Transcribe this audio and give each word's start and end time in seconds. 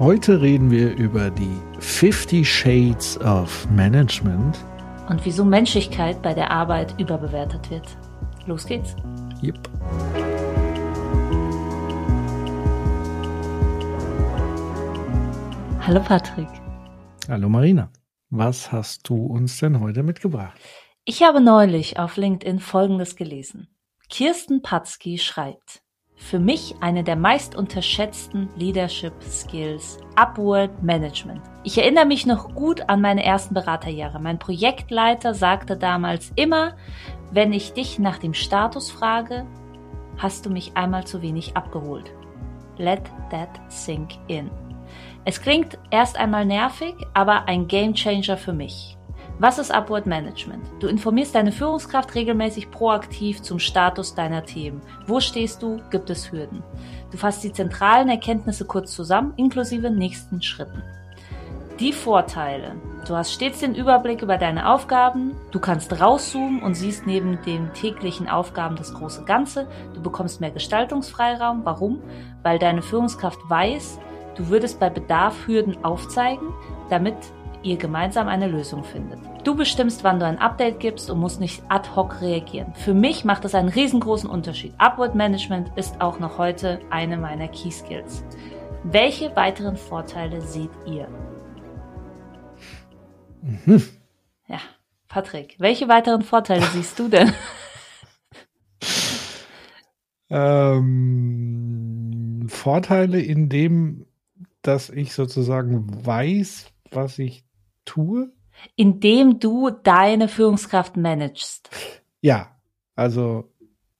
Heute 0.00 0.40
reden 0.40 0.70
wir 0.70 0.94
über 0.94 1.28
die 1.28 1.60
50 1.80 2.48
Shades 2.48 3.20
of 3.20 3.68
Management. 3.72 4.56
Und 5.08 5.24
wieso 5.24 5.44
Menschlichkeit 5.44 6.22
bei 6.22 6.34
der 6.34 6.52
Arbeit 6.52 6.94
überbewertet 7.00 7.68
wird. 7.68 7.98
Los 8.46 8.64
geht's. 8.64 8.94
Yep. 9.42 9.58
Hallo 15.80 16.00
Patrick. 16.04 16.48
Hallo 17.28 17.48
Marina. 17.48 17.90
Was 18.30 18.70
hast 18.70 19.08
du 19.08 19.26
uns 19.26 19.58
denn 19.58 19.80
heute 19.80 20.04
mitgebracht? 20.04 20.60
Ich 21.06 21.24
habe 21.24 21.40
neulich 21.40 21.98
auf 21.98 22.16
LinkedIn 22.16 22.60
Folgendes 22.60 23.16
gelesen. 23.16 23.66
Kirsten 24.08 24.62
Patzki 24.62 25.18
schreibt, 25.18 25.82
für 26.18 26.40
mich 26.40 26.74
eine 26.80 27.04
der 27.04 27.16
meist 27.16 27.54
unterschätzten 27.54 28.50
Leadership 28.56 29.14
Skills, 29.22 29.98
Upward 30.16 30.82
Management. 30.82 31.40
Ich 31.62 31.78
erinnere 31.78 32.04
mich 32.04 32.26
noch 32.26 32.54
gut 32.54 32.82
an 32.88 33.00
meine 33.00 33.24
ersten 33.24 33.54
Beraterjahre. 33.54 34.18
Mein 34.18 34.38
Projektleiter 34.38 35.32
sagte 35.32 35.76
damals 35.76 36.32
immer, 36.34 36.74
wenn 37.30 37.52
ich 37.52 37.72
dich 37.72 37.98
nach 37.98 38.18
dem 38.18 38.34
Status 38.34 38.90
frage, 38.90 39.46
hast 40.18 40.44
du 40.44 40.50
mich 40.50 40.76
einmal 40.76 41.06
zu 41.06 41.22
wenig 41.22 41.56
abgeholt. 41.56 42.12
Let 42.76 43.04
that 43.30 43.60
sink 43.68 44.10
in. 44.26 44.50
Es 45.24 45.40
klingt 45.40 45.78
erst 45.90 46.18
einmal 46.18 46.44
nervig, 46.44 46.94
aber 47.14 47.46
ein 47.46 47.68
Game 47.68 47.94
Changer 47.94 48.36
für 48.36 48.52
mich. 48.52 48.97
Was 49.40 49.60
ist 49.60 49.70
Upward 49.70 50.06
Management? 50.06 50.64
Du 50.80 50.88
informierst 50.88 51.32
deine 51.32 51.52
Führungskraft 51.52 52.12
regelmäßig 52.16 52.72
proaktiv 52.72 53.40
zum 53.40 53.60
Status 53.60 54.16
deiner 54.16 54.44
Themen. 54.44 54.82
Wo 55.06 55.20
stehst 55.20 55.62
du? 55.62 55.80
Gibt 55.90 56.10
es 56.10 56.32
Hürden? 56.32 56.64
Du 57.12 57.18
fasst 57.18 57.44
die 57.44 57.52
zentralen 57.52 58.08
Erkenntnisse 58.08 58.64
kurz 58.64 58.92
zusammen, 58.92 59.34
inklusive 59.36 59.90
nächsten 59.90 60.42
Schritten. 60.42 60.82
Die 61.78 61.92
Vorteile. 61.92 62.74
Du 63.06 63.14
hast 63.14 63.32
stets 63.32 63.60
den 63.60 63.76
Überblick 63.76 64.22
über 64.22 64.38
deine 64.38 64.68
Aufgaben, 64.68 65.36
du 65.52 65.60
kannst 65.60 66.00
rauszoomen 66.00 66.60
und 66.60 66.74
siehst 66.74 67.06
neben 67.06 67.40
den 67.42 67.72
täglichen 67.74 68.28
Aufgaben 68.28 68.74
das 68.74 68.92
große 68.92 69.24
Ganze, 69.24 69.68
du 69.94 70.02
bekommst 70.02 70.40
mehr 70.40 70.50
Gestaltungsfreiraum. 70.50 71.60
Warum? 71.62 72.02
Weil 72.42 72.58
deine 72.58 72.82
Führungskraft 72.82 73.38
weiß, 73.48 74.00
du 74.34 74.48
würdest 74.48 74.80
bei 74.80 74.90
Bedarf 74.90 75.46
Hürden 75.46 75.84
aufzeigen, 75.84 76.48
damit 76.90 77.14
ihr 77.62 77.76
gemeinsam 77.76 78.28
eine 78.28 78.46
Lösung 78.46 78.84
findet. 78.84 79.18
Du 79.44 79.54
bestimmst, 79.54 80.04
wann 80.04 80.20
du 80.20 80.26
ein 80.26 80.38
Update 80.38 80.80
gibst 80.80 81.10
und 81.10 81.18
musst 81.18 81.40
nicht 81.40 81.62
ad 81.68 81.90
hoc 81.94 82.20
reagieren. 82.20 82.74
Für 82.74 82.94
mich 82.94 83.24
macht 83.24 83.44
das 83.44 83.54
einen 83.54 83.68
riesengroßen 83.68 84.28
Unterschied. 84.28 84.74
Upward 84.78 85.14
Management 85.14 85.70
ist 85.76 86.00
auch 86.00 86.18
noch 86.18 86.38
heute 86.38 86.80
eine 86.90 87.16
meiner 87.16 87.48
Key 87.48 87.70
Skills. 87.70 88.24
Welche 88.84 89.34
weiteren 89.36 89.76
Vorteile 89.76 90.40
seht 90.40 90.70
ihr? 90.86 91.08
Mhm. 93.42 93.82
Ja, 94.46 94.58
Patrick, 95.08 95.56
welche 95.58 95.88
weiteren 95.88 96.22
Vorteile 96.22 96.64
siehst 96.66 96.98
du 96.98 97.08
denn? 97.08 97.32
Ähm, 100.30 100.86
Vorteile 102.48 103.20
in 103.20 103.48
dem, 103.48 104.04
dass 104.62 104.90
ich 104.90 105.14
sozusagen 105.14 106.04
weiß, 106.04 106.66
was 106.90 107.18
ich 107.18 107.44
tue? 107.88 108.32
Indem 108.76 109.38
du 109.40 109.70
deine 109.70 110.28
Führungskraft 110.28 110.96
managst. 110.96 111.70
Ja, 112.20 112.56
also 112.96 113.52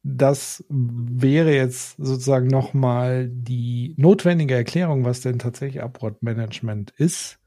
das 0.03 0.65
wäre 0.69 1.55
jetzt 1.55 1.97
sozusagen 1.99 2.47
nochmal 2.47 3.29
die 3.31 3.95
notwendige 3.97 4.55
Erklärung, 4.55 5.05
was 5.05 5.21
denn 5.21 5.39
tatsächlich 5.39 5.83
Upward 5.83 6.23
Management 6.23 6.93
ist, 6.97 7.39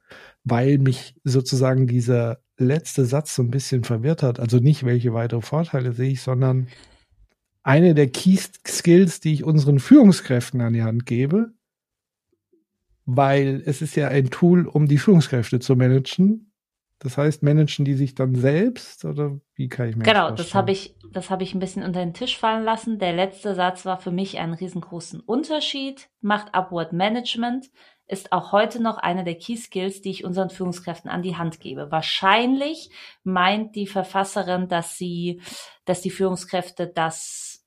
weil 0.44 0.78
mich 0.78 1.16
sozusagen 1.24 1.88
dieser 1.88 2.40
letzte 2.58 3.06
Satz 3.06 3.36
so 3.36 3.44
ein 3.44 3.52
bisschen 3.52 3.84
verwirrt 3.84 4.24
hat. 4.24 4.40
Also 4.40 4.58
nicht, 4.58 4.86
welche 4.86 5.14
weitere 5.14 5.42
Vorteile 5.42 5.94
sehe 5.94 6.12
ich, 6.12 6.22
sondern 6.22 6.68
eine 7.64 7.94
der 7.94 8.10
Key 8.10 8.38
Skills, 8.68 9.20
die 9.20 9.34
ich 9.34 9.44
unseren 9.44 9.80
Führungskräften 9.80 10.62
an 10.62 10.74
die 10.74 10.84
Hand 10.84 11.06
gebe, 11.06 11.54
weil 13.16 13.62
es 13.66 13.82
ist 13.82 13.96
ja 13.96 14.08
ein 14.08 14.30
Tool, 14.30 14.68
um 14.68 14.88
die 14.88 14.98
Führungskräfte 14.98 15.60
zu 15.60 15.76
managen. 15.76 16.54
Das 17.00 17.18
heißt, 17.18 17.42
managen 17.42 17.84
die 17.84 17.96
sich 17.96 18.14
dann 18.14 18.36
selbst 18.36 19.06
oder 19.06 19.40
wie 19.56 19.70
kann 19.70 19.90
ich 19.90 19.96
mir 19.96 20.04
genau, 20.04 20.30
das 20.30 20.30
Genau, 20.30 20.36
das 20.36 20.56
habe 20.56 20.72
ich, 20.72 20.96
das 21.12 21.30
habe 21.30 21.44
ich 21.44 21.56
ein 21.56 21.60
bisschen 21.60 21.84
unter 21.84 22.00
den 22.00 22.14
Tisch 22.14 22.38
fallen 22.38 22.64
lassen. 22.64 23.00
Der 23.00 23.12
letzte 23.12 23.56
Satz 23.56 23.86
war 23.86 24.00
für 24.00 24.12
mich 24.12 24.38
einen 24.38 24.54
riesengroßen 24.54 25.20
Unterschied. 25.20 26.10
Macht 26.22 26.54
Upward 26.54 26.94
Management 26.94 27.72
ist 28.08 28.32
auch 28.32 28.52
heute 28.52 28.82
noch 28.82 28.98
einer 28.98 29.24
der 29.24 29.36
Key 29.36 29.56
Skills, 29.56 30.02
die 30.02 30.12
ich 30.12 30.26
unseren 30.26 30.50
Führungskräften 30.50 31.10
an 31.10 31.24
die 31.24 31.38
Hand 31.38 31.60
gebe. 31.60 31.92
Wahrscheinlich 31.92 32.92
meint 33.24 33.76
die 33.76 33.88
Verfasserin, 33.88 34.68
dass 34.68 34.98
sie, 34.98 35.42
dass 35.86 36.02
die 36.02 36.12
Führungskräfte 36.12 36.88
das 36.88 37.66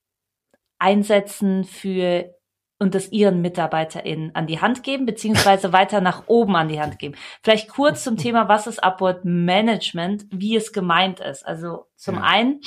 einsetzen 0.78 1.64
für 1.64 2.34
und 2.78 2.94
das 2.94 3.12
ihren 3.12 3.40
MitarbeiterInnen 3.40 4.34
an 4.34 4.46
die 4.46 4.60
Hand 4.60 4.82
geben, 4.82 5.06
beziehungsweise 5.06 5.72
weiter 5.72 6.00
nach 6.00 6.24
oben 6.26 6.56
an 6.56 6.68
die 6.68 6.80
Hand 6.80 6.98
geben. 6.98 7.14
Vielleicht 7.42 7.68
kurz 7.68 8.04
zum 8.04 8.16
Thema, 8.16 8.48
was 8.48 8.66
ist 8.66 8.82
Upward 8.82 9.24
Management, 9.24 10.26
wie 10.30 10.56
es 10.56 10.72
gemeint 10.72 11.20
ist. 11.20 11.46
Also 11.46 11.86
zum 11.96 12.16
ja. 12.16 12.22
einen 12.22 12.60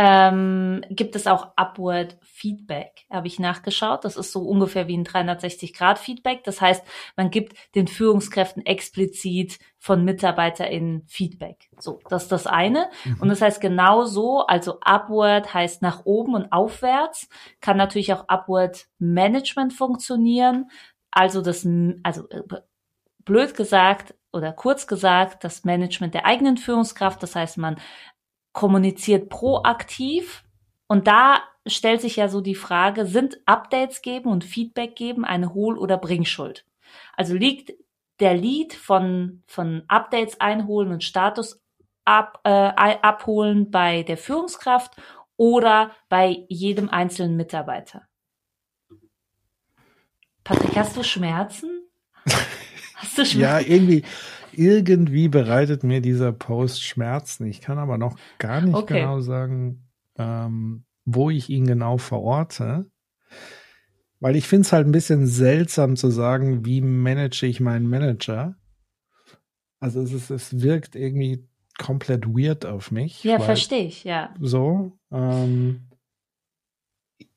ähm, 0.00 0.84
gibt 0.90 1.16
es 1.16 1.26
auch 1.26 1.54
Upward 1.56 2.18
Feedback, 2.22 3.04
habe 3.10 3.26
ich 3.26 3.40
nachgeschaut. 3.40 4.04
Das 4.04 4.16
ist 4.16 4.30
so 4.30 4.42
ungefähr 4.42 4.86
wie 4.86 4.96
ein 4.96 5.04
360-Grad-Feedback. 5.04 6.44
Das 6.44 6.60
heißt, 6.60 6.84
man 7.16 7.32
gibt 7.32 7.56
den 7.74 7.88
Führungskräften 7.88 8.64
explizit 8.64 9.58
von 9.76 10.04
MitarbeiterInnen 10.04 11.02
Feedback. 11.08 11.68
So, 11.80 11.98
das 12.08 12.24
ist 12.24 12.32
das 12.32 12.46
eine. 12.46 12.88
Mhm. 13.04 13.16
Und 13.22 13.28
das 13.28 13.42
heißt 13.42 13.60
genau 13.60 14.04
so, 14.04 14.46
also 14.46 14.78
Upward 14.82 15.52
heißt 15.52 15.82
nach 15.82 16.02
oben 16.04 16.36
und 16.36 16.52
aufwärts, 16.52 17.28
kann 17.60 17.76
natürlich 17.76 18.12
auch 18.12 18.28
Upward 18.28 18.86
Management 19.00 19.72
funktionieren. 19.72 20.70
Also 21.10 21.42
das, 21.42 21.66
also 22.04 22.28
äh, 22.28 22.42
blöd 23.24 23.56
gesagt 23.56 24.14
oder 24.32 24.52
kurz 24.52 24.86
gesagt, 24.86 25.42
das 25.42 25.64
Management 25.64 26.14
der 26.14 26.24
eigenen 26.24 26.56
Führungskraft. 26.56 27.20
Das 27.20 27.34
heißt, 27.34 27.58
man 27.58 27.80
kommuniziert 28.58 29.28
proaktiv. 29.28 30.42
Und 30.88 31.06
da 31.06 31.44
stellt 31.64 32.00
sich 32.00 32.16
ja 32.16 32.28
so 32.28 32.40
die 32.40 32.56
Frage, 32.56 33.06
sind 33.06 33.38
Updates 33.46 34.02
geben 34.02 34.28
und 34.28 34.42
Feedback 34.42 34.96
geben 34.96 35.24
eine 35.24 35.54
Hohl- 35.54 35.78
oder 35.78 35.96
Bringschuld? 35.96 36.66
Also 37.16 37.36
liegt 37.36 37.72
der 38.18 38.34
Lead 38.34 38.74
von, 38.74 39.44
von 39.46 39.84
Updates 39.86 40.40
einholen 40.40 40.90
und 40.90 41.04
Status 41.04 41.62
ab, 42.04 42.40
äh, 42.42 42.50
abholen 42.50 43.70
bei 43.70 44.02
der 44.02 44.16
Führungskraft 44.16 44.96
oder 45.36 45.92
bei 46.08 46.44
jedem 46.48 46.88
einzelnen 46.88 47.36
Mitarbeiter? 47.36 48.08
Patrick, 50.42 50.76
hast 50.76 50.96
du 50.96 51.04
Schmerzen? 51.04 51.70
Hast 52.96 53.16
du 53.16 53.24
Schmerzen? 53.24 53.40
ja, 53.40 53.60
irgendwie, 53.60 54.02
irgendwie 54.58 55.28
bereitet 55.28 55.84
mir 55.84 56.00
dieser 56.00 56.32
Post 56.32 56.82
Schmerzen. 56.82 57.46
Ich 57.46 57.60
kann 57.60 57.78
aber 57.78 57.98
noch 57.98 58.18
gar 58.38 58.60
nicht 58.60 58.74
okay. 58.74 59.00
genau 59.00 59.20
sagen, 59.20 59.88
ähm, 60.16 60.84
wo 61.04 61.30
ich 61.30 61.48
ihn 61.48 61.66
genau 61.66 61.98
verorte. 61.98 62.90
Weil 64.20 64.36
ich 64.36 64.48
finde 64.48 64.66
es 64.66 64.72
halt 64.72 64.86
ein 64.86 64.92
bisschen 64.92 65.26
seltsam 65.26 65.96
zu 65.96 66.10
sagen, 66.10 66.64
wie 66.64 66.80
manage 66.80 67.46
ich 67.46 67.60
meinen 67.60 67.88
Manager. 67.88 68.56
Also 69.78 70.02
es, 70.02 70.12
ist, 70.12 70.30
es 70.30 70.60
wirkt 70.60 70.96
irgendwie 70.96 71.48
komplett 71.78 72.26
weird 72.26 72.66
auf 72.66 72.90
mich. 72.90 73.22
Ja, 73.22 73.38
verstehe 73.38 73.84
ich, 73.84 74.02
ja. 74.02 74.34
So. 74.40 74.98
Ähm, 75.12 75.88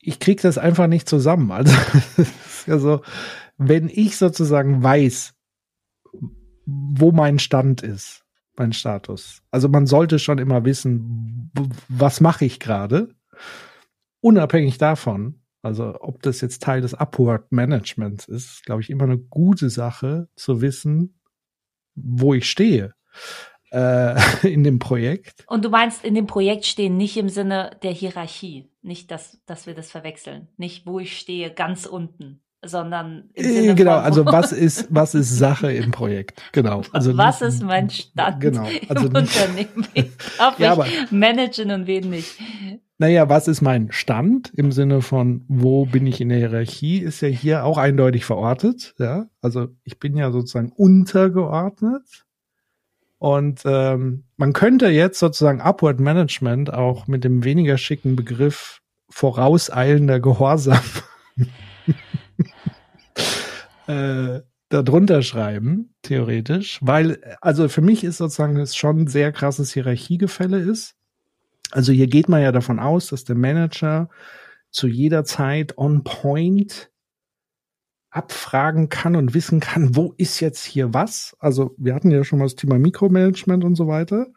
ich 0.00 0.18
kriege 0.18 0.42
das 0.42 0.58
einfach 0.58 0.88
nicht 0.88 1.08
zusammen. 1.08 1.52
Also, 1.52 1.76
also 2.66 3.02
wenn 3.56 3.88
ich 3.88 4.16
sozusagen 4.16 4.82
weiß, 4.82 5.34
wo 6.94 7.12
mein 7.12 7.38
Stand 7.38 7.82
ist, 7.82 8.24
mein 8.56 8.72
Status. 8.72 9.42
Also 9.50 9.68
man 9.68 9.86
sollte 9.86 10.18
schon 10.18 10.38
immer 10.38 10.64
wissen, 10.64 11.50
was 11.88 12.20
mache 12.20 12.44
ich 12.44 12.60
gerade, 12.60 13.14
unabhängig 14.20 14.78
davon, 14.78 15.40
Also 15.62 15.96
ob 16.00 16.22
das 16.22 16.40
jetzt 16.40 16.62
Teil 16.62 16.80
des 16.80 16.94
Upward 16.94 17.52
Managements 17.52 18.26
ist, 18.26 18.64
glaube 18.64 18.82
ich, 18.82 18.90
immer 18.90 19.04
eine 19.04 19.18
gute 19.18 19.70
Sache 19.70 20.28
zu 20.34 20.60
wissen, 20.60 21.20
wo 21.94 22.34
ich 22.34 22.50
stehe 22.50 22.94
äh, 23.70 24.16
in 24.48 24.64
dem 24.64 24.78
Projekt. 24.78 25.44
Und 25.46 25.64
du 25.64 25.70
meinst 25.70 26.04
in 26.04 26.14
dem 26.14 26.26
Projekt 26.26 26.66
stehen 26.66 26.96
nicht 26.96 27.16
im 27.16 27.28
Sinne 27.28 27.78
der 27.82 27.92
Hierarchie, 27.92 28.70
nicht, 28.82 29.10
dass, 29.10 29.40
dass 29.46 29.66
wir 29.66 29.74
das 29.74 29.90
verwechseln, 29.90 30.48
nicht 30.56 30.86
wo 30.86 30.98
ich 30.98 31.18
stehe 31.18 31.52
ganz 31.52 31.86
unten, 31.86 32.42
sondern 32.64 33.30
äh, 33.34 33.74
genau, 33.74 33.96
also 33.98 34.24
was 34.24 34.52
ist 34.52 34.86
was 34.90 35.14
ist 35.14 35.36
Sache 35.36 35.72
im 35.72 35.90
Projekt, 35.90 36.40
genau. 36.52 36.82
Also 36.92 37.16
was 37.16 37.42
ist 37.42 37.62
mein 37.62 37.90
Stand 37.90 38.40
genau, 38.40 38.66
also 38.88 39.06
im 39.06 39.14
Unternehmen? 39.14 39.86
Darf 40.38 40.58
ja, 40.58 40.84
ich 40.84 41.10
managen 41.10 41.70
und 41.70 41.86
wen 41.86 42.10
nicht? 42.10 42.38
Naja, 42.98 43.28
was 43.28 43.48
ist 43.48 43.62
mein 43.62 43.90
Stand 43.90 44.52
im 44.54 44.70
Sinne 44.70 45.02
von, 45.02 45.44
wo 45.48 45.86
bin 45.86 46.06
ich 46.06 46.20
in 46.20 46.28
der 46.28 46.38
Hierarchie, 46.38 46.98
ist 46.98 47.20
ja 47.20 47.28
hier 47.28 47.64
auch 47.64 47.78
eindeutig 47.78 48.24
verortet. 48.24 48.94
Ja, 48.98 49.26
also 49.40 49.68
ich 49.82 49.98
bin 49.98 50.16
ja 50.16 50.30
sozusagen 50.30 50.70
untergeordnet 50.70 52.24
und 53.18 53.62
ähm, 53.64 54.24
man 54.36 54.52
könnte 54.52 54.88
jetzt 54.88 55.18
sozusagen 55.18 55.60
Upward 55.60 56.00
Management 56.00 56.72
auch 56.72 57.06
mit 57.06 57.24
dem 57.24 57.44
weniger 57.44 57.78
schicken 57.78 58.14
Begriff 58.16 58.82
vorauseilender 59.10 60.20
Gehorsam 60.20 60.80
äh, 63.86 64.40
darunter 64.68 65.22
schreiben, 65.22 65.94
theoretisch, 66.02 66.78
weil, 66.82 67.18
also 67.40 67.68
für 67.68 67.82
mich 67.82 68.04
ist 68.04 68.18
sozusagen 68.18 68.56
es 68.56 68.74
schon 68.74 69.06
sehr 69.06 69.32
krasses 69.32 69.72
Hierarchiegefälle 69.72 70.58
ist. 70.58 70.94
Also 71.70 71.92
hier 71.92 72.06
geht 72.06 72.28
man 72.28 72.42
ja 72.42 72.52
davon 72.52 72.78
aus, 72.78 73.08
dass 73.08 73.24
der 73.24 73.36
Manager 73.36 74.08
zu 74.70 74.88
jeder 74.88 75.24
Zeit 75.24 75.76
on 75.76 76.04
point 76.04 76.90
abfragen 78.10 78.90
kann 78.90 79.16
und 79.16 79.34
wissen 79.34 79.60
kann, 79.60 79.96
wo 79.96 80.14
ist 80.18 80.40
jetzt 80.40 80.64
hier 80.64 80.92
was. 80.92 81.34
Also 81.38 81.74
wir 81.78 81.94
hatten 81.94 82.10
ja 82.10 82.24
schon 82.24 82.38
mal 82.38 82.44
das 82.44 82.56
Thema 82.56 82.78
Mikromanagement 82.78 83.64
und 83.64 83.74
so 83.74 83.88
weiter. 83.88 84.28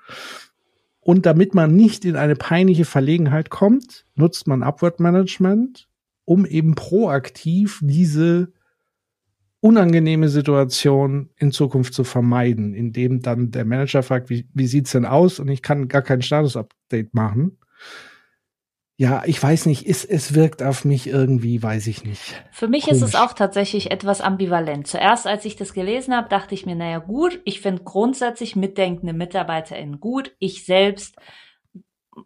Und 1.01 1.25
damit 1.25 1.53
man 1.53 1.75
nicht 1.75 2.03
in 2.03 2.15
eine 2.15 2.36
peinliche 2.36 2.86
Verlegenheit 2.86 3.50
kommt, 3.50 4.06
nutzt 4.15 4.48
man 4.48 4.63
Upward 4.63 5.00
Management, 5.00 5.88
um 6.24 6.45
eben 6.45 6.74
proaktiv 6.75 7.80
diese 7.83 8.51
unangenehme 9.65 10.29
Situation 10.29 11.29
in 11.38 11.51
Zukunft 11.51 11.94
zu 11.94 12.03
vermeiden, 12.03 12.73
indem 12.73 13.21
dann 13.21 13.51
der 13.51 13.65
Manager 13.65 14.03
fragt, 14.03 14.29
wie, 14.29 14.47
wie 14.53 14.67
sieht's 14.67 14.91
denn 14.91 15.06
aus? 15.06 15.39
Und 15.39 15.47
ich 15.47 15.62
kann 15.62 15.88
gar 15.88 16.01
kein 16.01 16.21
Status-Update 16.21 17.13
machen 17.13 17.57
ja, 18.97 19.23
ich 19.25 19.41
weiß 19.41 19.65
nicht, 19.65 19.88
es, 19.88 20.06
es 20.06 20.35
wirkt 20.35 20.63
auf 20.63 20.85
mich 20.85 21.07
irgendwie, 21.07 21.62
weiß 21.62 21.88
ich 21.88 22.06
nicht. 22.06 22.21
Für 22.51 22.69
mich 22.69 22.85
Komisch. 22.85 23.01
ist 23.01 23.09
es 23.09 23.15
auch 23.15 23.33
tatsächlich 23.33 23.91
etwas 23.91 24.21
ambivalent. 24.21 24.88
Zuerst, 24.88 25.27
als 25.27 25.44
ich 25.44 25.57
das 25.57 25.73
gelesen 25.73 26.15
habe, 26.15 26.29
dachte 26.29 26.56
ich 26.56 26.65
mir, 26.65 26.75
naja 26.75 27.00
gut, 27.00 27.41
ich 27.44 27.59
finde 27.59 27.83
grundsätzlich 27.83 28.56
mitdenkende 28.56 29.12
MitarbeiterInnen 29.12 30.00
gut. 30.00 30.33
Ich 30.39 30.65
selbst 30.65 31.17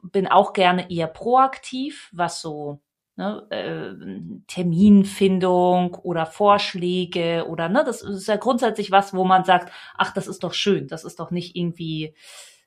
bin 0.03 0.27
auch 0.27 0.53
gerne 0.53 0.91
eher 0.91 1.07
proaktiv, 1.07 2.09
was 2.11 2.39
so 2.39 2.81
ne, 3.19 3.45
äh, 3.49 4.41
Terminfindung 4.47 5.93
oder 5.95 6.25
Vorschläge 6.25 7.45
oder 7.47 7.67
ne, 7.67 7.83
das 7.85 8.01
ist 8.01 8.27
ja 8.27 8.37
grundsätzlich 8.37 8.91
was, 8.91 9.13
wo 9.13 9.25
man 9.25 9.43
sagt, 9.43 9.71
ach, 9.95 10.13
das 10.13 10.27
ist 10.27 10.43
doch 10.43 10.53
schön, 10.53 10.87
das 10.87 11.03
ist 11.03 11.19
doch 11.19 11.29
nicht 11.29 11.55
irgendwie, 11.55 12.15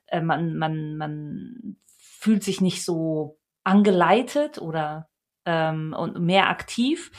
äh, 0.06 0.20
man, 0.20 0.56
man, 0.56 0.96
man 0.96 1.76
fühlt 1.96 2.44
sich 2.44 2.60
nicht 2.60 2.84
so 2.84 3.38
angeleitet 3.64 4.58
oder 4.58 5.08
ähm, 5.46 5.96
und 5.99 6.20
mehr 6.20 6.50
aktiv. 6.50 7.10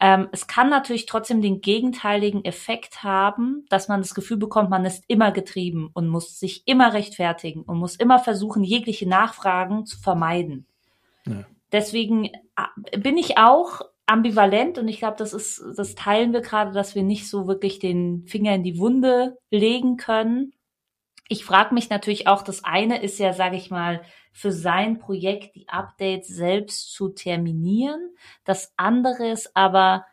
Ähm, 0.00 0.28
es 0.30 0.46
kann 0.46 0.70
natürlich 0.70 1.06
trotzdem 1.06 1.42
den 1.42 1.60
gegenteiligen 1.60 2.44
Effekt 2.44 3.02
haben, 3.02 3.66
dass 3.68 3.88
man 3.88 4.00
das 4.00 4.14
Gefühl 4.14 4.36
bekommt, 4.36 4.70
man 4.70 4.84
ist 4.84 5.02
immer 5.08 5.32
getrieben 5.32 5.90
und 5.92 6.06
muss 6.06 6.38
sich 6.38 6.62
immer 6.66 6.92
rechtfertigen 6.92 7.62
und 7.62 7.78
muss 7.78 7.96
immer 7.96 8.20
versuchen, 8.20 8.62
jegliche 8.62 9.08
Nachfragen 9.08 9.84
zu 9.84 9.98
vermeiden. 9.98 10.66
Ja. 11.26 11.44
Deswegen 11.72 12.30
bin 12.96 13.16
ich 13.16 13.38
auch 13.38 13.82
ambivalent 14.06 14.78
und 14.78 14.88
ich 14.88 14.98
glaube, 14.98 15.16
das 15.18 15.32
ist, 15.32 15.62
das 15.76 15.94
teilen 15.94 16.32
wir 16.32 16.40
gerade, 16.40 16.72
dass 16.72 16.94
wir 16.94 17.02
nicht 17.02 17.28
so 17.28 17.46
wirklich 17.46 17.78
den 17.78 18.26
Finger 18.26 18.54
in 18.54 18.62
die 18.62 18.78
Wunde 18.78 19.38
legen 19.50 19.96
können. 19.96 20.52
Ich 21.28 21.44
frage 21.44 21.74
mich 21.74 21.90
natürlich 21.90 22.26
auch, 22.26 22.42
das 22.42 22.64
eine 22.64 23.02
ist 23.02 23.18
ja, 23.18 23.34
sage 23.34 23.56
ich 23.56 23.70
mal, 23.70 24.02
für 24.32 24.50
sein 24.50 24.98
Projekt 24.98 25.56
die 25.56 25.68
Updates 25.68 26.28
selbst 26.28 26.92
zu 26.92 27.10
terminieren. 27.10 28.14
Das 28.44 28.72
andere 28.76 29.30
ist 29.30 29.54
aber 29.54 30.06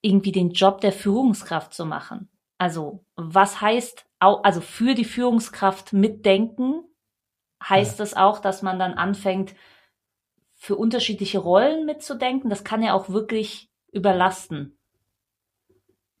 irgendwie 0.00 0.32
den 0.32 0.50
Job 0.50 0.80
der 0.80 0.92
Führungskraft 0.92 1.74
zu 1.74 1.84
machen. 1.84 2.30
Also 2.56 3.04
was 3.16 3.60
heißt, 3.60 4.06
also 4.20 4.60
für 4.60 4.94
die 4.94 5.04
Führungskraft 5.04 5.92
mitdenken, 5.92 6.82
heißt 7.62 7.98
ja. 7.98 8.04
das 8.04 8.14
auch, 8.14 8.38
dass 8.38 8.62
man 8.62 8.78
dann 8.78 8.94
anfängt, 8.94 9.54
für 10.64 10.76
unterschiedliche 10.76 11.40
Rollen 11.40 11.84
mitzudenken. 11.84 12.48
Das 12.48 12.64
kann 12.64 12.82
ja 12.82 12.94
auch 12.94 13.10
wirklich 13.10 13.68
überlasten. 13.92 14.78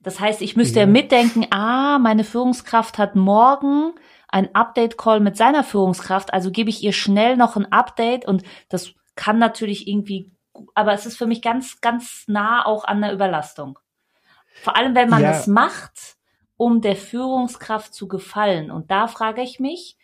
Das 0.00 0.20
heißt, 0.20 0.42
ich 0.42 0.54
müsste 0.54 0.80
ja, 0.80 0.84
ja 0.84 0.92
mitdenken, 0.92 1.46
ah, 1.50 1.98
meine 1.98 2.24
Führungskraft 2.24 2.98
hat 2.98 3.16
morgen 3.16 3.94
ein 4.28 4.54
Update-Call 4.54 5.20
mit 5.20 5.38
seiner 5.38 5.64
Führungskraft, 5.64 6.34
also 6.34 6.50
gebe 6.50 6.68
ich 6.68 6.82
ihr 6.82 6.92
schnell 6.92 7.38
noch 7.38 7.56
ein 7.56 7.72
Update 7.72 8.26
und 8.26 8.42
das 8.68 8.92
kann 9.16 9.38
natürlich 9.38 9.88
irgendwie, 9.88 10.30
aber 10.74 10.92
es 10.92 11.06
ist 11.06 11.16
für 11.16 11.26
mich 11.26 11.40
ganz, 11.40 11.80
ganz 11.80 12.24
nah 12.26 12.66
auch 12.66 12.84
an 12.84 13.00
der 13.00 13.14
Überlastung. 13.14 13.78
Vor 14.62 14.76
allem, 14.76 14.94
wenn 14.94 15.08
man 15.08 15.22
ja. 15.22 15.30
es 15.30 15.46
macht, 15.46 16.16
um 16.58 16.82
der 16.82 16.96
Führungskraft 16.96 17.94
zu 17.94 18.08
gefallen. 18.08 18.70
Und 18.70 18.90
da 18.90 19.08
frage 19.08 19.40
ich 19.40 19.58
mich, 19.58 19.96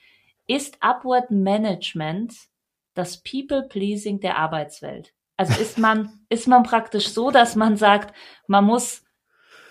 ist 0.46 0.78
Upward 0.81 1.31
Management 1.31 2.50
das 2.94 3.22
People-Pleasing 3.22 4.20
der 4.20 4.37
Arbeitswelt? 4.37 5.12
Also 5.37 5.60
ist 5.60 5.78
man, 5.78 6.20
ist 6.28 6.48
man 6.48 6.62
praktisch 6.62 7.08
so, 7.08 7.31
dass 7.31 7.56
man 7.56 7.76
sagt, 7.76 8.14
man 8.46 8.64
muss 8.64 9.02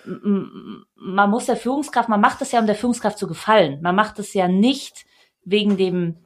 man 0.06 1.30
muss 1.30 1.46
der 1.46 1.58
Führungskraft, 1.58 2.10
man 2.10 2.22
macht 2.22 2.42
es 2.42 2.52
ja, 2.52 2.60
um 2.60 2.66
der 2.66 2.76
Führungskraft 2.76 3.18
zu 3.18 3.28
gefallen. 3.28 3.80
Man 3.82 3.96
macht 3.96 4.20
es 4.20 4.34
ja 4.34 4.48
nicht 4.48 5.06
wegen 5.44 5.78
dem 5.78 6.18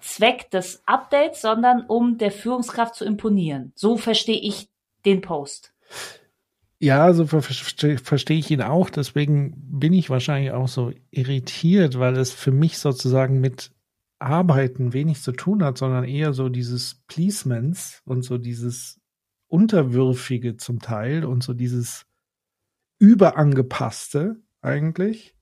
Zweck 0.00 0.50
des 0.50 0.82
Updates, 0.86 1.42
sondern 1.42 1.84
um 1.86 2.18
der 2.18 2.32
Führungskraft 2.32 2.94
zu 2.94 3.04
imponieren. 3.04 3.72
So 3.74 3.96
verstehe 3.96 4.40
ich 4.40 4.68
den 5.04 5.20
Post. 5.20 5.72
Ja, 6.78 7.12
so 7.12 7.26
verstehe 7.26 7.98
versteh 7.98 8.38
ich 8.38 8.50
ihn 8.50 8.62
auch. 8.62 8.88
Deswegen 8.88 9.54
bin 9.56 9.92
ich 9.92 10.08
wahrscheinlich 10.08 10.52
auch 10.52 10.68
so 10.68 10.92
irritiert, 11.10 11.98
weil 11.98 12.16
es 12.16 12.32
für 12.32 12.52
mich 12.52 12.78
sozusagen 12.78 13.40
mit 13.40 13.70
Arbeiten 14.20 14.92
wenig 14.92 15.22
zu 15.22 15.32
tun 15.32 15.64
hat, 15.64 15.78
sondern 15.78 16.04
eher 16.04 16.32
so 16.32 16.48
dieses 16.48 17.02
Pleasements 17.06 18.02
und 18.04 18.22
so 18.22 18.38
dieses 18.38 19.00
Unterwürfige 19.48 20.56
zum 20.56 20.80
Teil 20.80 21.24
und 21.24 21.42
so 21.42 21.54
dieses 21.54 22.06
überangepasste 22.98 24.36
eigentlich, 24.60 25.34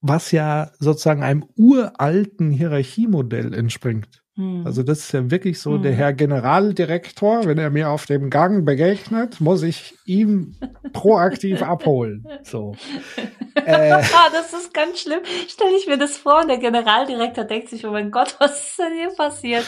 was 0.00 0.32
ja 0.32 0.72
sozusagen 0.78 1.22
einem 1.22 1.44
uralten 1.56 2.50
Hierarchiemodell 2.50 3.52
entspringt. 3.54 4.24
Hm. 4.38 4.62
Also 4.64 4.84
das 4.84 5.00
ist 5.00 5.12
ja 5.12 5.30
wirklich 5.32 5.58
so, 5.58 5.74
hm. 5.74 5.82
der 5.82 5.92
Herr 5.92 6.12
Generaldirektor, 6.12 7.44
wenn 7.46 7.58
er 7.58 7.70
mir 7.70 7.90
auf 7.90 8.06
dem 8.06 8.30
Gang 8.30 8.64
begegnet, 8.64 9.40
muss 9.40 9.64
ich 9.64 9.96
ihn 10.04 10.56
proaktiv 10.92 11.62
abholen. 11.62 12.26
So. 12.42 12.74
Äh, 13.66 13.90
ah, 13.90 14.30
das 14.32 14.52
ist 14.52 14.72
ganz 14.72 15.00
schlimm. 15.00 15.18
Stelle 15.48 15.76
ich 15.76 15.88
mir 15.88 15.98
das 15.98 16.16
vor 16.16 16.42
und 16.42 16.48
der 16.48 16.58
Generaldirektor 16.58 17.42
denkt 17.44 17.68
sich, 17.68 17.84
oh 17.84 17.90
mein 17.90 18.12
Gott, 18.12 18.36
was 18.38 18.68
ist 18.68 18.78
denn 18.78 18.92
hier 18.94 19.10
passiert? 19.16 19.66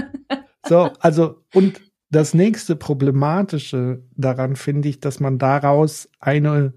so, 0.66 0.90
also 0.98 1.36
und 1.54 1.80
das 2.10 2.34
nächste 2.34 2.74
Problematische 2.74 4.02
daran 4.16 4.56
finde 4.56 4.88
ich, 4.88 4.98
dass 4.98 5.20
man 5.20 5.38
daraus 5.38 6.10
eine 6.18 6.74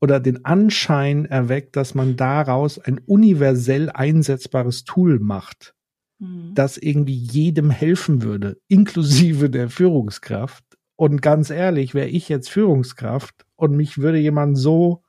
oder 0.00 0.18
den 0.18 0.46
Anschein 0.46 1.26
erweckt, 1.26 1.76
dass 1.76 1.94
man 1.94 2.16
daraus 2.16 2.78
ein 2.78 2.98
universell 3.06 3.90
einsetzbares 3.90 4.84
Tool 4.84 5.20
macht, 5.20 5.75
mhm. 6.18 6.54
das 6.54 6.76
irgendwie 6.76 7.16
jedem 7.16 7.70
helfen 7.70 8.22
würde, 8.22 8.58
inklusive 8.68 9.50
der 9.50 9.68
Führungskraft. 9.68 10.64
Und 10.96 11.20
ganz 11.20 11.50
ehrlich, 11.50 11.94
wäre 11.94 12.08
ich 12.08 12.28
jetzt 12.28 12.48
Führungskraft 12.48 13.44
und 13.56 13.76
mich 13.76 13.98
würde 13.98 14.18
jemand 14.18 14.56
so, 14.56 15.02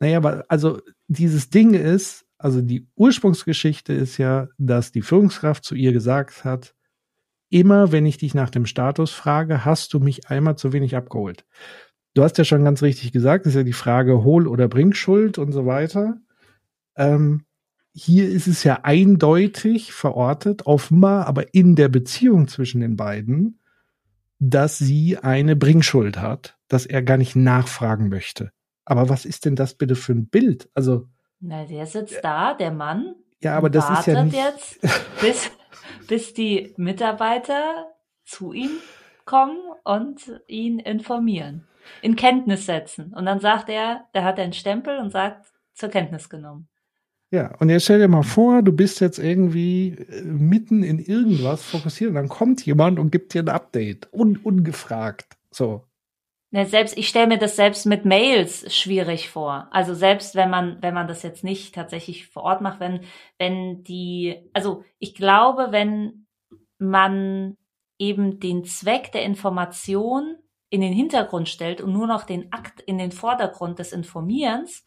naja, 0.00 0.20
also 0.48 0.80
dieses 1.06 1.50
Ding 1.50 1.74
ist, 1.74 2.26
also 2.38 2.60
die 2.60 2.88
Ursprungsgeschichte 2.96 3.92
ist 3.92 4.18
ja, 4.18 4.48
dass 4.58 4.92
die 4.92 5.02
Führungskraft 5.02 5.64
zu 5.64 5.74
ihr 5.74 5.92
gesagt 5.92 6.44
hat, 6.44 6.74
immer, 7.50 7.92
wenn 7.92 8.06
ich 8.06 8.16
dich 8.16 8.34
nach 8.34 8.50
dem 8.50 8.66
Status 8.66 9.12
frage, 9.12 9.64
hast 9.64 9.94
du 9.94 10.00
mich 10.00 10.28
einmal 10.28 10.56
zu 10.56 10.72
wenig 10.72 10.96
abgeholt. 10.96 11.44
Du 12.14 12.22
hast 12.22 12.38
ja 12.38 12.44
schon 12.44 12.64
ganz 12.64 12.82
richtig 12.82 13.12
gesagt, 13.12 13.46
ist 13.46 13.54
ja 13.54 13.62
die 13.62 13.72
Frage 13.72 14.24
Hol- 14.24 14.48
oder 14.48 14.68
Bringschuld 14.68 15.38
und 15.38 15.52
so 15.52 15.66
weiter. 15.66 16.16
Ähm, 16.96 17.44
hier 17.94 18.28
ist 18.28 18.48
es 18.48 18.64
ja 18.64 18.80
eindeutig 18.82 19.92
verortet, 19.92 20.66
offenbar, 20.66 21.26
aber 21.26 21.54
in 21.54 21.76
der 21.76 21.88
Beziehung 21.88 22.48
zwischen 22.48 22.80
den 22.80 22.96
beiden 22.96 23.60
dass 24.50 24.78
sie 24.78 25.18
eine 25.18 25.56
Bringschuld 25.56 26.18
hat, 26.18 26.56
dass 26.68 26.86
er 26.86 27.02
gar 27.02 27.16
nicht 27.16 27.36
nachfragen 27.36 28.08
möchte. 28.08 28.52
Aber 28.84 29.08
was 29.08 29.24
ist 29.24 29.44
denn 29.44 29.56
das 29.56 29.74
bitte 29.74 29.94
für 29.94 30.12
ein 30.12 30.28
Bild? 30.28 30.68
Also. 30.74 31.08
Na, 31.40 31.64
der 31.64 31.86
sitzt 31.86 32.22
da, 32.22 32.54
der 32.54 32.70
Mann. 32.70 33.14
Ja, 33.42 33.56
aber 33.56 33.70
das 33.70 33.88
ist 33.90 34.06
ja 34.06 34.22
nicht. 34.22 34.36
jetzt, 34.36 34.80
bis, 35.20 35.50
bis 36.08 36.34
die 36.34 36.74
Mitarbeiter 36.76 37.86
zu 38.24 38.52
ihm 38.52 38.70
kommen 39.24 39.58
und 39.84 40.40
ihn 40.46 40.78
informieren, 40.78 41.66
in 42.02 42.16
Kenntnis 42.16 42.66
setzen. 42.66 43.12
Und 43.14 43.26
dann 43.26 43.40
sagt 43.40 43.68
er, 43.68 44.04
der 44.14 44.24
hat 44.24 44.38
einen 44.38 44.52
Stempel 44.52 44.98
und 44.98 45.10
sagt, 45.10 45.46
zur 45.74 45.88
Kenntnis 45.88 46.28
genommen. 46.28 46.68
Ja, 47.34 47.50
und 47.58 47.68
jetzt 47.68 47.82
stell 47.82 47.98
dir 47.98 48.06
mal 48.06 48.22
vor, 48.22 48.62
du 48.62 48.70
bist 48.70 49.00
jetzt 49.00 49.18
irgendwie 49.18 49.88
äh, 49.88 50.22
mitten 50.22 50.84
in 50.84 51.00
irgendwas 51.00 51.64
fokussiert 51.64 52.10
und 52.10 52.14
dann 52.14 52.28
kommt 52.28 52.64
jemand 52.64 53.00
und 53.00 53.10
gibt 53.10 53.34
dir 53.34 53.42
ein 53.42 53.48
Update, 53.48 54.08
un 54.12 54.36
ungefragt. 54.36 55.36
So. 55.50 55.82
Ja, 56.52 56.64
selbst, 56.64 56.96
ich 56.96 57.08
stelle 57.08 57.26
mir 57.26 57.38
das 57.38 57.56
selbst 57.56 57.86
mit 57.86 58.04
Mails 58.04 58.72
schwierig 58.72 59.30
vor. 59.30 59.66
Also 59.72 59.94
selbst 59.94 60.36
wenn 60.36 60.48
man, 60.48 60.80
wenn 60.80 60.94
man 60.94 61.08
das 61.08 61.24
jetzt 61.24 61.42
nicht 61.42 61.74
tatsächlich 61.74 62.28
vor 62.28 62.44
Ort 62.44 62.60
macht, 62.60 62.78
wenn, 62.78 63.00
wenn 63.36 63.82
die, 63.82 64.36
also 64.52 64.84
ich 65.00 65.16
glaube, 65.16 65.68
wenn 65.70 66.28
man 66.78 67.56
eben 67.98 68.38
den 68.38 68.62
Zweck 68.62 69.10
der 69.10 69.24
Information 69.24 70.36
in 70.70 70.82
den 70.82 70.92
Hintergrund 70.92 71.48
stellt 71.48 71.80
und 71.80 71.92
nur 71.92 72.06
noch 72.06 72.22
den 72.22 72.52
Akt 72.52 72.80
in 72.80 72.98
den 72.98 73.10
Vordergrund 73.10 73.80
des 73.80 73.92
Informierens, 73.92 74.84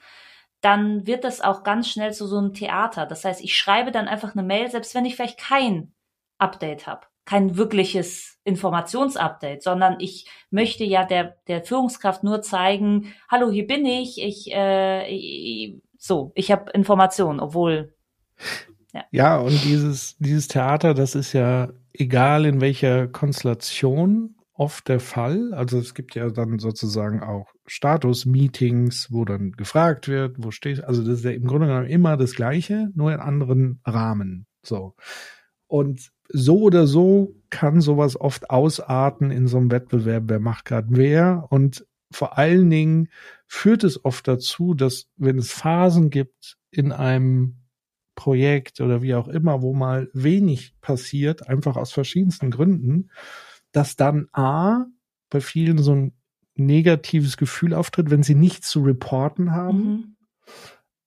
dann 0.68 1.08
wird 1.08 1.24
das 1.24 1.40
auch 1.40 1.64
ganz 1.64 1.88
schnell 1.88 2.12
zu 2.12 2.28
so 2.28 2.38
einem 2.38 2.54
Theater. 2.54 3.06
Das 3.06 3.24
heißt, 3.24 3.42
ich 3.42 3.56
schreibe 3.56 3.94
dann 3.94 4.10
einfach 4.10 4.36
eine 4.36 4.44
Mail, 4.44 4.70
selbst 4.70 4.94
wenn 4.96 5.06
ich 5.06 5.16
vielleicht 5.16 5.40
kein 5.40 5.94
Update 6.40 6.88
habe, 6.88 7.08
kein 7.24 7.56
wirkliches 7.56 8.38
Informationsupdate, 8.44 9.64
sondern 9.64 9.96
ich 10.02 10.30
möchte 10.50 10.84
ja 10.84 11.06
der, 11.06 11.38
der 11.48 11.64
Führungskraft 11.64 12.22
nur 12.26 12.42
zeigen, 12.42 13.14
hallo, 13.32 13.50
hier 13.50 13.66
bin 13.66 13.86
ich, 13.86 14.22
ich, 14.22 14.52
äh, 14.52 15.08
ich 15.10 15.82
so, 15.98 16.34
ich 16.36 16.52
habe 16.52 16.70
Informationen, 16.72 17.40
obwohl. 17.40 17.96
Ja. 18.94 19.06
ja, 19.12 19.38
und 19.38 19.64
dieses, 19.64 20.18
dieses 20.18 20.50
Theater, 20.50 20.94
das 20.94 21.16
ist 21.16 21.32
ja 21.32 21.70
egal 21.94 22.46
in 22.46 22.60
welcher 22.60 23.08
Konstellation 23.08 24.36
oft 24.58 24.88
der 24.88 25.00
Fall. 25.00 25.54
Also 25.54 25.78
es 25.78 25.94
gibt 25.94 26.16
ja 26.16 26.30
dann 26.30 26.60
sozusagen 26.60 27.22
auch 27.22 27.54
Status-Meetings, 27.68 29.12
wo 29.12 29.24
dann 29.24 29.52
gefragt 29.52 30.08
wird, 30.08 30.36
wo 30.40 30.52
steht, 30.52 30.84
also 30.84 31.04
das 31.04 31.20
ist 31.20 31.26
ja 31.26 31.32
im 31.32 31.46
Grunde 31.46 31.68
genommen 31.68 31.86
immer 31.86 32.18
das 32.18 32.34
Gleiche, 32.34 32.90
nur 32.96 33.14
in 33.14 33.20
anderen 33.20 33.80
Rahmen. 33.86 34.48
So. 34.64 34.96
Und 35.68 36.12
so 36.30 36.62
oder 36.62 36.88
so 36.88 37.36
kann 37.50 37.82
sowas 37.82 38.20
oft 38.20 38.50
ausarten 38.50 39.32
in 39.32 39.48
so 39.48 39.58
einem 39.58 39.72
Wettbewerb, 39.72 40.24
wer 40.28 40.40
macht 40.40 40.66
gerade 40.66 40.88
wer. 40.90 41.46
Und 41.50 41.86
vor 42.12 42.38
allen 42.38 42.70
Dingen 42.70 43.10
führt 43.46 43.84
es 43.84 44.04
oft 44.04 44.28
dazu, 44.28 44.74
dass 44.74 45.08
wenn 45.18 45.38
es 45.38 45.52
Phasen 45.52 46.10
gibt 46.10 46.58
in 46.72 46.92
einem 46.92 47.58
Projekt 48.16 48.82
oder 48.82 49.04
wie 49.04 49.14
auch 49.14 49.28
immer, 49.28 49.62
wo 49.62 49.74
mal 49.74 50.10
wenig 50.14 50.74
passiert, 50.82 51.48
einfach 51.48 51.78
aus 51.78 51.92
verschiedensten 51.92 52.50
Gründen, 52.50 53.12
dass 53.72 53.96
dann 53.96 54.28
A, 54.32 54.86
bei 55.30 55.42
vielen 55.42 55.78
so 55.78 55.94
ein 55.94 56.14
negatives 56.56 57.38
Gefühl 57.38 57.74
auftritt, 57.74 58.10
wenn 58.10 58.24
sie 58.24 58.36
nichts 58.36 58.70
zu 58.70 58.82
reporten 58.82 59.52
haben. 59.52 59.84
Mhm. 59.84 60.16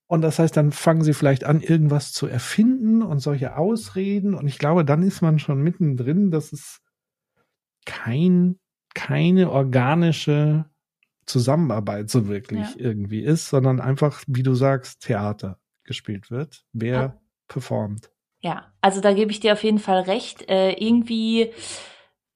Und 0.06 0.22
das 0.22 0.38
heißt, 0.38 0.56
dann 0.56 0.72
fangen 0.72 1.04
sie 1.04 1.14
vielleicht 1.14 1.44
an, 1.44 1.60
irgendwas 1.60 2.12
zu 2.12 2.26
erfinden 2.26 3.02
und 3.02 3.20
solche 3.20 3.56
Ausreden. 3.56 4.34
Und 4.34 4.48
ich 4.48 4.58
glaube, 4.58 4.84
dann 4.84 5.02
ist 5.02 5.22
man 5.22 5.38
schon 5.38 5.62
mittendrin, 5.62 6.32
dass 6.32 6.52
es 6.52 6.80
kein, 7.86 8.58
keine 8.94 9.50
organische 9.50 10.64
Zusammenarbeit 11.26 12.10
so 12.10 12.26
wirklich 12.26 12.74
ja. 12.74 12.74
irgendwie 12.76 13.20
ist, 13.20 13.48
sondern 13.48 13.80
einfach, 13.80 14.24
wie 14.26 14.42
du 14.42 14.54
sagst, 14.54 15.02
Theater 15.02 15.60
gespielt 15.84 16.30
wird. 16.30 16.64
Wer 16.72 16.92
ja. 16.92 17.20
performt. 17.46 18.10
Ja, 18.40 18.72
also 18.80 19.00
da 19.00 19.12
gebe 19.12 19.30
ich 19.30 19.38
dir 19.38 19.52
auf 19.52 19.62
jeden 19.62 19.78
Fall 19.78 20.00
recht. 20.00 20.48
Äh, 20.48 20.72
irgendwie 20.72 21.52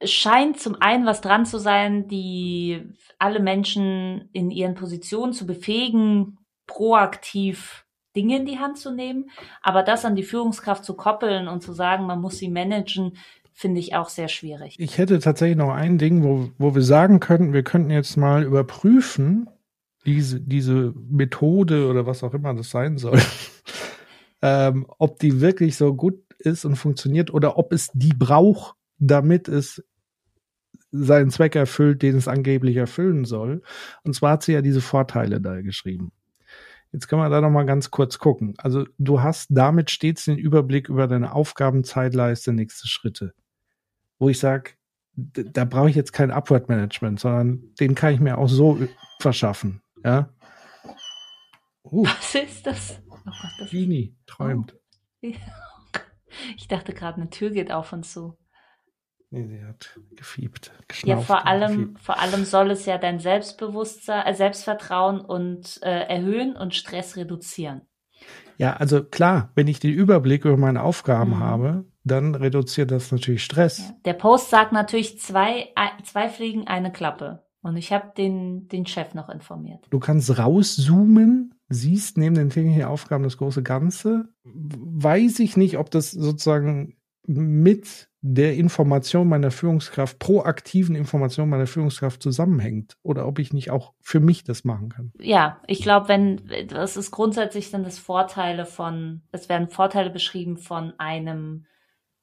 scheint 0.06 0.58
zum 0.58 0.76
einen 0.80 1.06
was 1.06 1.20
dran 1.20 1.46
zu 1.46 1.58
sein, 1.58 2.08
die 2.08 2.82
alle 3.18 3.40
Menschen 3.40 4.28
in 4.32 4.50
ihren 4.50 4.75
Positionen 4.75 5.32
zu 5.32 5.46
befähigen, 5.46 6.38
proaktiv 6.66 7.84
Dinge 8.16 8.37
in 8.37 8.46
die 8.46 8.58
Hand 8.58 8.78
zu 8.78 8.92
nehmen. 8.92 9.30
Aber 9.62 9.82
das 9.82 10.04
an 10.04 10.16
die 10.16 10.23
Führungskraft 10.23 10.84
zu 10.84 10.94
koppeln 10.94 11.49
und 11.49 11.62
zu 11.62 11.73
sagen, 11.73 12.06
man 12.06 12.20
muss 12.20 12.38
sie 12.38 12.49
managen, 12.49 13.16
finde 13.52 13.80
ich 13.80 13.94
auch 13.94 14.08
sehr 14.08 14.28
schwierig. 14.28 14.76
Ich 14.78 14.99
hätte 14.99 15.18
tatsächlich 15.20 15.56
noch 15.56 15.73
ein 15.73 15.99
Ding, 15.99 16.25
wo, 16.25 16.50
wo 16.58 16.75
wir 16.75 16.82
sagen 16.82 17.20
könnten, 17.20 17.52
wir 17.52 17.62
könnten 17.62 17.90
jetzt 17.90 18.16
mal 18.16 18.42
überprüfen, 18.42 19.49
diese, 20.04 20.40
diese 20.40 20.92
Methode 21.08 21.88
oder 21.88 22.06
was 22.06 22.23
auch 22.23 22.34
immer 22.34 22.52
das 22.54 22.70
sein 22.70 22.99
soll, 22.99 23.20
ähm, 24.42 24.87
ob 24.99 25.18
die 25.18 25.40
wirklich 25.40 25.76
so 25.76 25.94
gut 25.94 26.20
ist 26.38 26.64
und 26.64 26.76
funktioniert 26.76 27.32
oder 27.32 27.56
ob 27.56 27.73
es 27.73 27.90
die 27.94 28.12
braucht, 28.12 28.76
damit 28.99 29.49
es 29.49 29.82
seinen 30.94 31.30
Zweck 31.30 31.56
erfüllt, 31.56 32.02
den 32.02 32.16
es 32.16 32.28
angeblich 32.28 32.76
erfüllen 32.76 33.24
soll. 33.24 33.62
Und 34.04 34.14
zwar 34.14 34.32
hat 34.32 34.42
sie 34.44 34.52
ja 34.52 34.62
diese 34.62 34.80
Vorteile 34.80 35.40
da 35.40 35.60
geschrieben. 35.60 36.12
Jetzt 36.92 37.08
können 37.08 37.22
wir 37.22 37.28
da 37.28 37.40
noch 37.40 37.50
mal 37.50 37.66
ganz 37.66 37.90
kurz 37.90 38.18
gucken. 38.18 38.54
Also 38.58 38.86
du 38.98 39.20
hast 39.20 39.48
damit 39.50 39.90
stets 39.90 40.26
den 40.26 40.38
Überblick 40.38 40.88
über 40.88 41.08
deine 41.08 41.32
Aufgabenzeitleiste, 41.32 42.52
nächste 42.52 42.86
Schritte. 42.86 43.34
Wo 44.20 44.28
ich 44.28 44.38
sage, 44.38 44.72
da 45.16 45.64
brauche 45.64 45.90
ich 45.90 45.96
jetzt 45.96 46.12
kein 46.12 46.30
Upward 46.30 46.68
Management, 46.68 47.18
sondern 47.18 47.74
den 47.80 47.96
kann 47.96 48.14
ich 48.14 48.20
mir 48.20 48.38
auch 48.38 48.48
so 48.48 48.78
verschaffen. 49.18 49.82
Ja. 50.04 50.28
Uh. 51.82 52.04
Was 52.06 52.34
ist 52.36 52.64
das? 52.64 53.00
Oh 53.08 53.16
Gott, 53.24 53.52
das 53.58 53.70
Genie 53.70 54.14
träumt. 54.26 54.76
Oh. 55.22 55.32
Ich 56.56 56.66
dachte 56.66 56.92
gerade, 56.92 57.20
eine 57.20 57.30
Tür 57.30 57.50
geht 57.50 57.70
auf 57.70 57.92
und 57.92 58.04
zu. 58.04 58.36
Nee, 59.34 59.48
sie 59.48 59.64
hat 59.64 59.98
gefiebt, 60.14 60.70
geschnauft. 60.86 61.08
Ja, 61.08 61.18
vor 61.18 61.44
allem, 61.44 61.76
gefiebt. 61.76 62.00
vor 62.00 62.20
allem 62.20 62.44
soll 62.44 62.70
es 62.70 62.86
ja 62.86 62.98
dein 62.98 63.18
Selbstbewusstsein, 63.18 64.26
äh, 64.26 64.32
Selbstvertrauen 64.32 65.20
und 65.20 65.80
äh, 65.82 66.06
erhöhen 66.06 66.54
und 66.54 66.72
Stress 66.76 67.16
reduzieren. 67.16 67.82
Ja, 68.58 68.74
also 68.74 69.02
klar, 69.02 69.50
wenn 69.56 69.66
ich 69.66 69.80
den 69.80 69.92
Überblick 69.92 70.44
über 70.44 70.56
meine 70.56 70.84
Aufgaben 70.84 71.32
mhm. 71.32 71.40
habe, 71.40 71.84
dann 72.04 72.36
reduziert 72.36 72.92
das 72.92 73.10
natürlich 73.10 73.42
Stress. 73.42 73.78
Ja. 73.78 73.94
Der 74.04 74.12
Post 74.12 74.50
sagt 74.50 74.70
natürlich 74.70 75.18
zwei, 75.18 75.70
zwei 76.04 76.28
Fliegen, 76.28 76.68
eine 76.68 76.92
Klappe. 76.92 77.42
Und 77.60 77.76
ich 77.76 77.92
habe 77.92 78.12
den, 78.16 78.68
den 78.68 78.86
Chef 78.86 79.14
noch 79.14 79.28
informiert. 79.28 79.84
Du 79.90 79.98
kannst 79.98 80.38
rauszoomen, 80.38 81.54
siehst 81.68 82.18
neben 82.18 82.36
den 82.36 82.50
täglichen 82.50 82.84
Aufgaben 82.84 83.24
das 83.24 83.38
große 83.38 83.64
Ganze. 83.64 84.28
Weiß 84.44 85.40
ich 85.40 85.56
nicht, 85.56 85.76
ob 85.76 85.90
das 85.90 86.12
sozusagen 86.12 86.94
mit 87.26 88.08
der 88.20 88.54
Information 88.54 89.28
meiner 89.28 89.50
Führungskraft, 89.50 90.18
proaktiven 90.18 90.96
Information 90.96 91.48
meiner 91.48 91.66
Führungskraft 91.66 92.22
zusammenhängt 92.22 92.96
oder 93.02 93.26
ob 93.26 93.38
ich 93.38 93.52
nicht 93.52 93.70
auch 93.70 93.92
für 94.00 94.20
mich 94.20 94.44
das 94.44 94.64
machen 94.64 94.88
kann. 94.88 95.12
Ja, 95.20 95.60
ich 95.66 95.82
glaube, 95.82 96.08
wenn 96.08 96.40
das 96.68 96.96
ist 96.96 97.10
grundsätzlich 97.10 97.68
sind 97.68 97.86
es 97.86 97.98
Vorteile 97.98 98.64
von, 98.64 99.22
es 99.30 99.48
werden 99.48 99.68
Vorteile 99.68 100.10
beschrieben 100.10 100.56
von 100.56 100.94
einem 100.98 101.66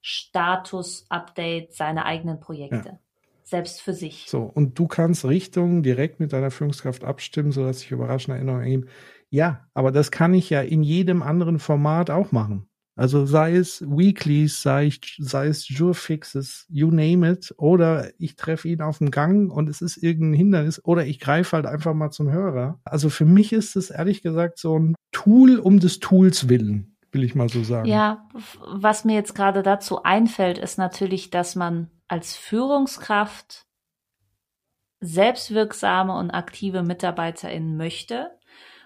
Status-Update 0.02 1.74
seiner 1.74 2.06
eigenen 2.06 2.40
Projekte. 2.40 2.90
Ja. 2.90 3.00
Selbst 3.44 3.82
für 3.82 3.94
sich. 3.94 4.26
So, 4.28 4.44
und 4.44 4.80
du 4.80 4.88
kannst 4.88 5.26
Richtungen 5.26 5.84
direkt 5.84 6.20
mit 6.20 6.32
deiner 6.32 6.52
Führungskraft 6.52 7.04
abstimmen, 7.04 7.52
sodass 7.52 7.82
sich 7.82 7.92
überraschende 7.92 8.38
Erinnerungen 8.38 8.64
ergeben. 8.64 8.88
Ja, 9.30 9.68
aber 9.74 9.92
das 9.92 10.10
kann 10.10 10.34
ich 10.34 10.50
ja 10.50 10.62
in 10.62 10.84
jedem 10.84 11.22
anderen 11.22 11.60
Format 11.60 12.10
auch 12.10 12.32
machen. 12.32 12.71
Also 12.96 13.26
sei 13.26 13.56
es 13.56 13.82
Weeklies, 13.82 14.62
sei, 14.62 14.88
ich, 14.88 15.18
sei 15.20 15.48
es 15.48 15.70
Jurfixes, 15.70 16.66
you 16.70 16.92
name 16.92 17.30
it, 17.32 17.54
oder 17.58 18.12
ich 18.20 18.36
treffe 18.36 18.68
ihn 18.68 18.82
auf 18.82 18.98
dem 18.98 19.12
Gang 19.12 19.52
und 19.52 19.70
es 19.70 19.82
ist 19.82 19.98
irgendein 19.98 20.38
Hindernis, 20.38 20.84
oder 20.84 21.06
ich 21.06 21.20
greife 21.20 21.56
halt 21.56 21.66
einfach 21.66 21.94
mal 21.94 22.12
zum 22.12 22.32
Hörer. 22.32 22.80
Also 22.84 23.10
für 23.10 23.26
mich 23.26 23.54
ist 23.54 23.76
es 23.76 23.90
ehrlich 23.92 24.22
gesagt 24.22 24.60
so 24.60 24.78
ein 24.78 24.96
Tool 25.12 25.58
um 25.58 25.80
des 25.80 26.00
Tools 26.00 26.50
willen, 26.50 26.98
will 27.12 27.24
ich 27.24 27.34
mal 27.34 27.50
so 27.50 27.64
sagen. 27.64 27.88
Ja, 27.88 28.28
was 28.60 29.06
mir 29.06 29.16
jetzt 29.16 29.36
gerade 29.36 29.64
dazu 29.64 30.04
einfällt, 30.04 30.58
ist 30.58 30.78
natürlich, 30.78 31.30
dass 31.30 31.56
man 31.56 31.90
als 32.10 32.36
Führungskraft 32.36 33.66
selbstwirksame 35.00 36.14
und 36.14 36.30
aktive 36.32 36.84
MitarbeiterInnen 36.84 37.78
möchte 37.78 38.32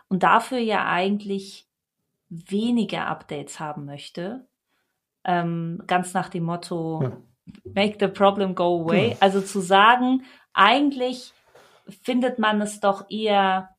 und 0.07 0.23
dafür 0.23 0.59
ja 0.59 0.87
eigentlich 0.87 1.67
weniger 2.29 3.07
Updates 3.07 3.59
haben 3.59 3.85
möchte. 3.85 4.47
Ähm, 5.23 5.81
ganz 5.87 6.13
nach 6.13 6.29
dem 6.29 6.43
Motto, 6.43 7.01
ja. 7.03 7.17
make 7.73 7.97
the 7.99 8.07
problem 8.07 8.55
go 8.55 8.83
away. 8.83 9.11
Ja. 9.11 9.17
Also 9.19 9.41
zu 9.41 9.59
sagen, 9.59 10.23
eigentlich 10.53 11.33
findet 12.03 12.39
man 12.39 12.61
es 12.61 12.79
doch 12.79 13.09
eher 13.09 13.75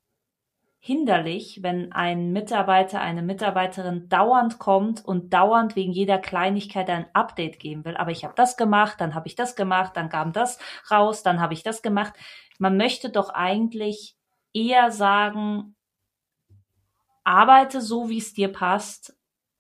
hinderlich, 0.79 1.65
wenn 1.65 1.91
ein 1.93 2.33
Mitarbeiter, 2.33 3.01
eine 3.01 3.23
Mitarbeiterin 3.23 4.09
dauernd 4.09 4.61
kommt 4.61 5.05
und 5.05 5.33
dauernd 5.33 5.75
wegen 5.75 5.91
jeder 5.91 6.19
Kleinigkeit 6.19 6.89
ein 6.89 7.07
Update 7.13 7.59
geben 7.59 7.85
will. 7.85 7.97
Aber 7.97 8.13
ich 8.13 8.25
habe 8.25 8.35
das 8.37 8.57
gemacht, 8.57 9.01
dann 9.01 9.15
habe 9.15 9.27
ich 9.27 9.35
das 9.35 9.57
gemacht, 9.57 9.97
dann 9.97 10.09
kam 10.09 10.33
das 10.33 10.61
raus, 10.89 11.25
dann 11.25 11.41
habe 11.41 11.55
ich 11.55 11.65
das 11.65 11.83
gemacht. 11.83 12.13
Man 12.61 12.77
möchte 12.77 13.11
doch 13.11 13.31
eigentlich 13.31 14.17
eher 14.53 14.93
sagen, 14.93 15.76
arbeite 17.27 17.81
so, 17.81 18.09
wie 18.09 18.19
es 18.19 18.33
dir 18.33 18.49
passt 18.49 19.17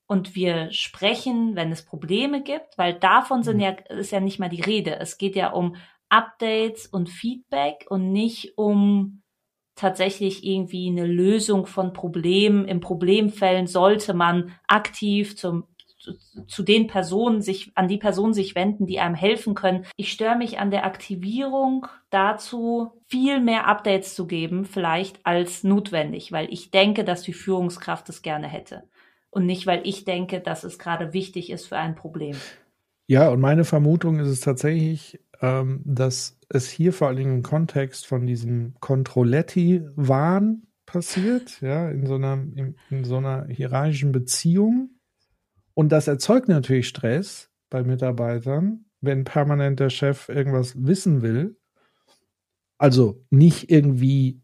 und 0.06 0.34
wir 0.34 0.72
sprechen, 0.72 1.56
wenn 1.56 1.72
es 1.72 1.84
Probleme 1.84 2.42
gibt, 2.42 2.78
weil 2.78 2.94
davon 2.94 3.42
sind 3.42 3.56
mhm. 3.56 3.62
ja, 3.62 3.70
ist 3.88 4.12
ja 4.12 4.20
nicht 4.20 4.38
mal 4.38 4.48
die 4.48 4.62
Rede. 4.62 4.98
Es 5.00 5.18
geht 5.18 5.34
ja 5.34 5.50
um 5.50 5.76
Updates 6.08 6.86
und 6.86 7.08
Feedback 7.08 7.86
und 7.88 8.12
nicht 8.12 8.56
um 8.56 9.22
tatsächlich 9.74 10.44
irgendwie 10.44 10.88
eine 10.88 11.06
Lösung 11.06 11.66
von 11.66 11.92
Problemen. 11.92 12.66
In 12.66 12.80
Problemfällen 12.80 13.66
sollte 13.66 14.14
man 14.14 14.52
aktiv 14.68 15.36
zum 15.36 15.66
zu 16.46 16.62
den 16.62 16.86
Personen 16.86 17.42
sich, 17.42 17.72
an 17.74 17.88
die 17.88 17.98
Personen 17.98 18.34
sich 18.34 18.54
wenden, 18.54 18.86
die 18.86 19.00
einem 19.00 19.14
helfen 19.14 19.54
können. 19.54 19.84
Ich 19.96 20.12
störe 20.12 20.36
mich 20.36 20.58
an 20.58 20.70
der 20.70 20.84
Aktivierung 20.84 21.86
dazu, 22.10 22.92
viel 23.06 23.40
mehr 23.40 23.66
Updates 23.66 24.14
zu 24.14 24.26
geben, 24.26 24.64
vielleicht 24.64 25.24
als 25.24 25.64
notwendig, 25.64 26.32
weil 26.32 26.52
ich 26.52 26.70
denke, 26.70 27.04
dass 27.04 27.22
die 27.22 27.32
Führungskraft 27.32 28.08
es 28.08 28.22
gerne 28.22 28.46
hätte. 28.46 28.84
Und 29.30 29.46
nicht, 29.46 29.66
weil 29.66 29.82
ich 29.84 30.04
denke, 30.04 30.40
dass 30.40 30.64
es 30.64 30.78
gerade 30.78 31.12
wichtig 31.12 31.50
ist 31.50 31.66
für 31.66 31.76
ein 31.76 31.94
Problem. 31.94 32.36
Ja, 33.06 33.28
und 33.28 33.40
meine 33.40 33.64
Vermutung 33.64 34.18
ist 34.18 34.28
es 34.28 34.40
tatsächlich, 34.40 35.20
ähm, 35.40 35.82
dass 35.84 36.38
es 36.48 36.68
hier 36.70 36.92
vor 36.92 37.08
allen 37.08 37.16
Dingen 37.16 37.34
im 37.36 37.42
Kontext 37.42 38.06
von 38.06 38.26
diesem 38.26 38.74
Controletti-Wahn 38.80 40.62
passiert, 40.86 41.60
ja, 41.60 41.88
in 41.90 42.06
so 42.06 42.14
einer, 42.14 42.34
in, 42.34 42.76
in 42.90 43.04
so 43.04 43.16
einer 43.18 43.46
hierarchischen 43.48 44.12
Beziehung. 44.12 44.90
Und 45.76 45.90
das 45.90 46.08
erzeugt 46.08 46.48
natürlich 46.48 46.88
Stress 46.88 47.50
bei 47.68 47.82
Mitarbeitern, 47.82 48.86
wenn 49.02 49.24
permanent 49.24 49.78
der 49.78 49.90
Chef 49.90 50.30
irgendwas 50.30 50.72
wissen 50.74 51.20
will. 51.20 51.58
Also 52.78 53.22
nicht 53.28 53.70
irgendwie 53.70 54.40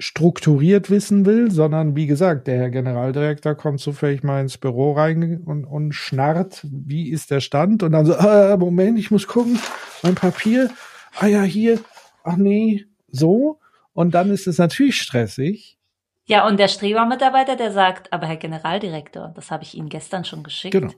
strukturiert 0.00 0.90
wissen 0.90 1.24
will, 1.24 1.52
sondern 1.52 1.94
wie 1.94 2.08
gesagt, 2.08 2.48
der 2.48 2.58
Herr 2.58 2.70
Generaldirektor 2.70 3.54
kommt 3.54 3.78
zufällig 3.78 4.24
mal 4.24 4.40
ins 4.40 4.58
Büro 4.58 4.92
rein 4.92 5.40
und, 5.44 5.64
und 5.66 5.92
schnarrt, 5.92 6.66
wie 6.68 7.10
ist 7.10 7.30
der 7.30 7.40
Stand? 7.40 7.84
Und 7.84 7.92
dann 7.92 8.04
so, 8.04 8.14
äh, 8.14 8.56
Moment, 8.56 8.98
ich 8.98 9.12
muss 9.12 9.28
gucken, 9.28 9.60
mein 10.02 10.16
Papier, 10.16 10.70
ah 11.14 11.28
ja, 11.28 11.42
hier, 11.42 11.78
ach 12.24 12.36
nee, 12.36 12.86
so. 13.06 13.60
Und 13.92 14.14
dann 14.14 14.30
ist 14.30 14.48
es 14.48 14.58
natürlich 14.58 15.00
stressig. 15.00 15.75
Ja, 16.26 16.46
und 16.46 16.58
der 16.58 16.68
Streber-Mitarbeiter, 16.68 17.56
der 17.56 17.72
sagt, 17.72 18.12
aber 18.12 18.26
Herr 18.26 18.36
Generaldirektor, 18.36 19.32
das 19.34 19.50
habe 19.50 19.62
ich 19.62 19.76
Ihnen 19.76 19.88
gestern 19.88 20.24
schon 20.24 20.42
geschickt. 20.42 20.72
Genau. 20.72 20.92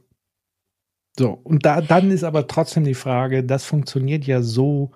So, 1.18 1.30
und 1.30 1.66
da, 1.66 1.80
dann 1.80 2.11
ist 2.11 2.25
aber 2.25 2.47
trotzdem 2.47 2.85
die 2.85 2.94
Frage, 2.94 3.44
das 3.44 3.64
funktioniert 3.64 4.25
ja 4.25 4.40
so 4.40 4.92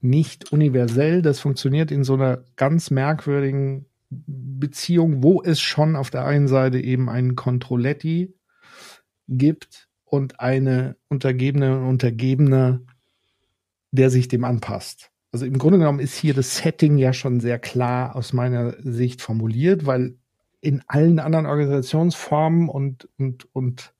nicht 0.00 0.52
universell. 0.52 1.22
Das 1.22 1.40
funktioniert 1.40 1.90
in 1.90 2.04
so 2.04 2.14
einer 2.14 2.44
ganz 2.56 2.90
merkwürdigen 2.90 3.86
Beziehung, 4.10 5.22
wo 5.22 5.42
es 5.42 5.60
schon 5.60 5.96
auf 5.96 6.10
der 6.10 6.26
einen 6.26 6.48
Seite 6.48 6.78
eben 6.80 7.08
einen 7.08 7.36
Controletti 7.36 8.34
gibt 9.28 9.88
und 10.04 10.40
eine 10.40 10.96
Untergebene 11.08 11.78
und 11.78 11.86
Untergebene, 11.86 12.84
der 13.92 14.10
sich 14.10 14.28
dem 14.28 14.44
anpasst. 14.44 15.11
Also 15.32 15.46
im 15.46 15.56
Grunde 15.56 15.78
genommen 15.78 15.98
ist 15.98 16.14
hier 16.14 16.34
das 16.34 16.58
Setting 16.58 16.98
ja 16.98 17.14
schon 17.14 17.40
sehr 17.40 17.58
klar 17.58 18.14
aus 18.14 18.34
meiner 18.34 18.74
Sicht 18.82 19.22
formuliert, 19.22 19.86
weil 19.86 20.16
in 20.60 20.82
allen 20.86 21.18
anderen 21.18 21.46
Organisationsformen 21.46 22.68
und, 22.68 23.08
und, 23.18 23.48
und 23.54 23.94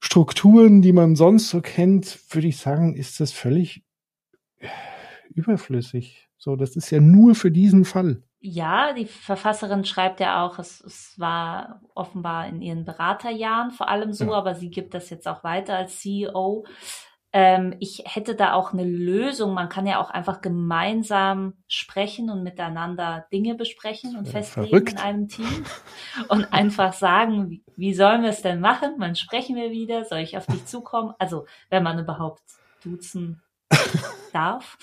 Strukturen, 0.00 0.82
die 0.82 0.92
man 0.92 1.16
sonst 1.16 1.50
so 1.50 1.60
kennt, 1.60 2.18
würde 2.34 2.48
ich 2.48 2.56
sagen, 2.56 2.96
ist 2.96 3.20
das 3.20 3.32
völlig 3.32 3.84
überflüssig. 5.30 6.28
So, 6.38 6.56
das 6.56 6.76
ist 6.76 6.90
ja 6.90 7.00
nur 7.00 7.34
für 7.34 7.50
diesen 7.50 7.84
Fall. 7.84 8.22
Ja, 8.40 8.92
die 8.92 9.06
Verfasserin 9.06 9.84
schreibt 9.84 10.20
ja 10.20 10.44
auch, 10.44 10.58
es, 10.58 10.80
es 10.82 11.18
war 11.18 11.80
offenbar 11.94 12.46
in 12.46 12.60
ihren 12.60 12.84
Beraterjahren 12.84 13.70
vor 13.70 13.88
allem 13.88 14.12
so, 14.12 14.26
ja. 14.26 14.32
aber 14.32 14.54
sie 14.54 14.70
gibt 14.70 14.92
das 14.92 15.08
jetzt 15.08 15.26
auch 15.26 15.42
weiter 15.44 15.76
als 15.76 16.00
CEO. 16.00 16.66
Ähm, 17.36 17.74
ich 17.80 18.04
hätte 18.06 18.36
da 18.36 18.52
auch 18.52 18.72
eine 18.72 18.84
Lösung. 18.84 19.54
Man 19.54 19.68
kann 19.68 19.88
ja 19.88 20.00
auch 20.00 20.10
einfach 20.10 20.40
gemeinsam 20.40 21.54
sprechen 21.66 22.30
und 22.30 22.44
miteinander 22.44 23.26
Dinge 23.32 23.56
besprechen 23.56 24.16
und 24.16 24.28
festlegen 24.28 24.68
verrückt. 24.68 24.92
in 24.92 24.98
einem 24.98 25.28
Team 25.28 25.64
und 26.28 26.52
einfach 26.52 26.92
sagen, 26.92 27.50
wie, 27.50 27.64
wie 27.74 27.92
sollen 27.92 28.22
wir 28.22 28.30
es 28.30 28.42
denn 28.42 28.60
machen? 28.60 28.94
Wann 28.98 29.16
sprechen 29.16 29.56
wir 29.56 29.72
wieder? 29.72 30.04
Soll 30.04 30.20
ich 30.20 30.38
auf 30.38 30.46
dich 30.46 30.64
zukommen? 30.66 31.12
Also, 31.18 31.44
wenn 31.70 31.82
man 31.82 31.98
überhaupt 31.98 32.42
duzen 32.84 33.42
darf. 34.32 34.78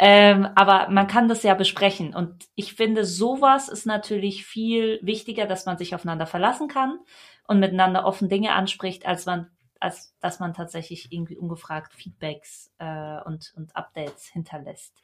Ähm, 0.00 0.48
aber 0.56 0.88
man 0.88 1.06
kann 1.06 1.28
das 1.28 1.44
ja 1.44 1.54
besprechen. 1.54 2.16
Und 2.16 2.46
ich 2.56 2.74
finde, 2.74 3.04
sowas 3.04 3.68
ist 3.68 3.86
natürlich 3.86 4.44
viel 4.44 4.98
wichtiger, 5.02 5.46
dass 5.46 5.66
man 5.66 5.78
sich 5.78 5.94
aufeinander 5.94 6.26
verlassen 6.26 6.66
kann 6.66 6.98
und 7.46 7.60
miteinander 7.60 8.04
offen 8.04 8.28
Dinge 8.28 8.52
anspricht, 8.54 9.06
als 9.06 9.24
man, 9.24 9.50
als 9.82 10.16
dass 10.20 10.38
man 10.38 10.54
tatsächlich 10.54 11.10
irgendwie 11.10 11.36
ungefragt 11.36 11.92
Feedbacks 11.92 12.72
äh, 12.78 13.20
und, 13.24 13.52
und 13.56 13.74
Updates 13.74 14.26
hinterlässt. 14.26 14.96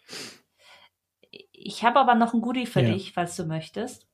Ich 1.52 1.84
habe 1.84 1.98
aber 1.98 2.14
noch 2.14 2.32
ein 2.32 2.40
Goodie 2.40 2.66
für 2.66 2.80
ja. 2.80 2.92
dich, 2.92 3.12
falls 3.12 3.36
du 3.36 3.44
möchtest. 3.44 4.08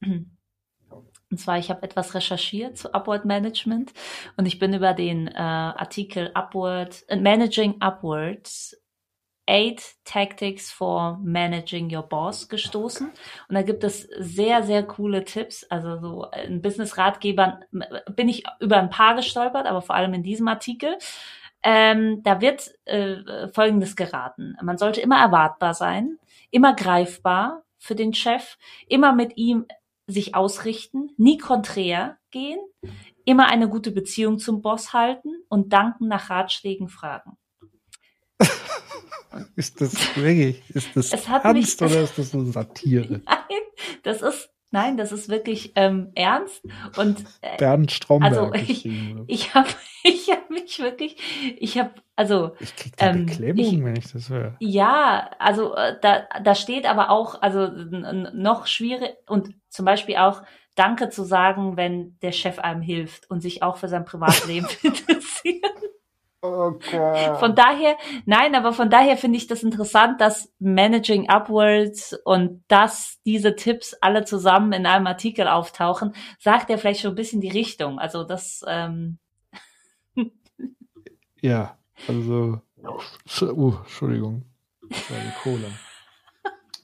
Und 1.31 1.38
zwar, 1.38 1.59
ich 1.59 1.68
habe 1.68 1.83
etwas 1.83 2.14
recherchiert 2.14 2.79
zu 2.79 2.94
Upward 2.94 3.24
Management 3.24 3.92
und 4.37 4.46
ich 4.46 4.59
bin 4.59 4.72
über 4.72 4.94
den 4.94 5.29
äh, 5.29 5.33
Artikel 5.38 6.31
Upward, 6.35 7.05
äh, 7.09 7.16
Managing 7.16 7.81
Upwards 7.81 8.81
Eight 9.46 9.96
Tactics 10.04 10.70
for 10.70 11.18
Managing 11.22 11.94
Your 11.94 12.02
Boss 12.02 12.48
gestoßen. 12.48 13.09
Und 13.48 13.54
da 13.54 13.62
gibt 13.62 13.85
es 13.85 14.09
sehr, 14.18 14.62
sehr 14.62 14.83
coole 14.83 15.24
Tipps. 15.24 15.64
Also 15.64 15.98
so 15.98 16.30
ein 16.30 16.62
Business-Ratgeber 16.62 17.61
bin 18.14 18.28
ich 18.28 18.44
über 18.61 18.78
ein 18.78 18.90
paar 18.90 19.14
gestolpert, 19.16 19.66
aber 19.66 19.83
vor 19.83 19.94
allem 19.94 20.14
in 20.14 20.22
diesem 20.22 20.48
Artikel. 20.48 20.96
Ähm, 21.62 22.22
da 22.22 22.40
wird 22.40 22.74
äh, 22.85 23.48
Folgendes 23.48 23.96
geraten. 23.96 24.57
Man 24.62 24.76
sollte 24.76 25.00
immer 25.00 25.20
erwartbar 25.20 25.74
sein, 25.74 26.18
immer 26.50 26.74
greifbar 26.74 27.62
für 27.78 27.94
den 27.94 28.12
Chef, 28.12 28.59
immer 28.87 29.14
mit 29.14 29.37
ihm 29.37 29.66
sich 30.07 30.35
ausrichten, 30.35 31.11
nie 31.16 31.38
konträr 31.38 32.18
gehen, 32.30 32.61
immer 33.24 33.46
eine 33.46 33.68
gute 33.68 33.90
Beziehung 33.90 34.38
zum 34.38 34.61
Boss 34.61 34.92
halten 34.92 35.42
und 35.48 35.72
danken 35.72 36.09
nach 36.09 36.28
Ratschlägen 36.30 36.88
fragen. 36.88 37.38
Ist 39.57 39.81
das 39.81 40.16
wirklich, 40.16 40.62
ist 40.70 40.97
das 40.97 41.12
ernst 41.12 41.83
oder 41.83 42.03
ist 42.03 42.18
das 42.18 42.31
so 42.31 42.44
Satire? 42.44 43.20
Nein, 43.27 43.61
das 44.03 44.23
ist, 44.23 44.51
nein, 44.70 44.97
das 44.97 45.12
ist 45.12 45.29
wirklich 45.29 45.73
ähm, 45.77 46.12
ernst 46.14 46.62
und 46.97 47.25
äh, 47.40 47.57
Bernd 47.57 47.92
Stromberg. 47.92 48.33
Also 48.33 48.55
ich, 48.68 48.87
ich 49.27 49.55
habe, 49.55 49.68
ich 50.05 50.31
habe 50.31 50.53
mich 50.53 50.79
wirklich, 50.79 51.16
ich 51.59 51.79
habe, 51.79 51.94
also 52.16 52.53
ich 52.61 52.75
krieg 52.77 52.97
da 52.97 53.11
ähm, 53.11 53.27
Beklemmung, 53.27 53.64
ich, 53.64 53.85
wenn 53.85 53.97
ich 53.97 54.12
das 54.12 54.29
höre. 54.29 54.57
Ja, 54.61 55.31
also 55.38 55.75
äh, 55.75 55.97
da, 56.01 56.25
da 56.42 56.55
steht 56.55 56.87
aber 56.87 57.11
auch, 57.11 57.40
also 57.42 57.68
noch 57.68 58.66
schwierig 58.66 59.16
und 59.27 59.55
zum 59.68 59.85
Beispiel 59.85 60.16
auch 60.16 60.42
Danke 60.77 61.09
zu 61.09 61.23
sagen, 61.23 61.77
wenn 61.77 62.18
der 62.20 62.33
Chef 62.33 62.59
einem 62.59 62.83
hilft 62.83 63.31
und 63.31 63.40
sich 63.40 63.62
auch 63.62 63.77
für 63.77 63.88
sein 63.88 64.05
Privatleben 64.05 64.66
interessiert. 64.83 65.64
Okay. 66.44 67.38
Von 67.38 67.54
daher, 67.54 67.96
nein, 68.26 68.54
aber 68.54 68.74
von 68.74 68.90
daher 68.90 69.16
finde 69.16 69.38
ich 69.38 69.46
das 69.46 69.62
interessant, 69.62 70.20
dass 70.20 70.52
Managing 70.59 71.30
Upwards 71.30 72.14
und 72.26 72.62
dass 72.68 73.18
diese 73.24 73.57
Tipps 73.57 73.94
alle 74.02 74.26
zusammen 74.26 74.74
in 74.74 74.85
einem 74.85 75.07
Artikel 75.07 75.48
auftauchen, 75.48 76.14
sagt 76.38 76.68
ja 76.68 76.76
vielleicht 76.76 77.00
schon 77.00 77.12
ein 77.12 77.16
bisschen 77.16 77.40
die 77.40 77.48
Richtung. 77.48 77.98
Also 77.98 78.24
das. 78.24 78.62
Ähm 78.68 79.18
ja, 81.40 81.78
also. 82.07 82.61
Uh, 83.40 83.76
Entschuldigung. 83.78 84.44
Das 84.90 85.11
war 85.11 85.18
die 85.18 85.42
Cola. 85.42 85.68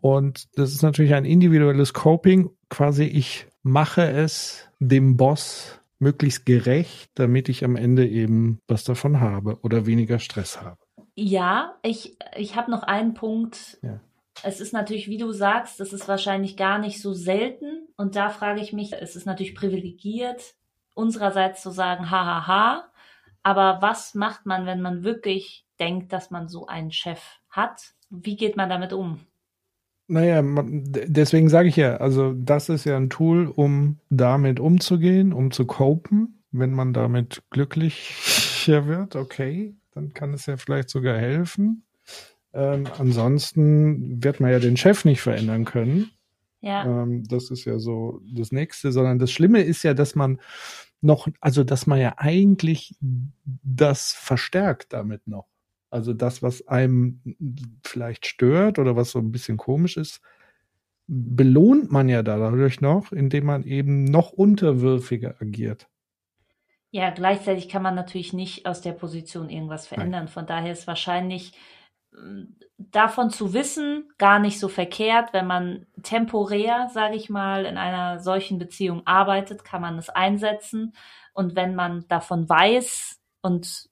Und 0.00 0.58
das 0.58 0.72
ist 0.72 0.82
natürlich 0.82 1.14
ein 1.14 1.24
individuelles 1.24 1.92
Coping. 1.92 2.50
Quasi 2.68 3.04
ich 3.04 3.46
mache 3.62 4.10
es 4.10 4.68
dem 4.80 5.16
Boss 5.16 5.80
möglichst 5.98 6.46
gerecht, 6.46 7.10
damit 7.14 7.48
ich 7.48 7.64
am 7.64 7.76
Ende 7.76 8.08
eben 8.08 8.60
was 8.66 8.82
davon 8.84 9.20
habe 9.20 9.58
oder 9.62 9.86
weniger 9.86 10.18
Stress 10.18 10.60
habe. 10.60 10.85
Ja, 11.16 11.76
ich, 11.82 12.16
ich 12.36 12.56
habe 12.56 12.70
noch 12.70 12.82
einen 12.82 13.14
Punkt. 13.14 13.78
Ja. 13.82 14.00
Es 14.42 14.60
ist 14.60 14.74
natürlich, 14.74 15.08
wie 15.08 15.16
du 15.16 15.32
sagst, 15.32 15.80
das 15.80 15.94
ist 15.94 16.06
wahrscheinlich 16.08 16.56
gar 16.56 16.78
nicht 16.78 17.00
so 17.00 17.14
selten. 17.14 17.88
Und 17.96 18.16
da 18.16 18.28
frage 18.28 18.60
ich 18.60 18.74
mich, 18.74 18.92
es 18.92 19.16
ist 19.16 19.26
natürlich 19.26 19.54
privilegiert, 19.54 20.54
unsererseits 20.94 21.62
zu 21.62 21.70
sagen, 21.70 22.10
hahaha. 22.10 22.46
Ha, 22.46 22.76
ha. 22.76 22.92
Aber 23.42 23.78
was 23.80 24.14
macht 24.14 24.44
man, 24.44 24.66
wenn 24.66 24.82
man 24.82 25.04
wirklich 25.04 25.64
denkt, 25.80 26.12
dass 26.12 26.30
man 26.30 26.48
so 26.48 26.66
einen 26.66 26.90
Chef 26.90 27.20
hat? 27.48 27.94
Wie 28.10 28.36
geht 28.36 28.56
man 28.56 28.68
damit 28.68 28.92
um? 28.92 29.20
Naja, 30.08 30.42
deswegen 30.44 31.48
sage 31.48 31.68
ich 31.68 31.76
ja, 31.76 31.96
also 31.96 32.32
das 32.32 32.68
ist 32.68 32.84
ja 32.84 32.96
ein 32.96 33.10
Tool, 33.10 33.46
um 33.46 33.98
damit 34.10 34.60
umzugehen, 34.60 35.32
um 35.32 35.50
zu 35.50 35.66
copen. 35.66 36.42
Wenn 36.52 36.72
man 36.72 36.92
damit 36.92 37.42
glücklicher 37.50 38.86
wird, 38.86 39.16
okay, 39.16 39.76
dann 39.96 40.12
kann 40.12 40.34
es 40.34 40.44
ja 40.44 40.58
vielleicht 40.58 40.90
sogar 40.90 41.16
helfen. 41.16 41.82
Ähm, 42.52 42.86
ansonsten 42.98 44.22
wird 44.22 44.40
man 44.40 44.50
ja 44.50 44.58
den 44.58 44.76
Chef 44.76 45.06
nicht 45.06 45.22
verändern 45.22 45.64
können. 45.64 46.10
Ja. 46.60 46.84
Ähm, 46.84 47.24
das 47.26 47.50
ist 47.50 47.64
ja 47.64 47.78
so 47.78 48.20
das 48.30 48.52
Nächste, 48.52 48.92
sondern 48.92 49.18
das 49.18 49.32
Schlimme 49.32 49.62
ist 49.62 49.82
ja, 49.82 49.94
dass 49.94 50.14
man 50.14 50.38
noch, 51.00 51.28
also 51.40 51.64
dass 51.64 51.86
man 51.86 51.98
ja 51.98 52.14
eigentlich 52.18 52.94
das 53.62 54.12
verstärkt 54.12 54.92
damit 54.92 55.26
noch. 55.26 55.48
Also 55.88 56.12
das, 56.12 56.42
was 56.42 56.66
einem 56.68 57.20
vielleicht 57.82 58.26
stört 58.26 58.78
oder 58.78 58.96
was 58.96 59.12
so 59.12 59.18
ein 59.18 59.32
bisschen 59.32 59.56
komisch 59.56 59.96
ist, 59.96 60.20
belohnt 61.06 61.90
man 61.90 62.08
ja 62.10 62.22
dadurch 62.22 62.82
noch, 62.82 63.12
indem 63.12 63.46
man 63.46 63.64
eben 63.64 64.04
noch 64.04 64.32
unterwürfiger 64.32 65.36
agiert. 65.40 65.88
Ja, 66.96 67.10
gleichzeitig 67.10 67.68
kann 67.68 67.82
man 67.82 67.94
natürlich 67.94 68.32
nicht 68.32 68.64
aus 68.64 68.80
der 68.80 68.92
Position 68.92 69.50
irgendwas 69.50 69.86
verändern. 69.86 70.24
Nein. 70.24 70.28
Von 70.28 70.46
daher 70.46 70.72
ist 70.72 70.86
wahrscheinlich 70.86 71.52
mm, 72.12 72.44
davon 72.78 73.28
zu 73.28 73.52
wissen 73.52 74.08
gar 74.16 74.38
nicht 74.38 74.58
so 74.58 74.68
verkehrt. 74.68 75.34
Wenn 75.34 75.46
man 75.46 75.86
temporär, 76.02 76.88
sage 76.90 77.16
ich 77.16 77.28
mal, 77.28 77.66
in 77.66 77.76
einer 77.76 78.18
solchen 78.20 78.58
Beziehung 78.58 79.06
arbeitet, 79.06 79.62
kann 79.62 79.82
man 79.82 79.98
es 79.98 80.08
einsetzen. 80.08 80.94
Und 81.34 81.54
wenn 81.54 81.74
man 81.74 82.08
davon 82.08 82.48
weiß 82.48 83.20
und 83.42 83.90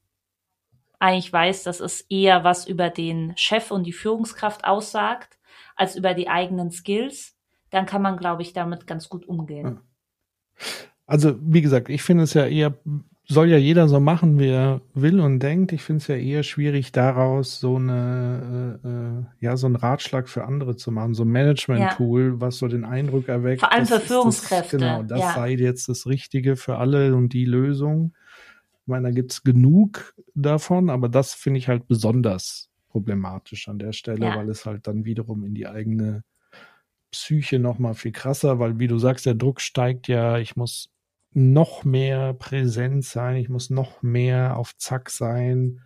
eigentlich 0.98 1.30
weiß, 1.30 1.62
dass 1.64 1.80
es 1.80 2.00
eher 2.08 2.42
was 2.42 2.66
über 2.66 2.88
den 2.88 3.36
Chef 3.36 3.70
und 3.70 3.84
die 3.84 3.92
Führungskraft 3.92 4.64
aussagt, 4.64 5.38
als 5.76 5.94
über 5.94 6.14
die 6.14 6.30
eigenen 6.30 6.70
Skills, 6.70 7.36
dann 7.68 7.84
kann 7.84 8.00
man, 8.00 8.16
glaube 8.16 8.40
ich, 8.40 8.54
damit 8.54 8.86
ganz 8.86 9.10
gut 9.10 9.28
umgehen. 9.28 9.82
Also, 11.06 11.36
wie 11.40 11.60
gesagt, 11.60 11.88
ich 11.88 12.02
finde 12.02 12.24
es 12.24 12.34
ja 12.34 12.46
eher, 12.46 12.74
soll 13.26 13.48
ja 13.48 13.56
jeder 13.56 13.88
so 13.88 14.00
machen, 14.00 14.38
wie 14.38 14.48
er 14.48 14.80
will 14.94 15.20
und 15.20 15.40
denkt. 15.40 15.72
Ich 15.72 15.82
finde 15.82 16.00
es 16.00 16.06
ja 16.08 16.16
eher 16.16 16.42
schwierig, 16.42 16.92
daraus 16.92 17.60
so 17.60 17.76
eine, 17.76 18.80
äh, 18.84 18.88
äh, 18.88 19.24
ja, 19.40 19.56
so 19.56 19.66
einen 19.66 19.76
Ratschlag 19.76 20.28
für 20.28 20.44
andere 20.44 20.76
zu 20.76 20.90
machen, 20.90 21.14
so 21.14 21.24
ein 21.24 21.28
Management-Tool, 21.28 22.22
ja. 22.22 22.40
was 22.40 22.58
so 22.58 22.68
den 22.68 22.84
Eindruck 22.84 23.28
erweckt. 23.28 23.60
Vor 23.60 23.72
allem 23.72 23.86
für 23.86 24.00
Führungskräfte. 24.00 24.78
Das, 24.78 24.88
genau, 24.88 25.02
das 25.02 25.20
ja. 25.20 25.34
sei 25.34 25.52
jetzt 25.52 25.88
das 25.88 26.06
Richtige 26.06 26.56
für 26.56 26.78
alle 26.78 27.14
und 27.14 27.32
die 27.32 27.44
Lösung. 27.44 28.14
Ich 28.82 28.88
meine, 28.88 29.08
da 29.08 29.14
gibt's 29.14 29.42
genug 29.42 30.14
davon, 30.34 30.90
aber 30.90 31.08
das 31.08 31.34
finde 31.34 31.58
ich 31.58 31.68
halt 31.68 31.88
besonders 31.88 32.68
problematisch 32.88 33.68
an 33.68 33.78
der 33.78 33.92
Stelle, 33.92 34.26
ja. 34.26 34.36
weil 34.36 34.48
es 34.48 34.66
halt 34.66 34.86
dann 34.86 35.04
wiederum 35.04 35.44
in 35.44 35.54
die 35.54 35.66
eigene 35.66 36.22
Psyche 37.10 37.58
noch 37.58 37.78
mal 37.78 37.94
viel 37.94 38.12
krasser, 38.12 38.58
weil 38.58 38.78
wie 38.78 38.86
du 38.86 38.98
sagst, 38.98 39.26
der 39.26 39.34
Druck 39.34 39.60
steigt 39.60 40.08
ja, 40.08 40.38
ich 40.38 40.56
muss 40.56 40.90
noch 41.34 41.84
mehr 41.84 42.32
präsent 42.34 43.04
sein, 43.04 43.36
ich 43.36 43.48
muss 43.48 43.70
noch 43.70 44.02
mehr 44.02 44.56
auf 44.56 44.76
Zack 44.76 45.10
sein. 45.10 45.82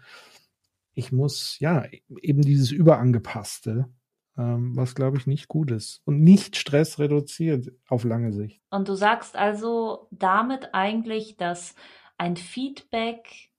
Ich 0.95 1.13
muss, 1.13 1.59
ja, 1.61 1.87
eben 2.23 2.43
dieses 2.43 2.71
Überangepasste, 2.71 3.89
ähm, 4.37 4.77
was 4.77 4.95
glaube 4.95 5.17
ich 5.17 5.27
nicht 5.27 5.49
gut 5.49 5.71
ist 5.71 6.03
und 6.05 6.23
nicht 6.23 6.57
Stress 6.57 6.99
reduziert 6.99 7.73
auf 7.89 8.05
lange 8.05 8.33
Sicht. 8.33 8.61
Und 8.71 8.89
du 8.89 8.95
sagst 8.95 9.37
also 9.37 10.09
damit 10.11 10.75
eigentlich, 10.75 11.37
dass 11.37 11.75
ein 12.19 12.37
Feedback 12.37 13.51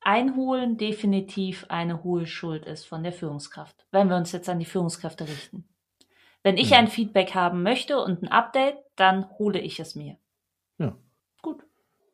einholen 0.00 0.76
definitiv 0.76 1.66
eine 1.68 2.04
hohe 2.04 2.26
Schuld 2.26 2.66
ist 2.66 2.84
von 2.84 3.02
der 3.02 3.12
Führungskraft, 3.12 3.86
wenn 3.90 4.08
wir 4.08 4.16
uns 4.16 4.32
jetzt 4.32 4.48
an 4.48 4.58
die 4.58 4.64
Führungskräfte 4.64 5.26
richten. 5.26 5.68
Wenn 6.42 6.56
ich 6.56 6.70
ja. 6.70 6.78
ein 6.78 6.88
Feedback 6.88 7.34
haben 7.34 7.62
möchte 7.62 8.00
und 8.00 8.22
ein 8.22 8.28
Update, 8.28 8.78
dann 8.96 9.28
hole 9.38 9.60
ich 9.60 9.80
es 9.80 9.94
mir. 9.94 10.18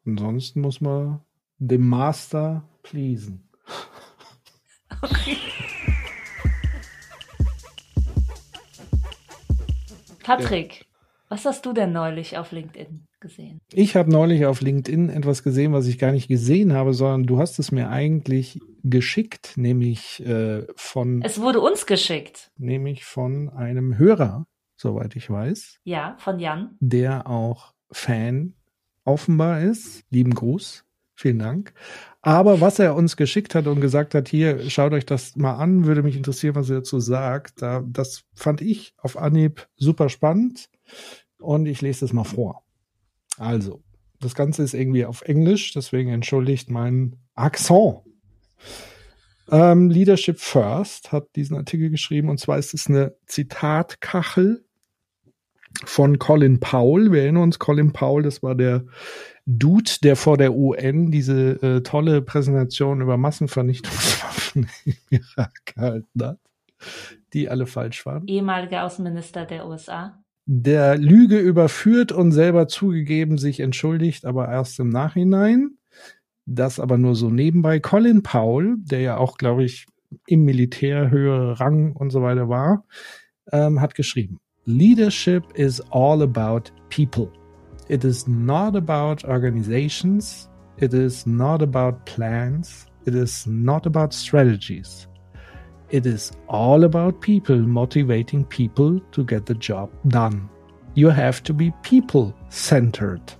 Ja. 0.04 0.12
Ansonsten 0.12 0.60
muss 0.60 0.80
man 0.80 1.20
dem 1.58 1.88
Master 1.88 2.68
pleasen. 2.82 3.48
Okay. 5.02 5.36
Patrick, 10.22 10.86
was 11.28 11.44
hast 11.44 11.66
du 11.66 11.72
denn 11.72 11.92
neulich 11.92 12.38
auf 12.38 12.52
LinkedIn 12.52 13.06
gesehen? 13.20 13.60
Ich 13.72 13.96
habe 13.96 14.10
neulich 14.10 14.46
auf 14.46 14.60
LinkedIn 14.60 15.10
etwas 15.10 15.42
gesehen, 15.42 15.72
was 15.72 15.86
ich 15.86 15.98
gar 15.98 16.12
nicht 16.12 16.28
gesehen 16.28 16.72
habe, 16.72 16.94
sondern 16.94 17.24
du 17.24 17.38
hast 17.38 17.58
es 17.58 17.72
mir 17.72 17.90
eigentlich 17.90 18.60
geschickt, 18.82 19.54
nämlich 19.56 20.24
äh, 20.24 20.66
von. 20.76 21.22
Es 21.22 21.40
wurde 21.40 21.60
uns 21.60 21.86
geschickt. 21.86 22.50
Nämlich 22.56 23.04
von 23.04 23.50
einem 23.50 23.98
Hörer, 23.98 24.46
soweit 24.76 25.16
ich 25.16 25.28
weiß. 25.28 25.80
Ja, 25.84 26.16
von 26.18 26.38
Jan. 26.38 26.76
Der 26.80 27.28
auch 27.28 27.74
Fan 27.90 28.54
offenbar 29.04 29.60
ist. 29.60 30.04
Lieben 30.10 30.34
Gruß. 30.34 30.84
Vielen 31.14 31.38
Dank. 31.38 31.72
Aber 32.22 32.60
was 32.60 32.78
er 32.78 32.96
uns 32.96 33.16
geschickt 33.16 33.54
hat 33.54 33.66
und 33.66 33.80
gesagt 33.80 34.14
hat, 34.14 34.28
hier, 34.28 34.68
schaut 34.68 34.92
euch 34.92 35.06
das 35.06 35.36
mal 35.36 35.54
an, 35.54 35.84
würde 35.84 36.02
mich 36.02 36.16
interessieren, 36.16 36.56
was 36.56 36.70
er 36.70 36.76
dazu 36.76 36.98
sagt. 36.98 37.62
Da, 37.62 37.84
das 37.86 38.24
fand 38.34 38.60
ich 38.60 38.94
auf 38.98 39.16
Anhieb 39.16 39.68
super 39.76 40.08
spannend 40.08 40.68
und 41.38 41.66
ich 41.66 41.82
lese 41.82 42.00
das 42.00 42.12
mal 42.12 42.24
vor. 42.24 42.64
Also, 43.38 43.82
das 44.20 44.34
Ganze 44.34 44.62
ist 44.62 44.74
irgendwie 44.74 45.04
auf 45.04 45.22
Englisch, 45.22 45.72
deswegen 45.72 46.10
entschuldigt 46.10 46.70
mein 46.70 47.16
Akzent. 47.34 48.00
Ähm, 49.50 49.90
Leadership 49.90 50.40
First 50.40 51.12
hat 51.12 51.36
diesen 51.36 51.56
Artikel 51.56 51.90
geschrieben 51.90 52.30
und 52.30 52.40
zwar 52.40 52.58
ist 52.58 52.72
es 52.74 52.88
eine 52.88 53.14
Zitatkachel 53.26 54.63
von 55.84 56.18
Colin 56.18 56.60
Powell. 56.60 57.12
Wir 57.12 57.22
erinnern 57.22 57.44
uns, 57.44 57.58
Colin 57.58 57.92
Powell, 57.92 58.22
das 58.22 58.42
war 58.42 58.54
der 58.54 58.84
Dude, 59.46 59.90
der 60.02 60.16
vor 60.16 60.36
der 60.36 60.54
UN 60.54 61.10
diese 61.10 61.62
äh, 61.62 61.82
tolle 61.82 62.22
Präsentation 62.22 63.00
über 63.00 63.16
Massenvernichtungswaffen 63.16 64.68
im 64.84 64.94
Irak 65.10 65.52
gehalten 65.66 66.22
hat, 66.22 66.38
die 67.32 67.48
alle 67.48 67.66
falsch 67.66 68.06
waren. 68.06 68.26
Ehemaliger 68.26 68.84
Außenminister 68.84 69.44
der 69.44 69.66
USA 69.66 70.24
der 70.46 70.98
Lüge 70.98 71.38
überführt 71.38 72.12
und 72.12 72.32
selber 72.32 72.68
zugegeben 72.68 73.38
sich 73.38 73.60
entschuldigt, 73.60 74.26
aber 74.26 74.48
erst 74.48 74.78
im 74.78 74.90
Nachhinein. 74.90 75.78
Das 76.46 76.78
aber 76.78 76.98
nur 76.98 77.14
so 77.14 77.30
nebenbei. 77.30 77.80
Colin 77.80 78.22
Powell, 78.22 78.76
der 78.78 79.00
ja 79.00 79.16
auch, 79.16 79.38
glaube 79.38 79.64
ich, 79.64 79.86
im 80.26 80.44
Militär 80.44 81.10
höhere 81.10 81.58
Rang 81.58 81.92
und 81.92 82.10
so 82.10 82.20
weiter 82.20 82.50
war, 82.50 82.84
ähm, 83.50 83.80
hat 83.80 83.94
geschrieben, 83.94 84.38
Leadership 84.66 85.44
is 85.56 85.78
all 85.90 86.22
about 86.22 86.70
people. 86.88 87.30
It 87.90 88.02
is 88.02 88.26
not 88.26 88.74
about 88.74 89.22
organizations. 89.24 90.48
It 90.78 90.94
is 90.94 91.26
not 91.26 91.60
about 91.60 92.06
plans. 92.06 92.86
It 93.04 93.14
is 93.14 93.46
not 93.46 93.84
about 93.84 94.14
strategies. 94.14 95.06
It 95.90 96.06
is 96.06 96.32
all 96.48 96.84
about 96.84 97.20
people 97.20 97.58
motivating 97.58 98.46
people 98.46 99.00
to 99.12 99.22
get 99.22 99.44
the 99.44 99.54
job 99.54 99.90
done. 100.08 100.48
You 100.94 101.10
have 101.10 101.42
to 101.42 101.52
be 101.52 101.70
people 101.82 102.34
centered. 102.48 103.36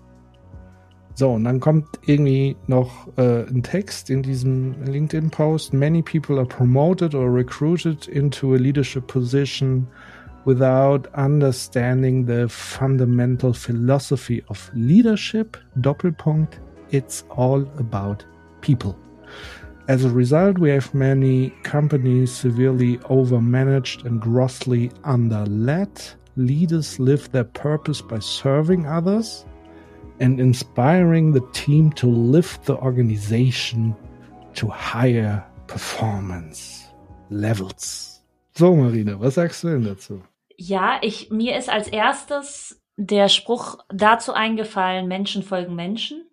So, 1.15 1.33
und 1.33 1.45
dann 1.45 1.61
kommt 1.61 1.87
irgendwie 2.07 2.55
noch 2.67 3.09
äh, 3.17 3.47
ein 3.47 3.63
Text 3.63 4.11
in 4.11 4.23
diesem 4.23 4.75
LinkedIn-Post. 4.85 5.73
Many 5.73 6.03
people 6.03 6.39
are 6.39 6.47
promoted 6.47 7.15
or 7.15 7.33
recruited 7.33 8.09
into 8.09 8.55
a 8.55 8.59
leadership 8.59 9.07
position 9.07 9.87
without 10.44 11.07
understanding 11.14 12.26
the 12.26 12.48
fundamental 12.48 13.52
philosophy 13.52 14.42
of 14.48 14.70
leadership. 14.74 15.57
Doppelpunkt. 15.80 16.59
It's 16.90 17.24
all 17.30 17.62
about 17.78 18.24
people. 18.61 18.96
As 19.88 20.04
a 20.04 20.11
result, 20.11 20.59
we 20.59 20.70
have 20.70 20.94
many 20.94 21.50
companies 21.62 22.33
severely 22.33 22.98
overmanaged 22.98 24.04
and 24.07 24.20
grossly 24.20 24.90
underled. 25.04 26.14
Leaders 26.37 26.98
live 26.98 27.30
their 27.33 27.44
purpose 27.44 28.00
by 28.00 28.18
serving 28.18 28.87
others 28.87 29.44
and 30.20 30.40
inspiring 30.40 31.33
the 31.33 31.46
team 31.52 31.92
to 31.92 32.07
lift 32.07 32.64
the 32.64 32.76
organization 32.76 33.94
to 34.54 34.68
higher 34.68 35.44
performance 35.66 36.87
levels. 37.30 38.20
So, 38.54 38.74
Marina, 38.74 39.18
was 39.18 39.35
sagst 39.35 39.64
du 39.64 39.68
denn 39.68 39.85
dazu? 39.85 40.22
Ja, 40.57 40.99
ich, 41.03 41.31
mir 41.31 41.57
ist 41.57 41.69
als 41.69 41.88
erstes 41.88 42.83
der 42.97 43.29
Spruch 43.29 43.79
dazu 43.88 44.33
eingefallen, 44.33 45.09
Menschen 45.09 45.43
folgen 45.43 45.75
Menschen, 45.75 46.29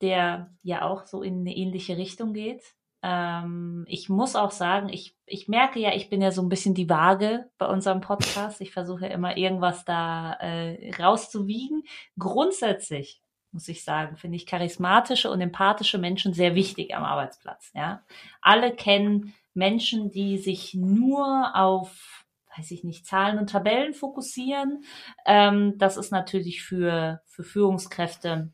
der 0.00 0.54
ja 0.62 0.82
auch 0.82 1.06
so 1.06 1.22
in 1.22 1.40
eine 1.40 1.56
ähnliche 1.56 1.96
Richtung 1.96 2.32
geht. 2.32 2.62
Ähm, 3.02 3.84
ich 3.88 4.08
muss 4.08 4.36
auch 4.36 4.50
sagen, 4.50 4.88
ich, 4.88 5.16
ich 5.26 5.48
merke 5.48 5.80
ja, 5.80 5.94
ich 5.94 6.08
bin 6.08 6.22
ja 6.22 6.30
so 6.30 6.40
ein 6.40 6.48
bisschen 6.48 6.74
die 6.74 6.88
Waage 6.88 7.50
bei 7.58 7.66
unserem 7.66 8.00
Podcast. 8.00 8.60
Ich 8.60 8.72
versuche 8.72 9.06
immer 9.06 9.36
irgendwas 9.36 9.84
da 9.84 10.34
äh, 10.34 10.90
rauszuwiegen. 10.98 11.82
Grundsätzlich 12.18 13.20
muss 13.54 13.68
ich 13.68 13.84
sagen, 13.84 14.16
finde 14.16 14.36
ich 14.36 14.46
charismatische 14.46 15.30
und 15.30 15.40
empathische 15.40 15.98
Menschen 15.98 16.34
sehr 16.34 16.54
wichtig 16.54 16.94
am 16.94 17.04
Arbeitsplatz. 17.04 17.70
Ja, 17.74 18.02
alle 18.40 18.74
kennen 18.74 19.32
Menschen, 19.54 20.10
die 20.10 20.38
sich 20.38 20.74
nur 20.74 21.52
auf, 21.54 22.23
weiß 22.56 22.70
ich 22.70 22.84
nicht, 22.84 23.06
Zahlen 23.06 23.38
und 23.38 23.50
Tabellen 23.50 23.94
fokussieren. 23.94 24.84
Ähm, 25.26 25.74
das 25.78 25.96
ist 25.96 26.12
natürlich 26.12 26.62
für 26.62 27.20
für 27.26 27.44
Führungskräfte 27.44 28.52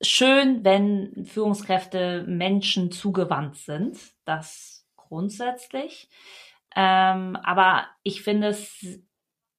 schön, 0.00 0.64
wenn 0.64 1.26
Führungskräfte 1.26 2.24
Menschen 2.26 2.90
zugewandt 2.90 3.56
sind. 3.56 3.98
Das 4.24 4.86
grundsätzlich. 4.96 6.08
Ähm, 6.76 7.36
aber 7.36 7.86
ich 8.02 8.22
finde 8.22 8.48
es 8.48 8.84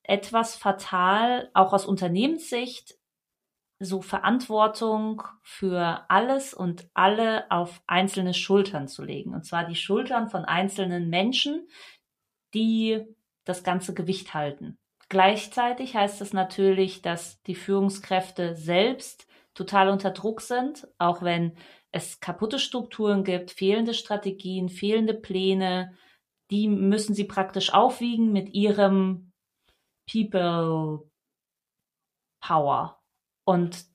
etwas 0.04 0.56
fatal, 0.56 1.50
auch 1.54 1.74
aus 1.74 1.86
Unternehmenssicht, 1.86 2.96
so 3.80 4.02
Verantwortung 4.02 5.24
für 5.42 6.06
alles 6.10 6.54
und 6.54 6.88
alle 6.94 7.50
auf 7.52 7.82
einzelne 7.88 8.34
Schultern 8.34 8.88
zu 8.88 9.04
legen. 9.04 9.34
Und 9.34 9.46
zwar 9.46 9.66
die 9.66 9.76
Schultern 9.76 10.30
von 10.30 10.46
einzelnen 10.46 11.10
Menschen, 11.10 11.68
die 12.56 13.06
das 13.44 13.64
ganze 13.64 13.94
Gewicht 13.94 14.34
halten. 14.34 14.78
Gleichzeitig 15.10 15.96
heißt 15.96 16.22
es 16.22 16.34
natürlich, 16.34 17.02
dass 17.02 17.42
die 17.44 17.54
Führungskräfte 17.56 18.56
selbst 18.56 19.28
total 19.54 19.90
unter 19.90 20.12
Druck 20.12 20.42
sind, 20.42 20.88
auch 20.98 21.22
wenn 21.22 21.56
es 21.92 22.20
kaputte 22.20 22.60
Strukturen 22.60 23.24
gibt, 23.24 23.52
fehlende 23.52 23.94
Strategien, 23.94 24.70
fehlende 24.70 25.14
Pläne, 25.14 25.94
die 26.52 26.68
müssen 26.68 27.14
sie 27.14 27.24
praktisch 27.24 27.74
aufwiegen 27.74 28.32
mit 28.32 28.54
ihrem 28.54 29.32
People 30.12 31.10
Power 32.42 33.02
und 33.46 33.86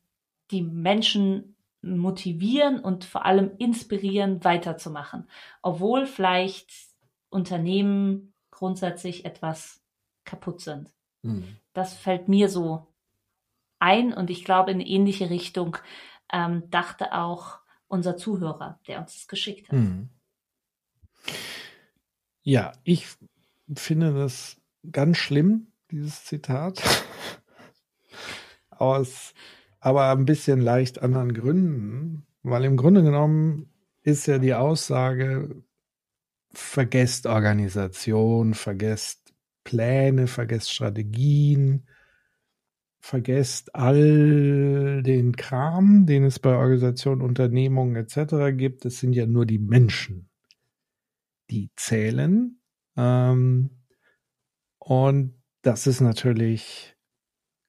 die 0.51 0.63
Menschen 0.63 1.57
motivieren 1.83 2.81
und 2.81 3.05
vor 3.05 3.25
allem 3.25 3.53
inspirieren, 3.59 4.43
weiterzumachen. 4.45 5.29
Obwohl 5.63 6.07
vielleicht 6.07 6.71
Unternehmen 7.31 8.35
grundsätzlich 8.61 9.25
etwas 9.25 9.81
kaputt 10.25 10.61
sind. 10.61 10.93
Mhm. 11.23 11.57
Das 11.73 11.95
fällt 11.95 12.29
mir 12.29 12.51
so 12.51 12.87
ein 13.79 14.13
und 14.13 14.29
ich 14.29 14.45
glaube, 14.45 14.71
in 14.71 14.77
eine 14.77 14.87
ähnliche 14.87 15.31
Richtung 15.31 15.79
ähm, 16.31 16.69
dachte 16.69 17.15
auch 17.15 17.61
unser 17.89 18.19
Zuhörer, 18.19 18.79
der 18.87 19.01
uns 19.01 19.15
das 19.15 19.29
geschickt 19.29 19.71
hat. 19.71 19.79
Mhm. 19.79 20.11
Ja, 22.43 22.73
ich 22.85 23.07
finde 23.75 24.13
das 24.13 24.61
ganz 24.93 25.17
schlimm, 25.17 25.73
dieses 25.91 26.27
Zitat 26.27 26.83
aus 28.71 29.33
aber 29.81 30.11
ein 30.11 30.27
bisschen 30.27 30.61
leicht 30.61 31.01
anderen 31.01 31.33
Gründen, 31.33 32.27
weil 32.43 32.67
im 32.67 32.77
Grunde 32.77 33.03
genommen 33.03 33.73
ist 34.03 34.27
ja 34.27 34.37
die 34.37 34.53
Aussage, 34.53 35.63
vergesst 36.53 37.27
Organisation, 37.27 38.55
vergesst 38.55 39.35
Pläne, 39.65 40.27
vergesst 40.27 40.73
Strategien, 40.73 41.87
vergesst 43.01 43.75
all 43.75 45.03
den 45.03 45.37
Kram, 45.37 46.07
den 46.07 46.25
es 46.25 46.39
bei 46.39 46.55
Organisationen, 46.55 47.23
Unternehmungen 47.23 47.97
etc. 47.97 48.57
gibt. 48.57 48.85
Es 48.85 49.01
sind 49.01 49.13
ja 49.15 49.27
nur 49.27 49.47
die 49.47 49.59
Menschen, 49.59 50.29
die 51.51 51.71
zählen. 51.77 52.61
Ähm, 52.97 53.71
und 54.79 55.35
das 55.63 55.87
ist 55.87 56.01
natürlich 56.01 56.97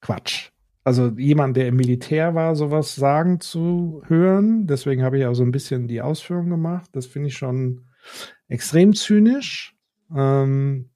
Quatsch 0.01 0.51
also 0.83 1.07
jemand, 1.09 1.57
der 1.57 1.67
im 1.67 1.75
Militär 1.75 2.33
war, 2.33 2.55
sowas 2.55 2.95
sagen 2.95 3.39
zu 3.39 4.01
hören. 4.07 4.65
Deswegen 4.65 5.03
habe 5.03 5.19
ich 5.19 5.25
auch 5.25 5.33
so 5.33 5.43
ein 5.43 5.51
bisschen 5.51 5.87
die 5.87 6.01
Ausführung 6.01 6.49
gemacht. 6.49 6.89
Das 6.93 7.05
finde 7.05 7.27
ich 7.27 7.37
schon 7.37 7.85
extrem 8.51 8.93
zynisch. 8.93 9.75
Ähm, 10.15 10.89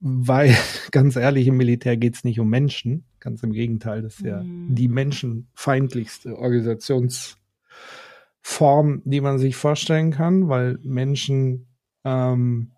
weil, 0.00 0.56
ganz 0.90 1.16
ehrlich, 1.16 1.46
im 1.46 1.56
Militär 1.56 1.96
geht 1.96 2.14
es 2.14 2.24
nicht 2.24 2.40
um 2.40 2.48
Menschen. 2.48 3.04
Ganz 3.20 3.42
im 3.42 3.52
Gegenteil, 3.52 4.02
das 4.02 4.16
ist 4.16 4.26
ja 4.26 4.42
mhm. 4.42 4.74
die 4.74 4.88
menschenfeindlichste 4.88 6.38
Organisationsform, 6.38 9.02
die 9.04 9.20
man 9.20 9.38
sich 9.38 9.56
vorstellen 9.56 10.10
kann, 10.10 10.48
weil 10.48 10.78
Menschen 10.82 11.68
ähm, 12.04 12.72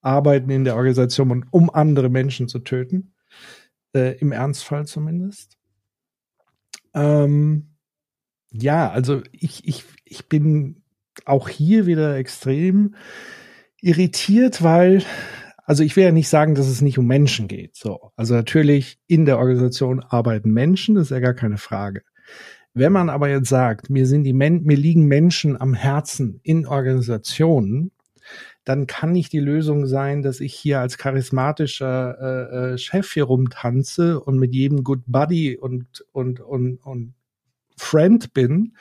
arbeiten 0.00 0.50
in 0.50 0.64
der 0.64 0.76
Organisation, 0.76 1.44
um 1.50 1.70
andere 1.70 2.08
Menschen 2.08 2.48
zu 2.48 2.60
töten. 2.60 3.12
Äh, 3.94 4.18
Im 4.18 4.32
Ernstfall 4.32 4.86
zumindest. 4.86 5.58
Ähm, 6.94 7.76
ja, 8.52 8.90
also 8.90 9.22
ich, 9.32 9.66
ich, 9.66 9.84
ich 10.04 10.28
bin 10.28 10.82
auch 11.24 11.48
hier 11.48 11.86
wieder 11.86 12.16
extrem 12.16 12.94
irritiert, 13.82 14.62
weil, 14.62 15.02
also 15.64 15.82
ich 15.82 15.96
will 15.96 16.04
ja 16.04 16.12
nicht 16.12 16.28
sagen, 16.28 16.54
dass 16.54 16.68
es 16.68 16.80
nicht 16.80 16.98
um 16.98 17.06
Menschen 17.06 17.48
geht. 17.48 17.76
So, 17.76 18.12
also 18.16 18.34
natürlich 18.34 18.98
in 19.06 19.26
der 19.26 19.38
Organisation 19.38 20.00
arbeiten 20.00 20.50
Menschen, 20.50 20.94
das 20.94 21.04
ist 21.04 21.10
ja 21.10 21.20
gar 21.20 21.34
keine 21.34 21.58
Frage. 21.58 22.02
Wenn 22.72 22.92
man 22.92 23.10
aber 23.10 23.28
jetzt 23.28 23.48
sagt, 23.48 23.90
mir 23.90 24.06
sind 24.06 24.24
die 24.24 24.32
Men 24.32 24.62
mir 24.62 24.76
liegen 24.76 25.06
Menschen 25.06 25.60
am 25.60 25.74
Herzen 25.74 26.40
in 26.42 26.66
Organisationen, 26.66 27.90
dann 28.64 28.86
kann 28.86 29.12
nicht 29.12 29.32
die 29.32 29.40
Lösung 29.40 29.86
sein, 29.86 30.22
dass 30.22 30.40
ich 30.40 30.54
hier 30.54 30.80
als 30.80 30.98
charismatischer 30.98 32.18
äh, 32.20 32.74
äh, 32.74 32.78
Chef 32.78 33.10
hier 33.12 33.24
rumtanze 33.24 34.20
und 34.20 34.38
mit 34.38 34.54
jedem 34.54 34.84
Good 34.84 35.02
Buddy 35.06 35.56
und 35.56 36.04
und 36.12 36.40
und 36.40 36.76
und 36.84 37.14
Friend 37.76 38.32
bin 38.34 38.76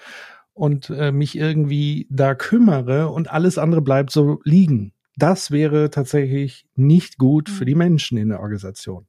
und 0.59 0.89
äh, 0.89 1.13
mich 1.13 1.37
irgendwie 1.37 2.05
da 2.09 2.35
kümmere 2.35 3.07
und 3.07 3.31
alles 3.31 3.57
andere 3.57 3.81
bleibt 3.81 4.11
so 4.11 4.41
liegen. 4.43 4.91
Das 5.15 5.51
wäre 5.51 5.89
tatsächlich 5.89 6.65
nicht 6.75 7.17
gut 7.17 7.49
für 7.49 7.63
die 7.63 7.75
mhm. 7.75 7.79
Menschen 7.79 8.17
in 8.17 8.27
der 8.27 8.41
Organisation. 8.41 9.07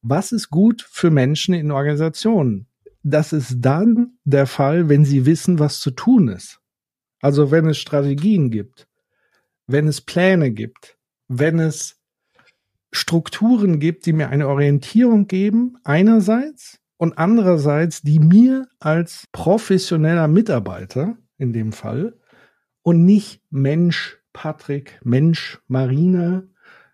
Was 0.00 0.32
ist 0.32 0.48
gut 0.48 0.86
für 0.90 1.10
Menschen 1.10 1.52
in 1.52 1.70
Organisationen? 1.72 2.68
Das 3.02 3.34
ist 3.34 3.56
dann 3.58 4.18
der 4.24 4.46
Fall, 4.46 4.88
wenn 4.88 5.04
sie 5.04 5.26
wissen, 5.26 5.58
was 5.58 5.80
zu 5.80 5.90
tun 5.90 6.28
ist. 6.28 6.58
Also 7.20 7.50
wenn 7.50 7.68
es 7.68 7.76
Strategien 7.76 8.50
gibt, 8.50 8.88
wenn 9.66 9.88
es 9.88 10.00
Pläne 10.00 10.52
gibt, 10.52 10.96
wenn 11.28 11.58
es 11.58 12.00
Strukturen 12.92 13.78
gibt, 13.78 14.06
die 14.06 14.14
mir 14.14 14.30
eine 14.30 14.48
Orientierung 14.48 15.26
geben, 15.26 15.76
einerseits 15.84 16.80
und 16.98 17.16
andererseits, 17.16 18.02
die 18.02 18.18
mir 18.18 18.68
als 18.80 19.24
professioneller 19.32 20.28
Mitarbeiter 20.28 21.16
in 21.38 21.52
dem 21.52 21.72
Fall 21.72 22.18
und 22.82 23.04
nicht 23.04 23.40
Mensch 23.50 24.18
Patrick, 24.32 25.00
Mensch 25.04 25.60
Marina 25.68 26.42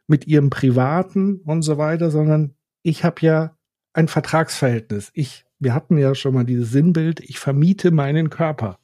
mit 0.07 0.27
ihrem 0.27 0.51
privaten 0.51 1.41
und 1.41 1.63
so 1.63 1.79
weiter, 1.79 2.11
sondern 2.11 2.55
ich 2.83 3.03
habe 3.03 3.17
ja 3.23 3.57
ein 3.95 4.09
Vertragsverhältnis. 4.09 5.11
Ich, 5.15 5.47
wir 5.59 5.75
hatten 5.75 5.97
ja 5.97 6.15
schon 6.15 6.35
mal 6.35 6.45
dieses 6.45 6.71
Sinnbild, 6.71 7.21
ich 7.21 7.39
vermiete 7.39 7.91
meinen 7.91 8.29
Körper. 8.29 8.79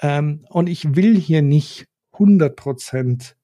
Ähm, 0.00 0.44
und 0.48 0.68
ich 0.68 0.96
will 0.96 1.16
hier 1.16 1.42
nicht 1.42 1.86
100 2.14 2.56
Prozent 2.56 3.36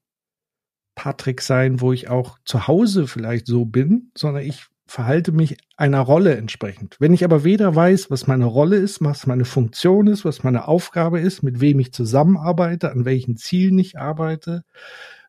Patrick 0.97 1.40
sein, 1.40 1.81
wo 1.81 1.92
ich 1.92 2.09
auch 2.09 2.38
zu 2.44 2.66
Hause 2.66 3.07
vielleicht 3.07 3.47
so 3.47 3.64
bin, 3.64 4.11
sondern 4.16 4.42
ich 4.42 4.66
verhalte 4.88 5.33
mich 5.33 5.59
einer 5.77 6.01
Rolle 6.01 6.37
entsprechend. 6.37 6.96
Wenn 6.98 7.12
ich 7.12 7.24
aber 7.24 7.44
weder 7.44 7.74
weiß, 7.74 8.11
was 8.11 8.27
meine 8.27 8.46
Rolle 8.46 8.77
ist, 8.77 9.03
was 9.03 9.27
meine 9.27 9.44
Funktion 9.44 10.07
ist, 10.07 10.24
was 10.24 10.42
meine 10.42 10.66
Aufgabe 10.66 11.20
ist, 11.20 11.42
mit 11.42 11.61
wem 11.61 11.79
ich 11.79 11.92
zusammenarbeite, 11.92 12.90
an 12.90 13.05
welchen 13.05 13.37
Zielen 13.37 13.79
ich 13.79 13.98
arbeite, 13.98 14.64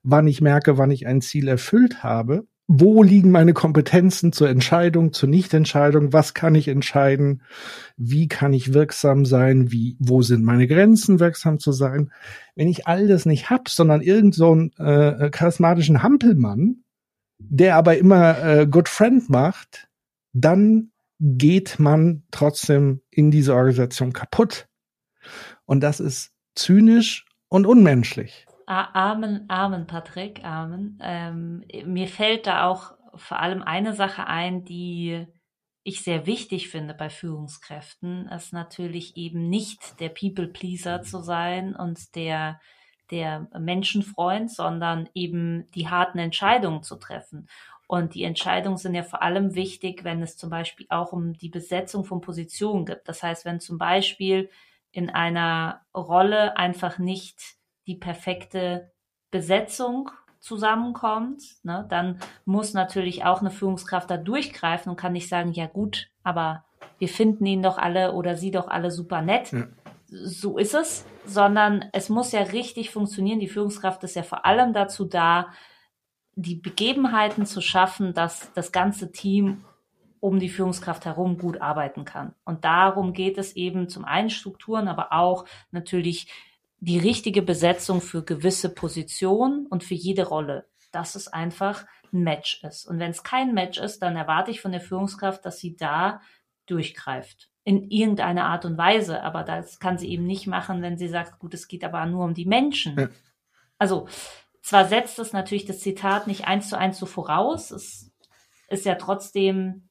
wann 0.01 0.27
ich 0.27 0.41
merke, 0.41 0.77
wann 0.77 0.91
ich 0.91 1.05
ein 1.05 1.21
Ziel 1.21 1.47
erfüllt 1.47 2.03
habe 2.03 2.45
wo 2.71 3.01
liegen 3.01 3.31
meine 3.31 3.53
Kompetenzen 3.53 4.31
zur 4.31 4.47
Entscheidung, 4.47 5.11
zur 5.11 5.27
Nichtentscheidung, 5.27 6.13
was 6.13 6.35
kann 6.35 6.53
ich 6.53 6.67
entscheiden, 6.67 7.41
wie 7.97 8.27
kann 8.27 8.53
ich 8.53 8.75
wirksam 8.75 9.25
sein, 9.25 9.71
wie, 9.71 9.97
wo 9.99 10.21
sind 10.21 10.43
meine 10.45 10.67
Grenzen, 10.67 11.19
wirksam 11.19 11.57
zu 11.57 11.71
sein. 11.71 12.11
Wenn 12.55 12.67
ich 12.67 12.85
all 12.85 13.07
das 13.07 13.25
nicht 13.25 13.49
hab, 13.49 13.69
sondern 13.69 14.01
irgend 14.01 14.35
so 14.35 14.51
einen 14.51 14.71
äh, 14.77 15.31
charismatischen 15.31 16.03
Hampelmann, 16.03 16.83
der 17.39 17.75
aber 17.75 17.97
immer 17.97 18.43
äh, 18.43 18.67
Good 18.67 18.89
Friend 18.89 19.29
macht, 19.29 19.87
dann 20.33 20.91
geht 21.19 21.79
man 21.79 22.23
trotzdem 22.31 23.01
in 23.09 23.31
diese 23.31 23.53
Organisation 23.53 24.13
kaputt. 24.13 24.67
Und 25.65 25.81
das 25.81 25.99
ist 25.99 26.33
zynisch 26.55 27.25
und 27.49 27.65
unmenschlich. 27.65 28.45
Amen, 28.65 29.45
Amen, 29.47 29.87
Patrick, 29.87 30.43
Amen. 30.43 30.99
Ähm, 31.01 31.63
mir 31.85 32.07
fällt 32.07 32.45
da 32.45 32.67
auch 32.67 32.93
vor 33.15 33.39
allem 33.39 33.63
eine 33.63 33.93
Sache 33.93 34.27
ein, 34.27 34.63
die 34.63 35.25
ich 35.83 36.03
sehr 36.03 36.27
wichtig 36.27 36.69
finde 36.69 36.93
bei 36.93 37.09
Führungskräften, 37.09 38.27
ist 38.27 38.53
natürlich 38.53 39.17
eben 39.17 39.49
nicht 39.49 39.99
der 39.99 40.09
People-Pleaser 40.09 41.01
zu 41.01 41.19
sein 41.19 41.75
und 41.75 42.15
der, 42.15 42.59
der 43.11 43.47
Menschenfreund, 43.57 44.51
sondern 44.51 45.09
eben 45.13 45.69
die 45.71 45.87
harten 45.87 46.19
Entscheidungen 46.19 46.83
zu 46.83 46.95
treffen. 46.95 47.47
Und 47.87 48.13
die 48.13 48.23
Entscheidungen 48.23 48.77
sind 48.77 48.93
ja 48.93 49.01
vor 49.01 49.23
allem 49.23 49.55
wichtig, 49.55 50.03
wenn 50.03 50.21
es 50.21 50.37
zum 50.37 50.51
Beispiel 50.51 50.85
auch 50.89 51.11
um 51.11 51.33
die 51.33 51.49
Besetzung 51.49 52.05
von 52.05 52.21
Positionen 52.21 52.85
gibt. 52.85 53.07
Das 53.07 53.23
heißt, 53.23 53.45
wenn 53.45 53.59
zum 53.59 53.79
Beispiel 53.79 54.49
in 54.91 55.09
einer 55.09 55.81
Rolle 55.95 56.55
einfach 56.55 56.99
nicht 56.99 57.55
die 57.87 57.95
perfekte 57.95 58.91
Besetzung 59.31 60.11
zusammenkommt, 60.39 61.43
ne, 61.63 61.85
dann 61.89 62.19
muss 62.45 62.73
natürlich 62.73 63.25
auch 63.25 63.41
eine 63.41 63.51
Führungskraft 63.51 64.09
da 64.09 64.17
durchgreifen 64.17 64.91
und 64.91 64.95
kann 64.95 65.13
nicht 65.13 65.27
sagen, 65.27 65.51
ja 65.51 65.65
gut, 65.65 66.09
aber 66.23 66.65
wir 66.99 67.07
finden 67.09 67.45
ihn 67.45 67.63
doch 67.63 67.77
alle 67.77 68.13
oder 68.13 68.37
sie 68.37 68.51
doch 68.51 68.67
alle 68.67 68.91
super 68.91 69.21
nett. 69.21 69.51
Ja. 69.51 69.67
So 70.11 70.57
ist 70.57 70.73
es, 70.73 71.05
sondern 71.25 71.85
es 71.93 72.09
muss 72.09 72.31
ja 72.31 72.41
richtig 72.41 72.89
funktionieren. 72.89 73.39
Die 73.39 73.47
Führungskraft 73.47 74.03
ist 74.03 74.15
ja 74.15 74.23
vor 74.23 74.45
allem 74.45 74.73
dazu 74.73 75.05
da, 75.05 75.47
die 76.35 76.55
Begebenheiten 76.55 77.45
zu 77.45 77.61
schaffen, 77.61 78.13
dass 78.13 78.51
das 78.53 78.71
ganze 78.71 79.11
Team 79.11 79.65
um 80.19 80.39
die 80.39 80.49
Führungskraft 80.49 81.05
herum 81.05 81.37
gut 81.37 81.61
arbeiten 81.61 82.05
kann. 82.05 82.33
Und 82.43 82.65
darum 82.65 83.13
geht 83.13 83.37
es 83.37 83.55
eben 83.55 83.87
zum 83.87 84.05
einen 84.05 84.29
Strukturen, 84.29 84.87
aber 84.87 85.13
auch 85.13 85.45
natürlich 85.71 86.27
die 86.79 86.97
richtige 86.97 87.41
Besetzung 87.41 88.01
für 88.01 88.23
gewisse 88.23 88.73
Positionen 88.73 89.67
und 89.67 89.83
für 89.83 89.95
jede 89.95 90.27
Rolle, 90.27 90.65
dass 90.91 91.15
es 91.15 91.27
einfach 91.27 91.85
ein 92.11 92.23
Match 92.23 92.63
ist. 92.63 92.85
Und 92.85 92.99
wenn 92.99 93.11
es 93.11 93.23
kein 93.23 93.53
Match 93.53 93.77
ist, 93.77 93.99
dann 93.99 94.15
erwarte 94.15 94.51
ich 94.51 94.61
von 94.61 94.71
der 94.71 94.81
Führungskraft, 94.81 95.45
dass 95.45 95.59
sie 95.59 95.75
da 95.75 96.21
durchgreift. 96.65 97.49
In 97.69 97.91
irgendeiner 97.91 98.45
Art 98.45 98.65
und 98.65 98.77
Weise. 98.77 99.21
Aber 99.21 99.43
das 99.43 99.79
kann 99.79 99.97
sie 99.97 100.09
eben 100.09 100.25
nicht 100.25 100.47
machen, 100.47 100.81
wenn 100.81 100.97
sie 100.97 101.07
sagt, 101.07 101.39
gut, 101.39 101.53
es 101.53 101.67
geht 101.67 101.83
aber 101.83 102.03
nur 102.05 102.25
um 102.25 102.33
die 102.33 102.45
Menschen. 102.45 102.97
Ja. 102.97 103.09
Also, 103.77 104.07
zwar 104.61 104.85
setzt 104.85 105.19
es 105.19 105.33
natürlich 105.33 105.65
das 105.65 105.79
Zitat 105.79 106.25
nicht 106.25 106.47
eins 106.47 106.69
zu 106.69 106.77
eins 106.77 106.97
so 106.97 107.05
voraus, 107.05 107.71
es 107.71 108.11
ist 108.69 108.85
ja 108.85 108.95
trotzdem 108.95 109.89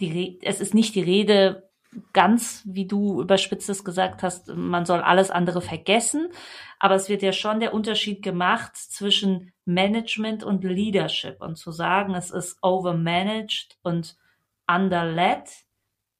die, 0.00 0.40
es 0.42 0.60
ist 0.60 0.74
nicht 0.74 0.94
die 0.94 1.02
Rede 1.02 1.70
ganz, 2.12 2.62
wie 2.64 2.86
du 2.86 3.20
überspitzt 3.22 3.68
es 3.68 3.84
gesagt 3.84 4.22
hast, 4.22 4.48
man 4.48 4.84
soll 4.84 5.00
alles 5.00 5.30
andere 5.30 5.60
vergessen. 5.60 6.28
Aber 6.78 6.94
es 6.96 7.08
wird 7.08 7.22
ja 7.22 7.32
schon 7.32 7.60
der 7.60 7.72
Unterschied 7.72 8.22
gemacht 8.22 8.76
zwischen 8.76 9.52
Management 9.64 10.42
und 10.42 10.64
Leadership. 10.64 11.40
Und 11.40 11.56
zu 11.56 11.70
sagen, 11.70 12.14
es 12.14 12.30
ist 12.30 12.58
overmanaged 12.62 13.78
und 13.82 14.16
underled, 14.66 15.48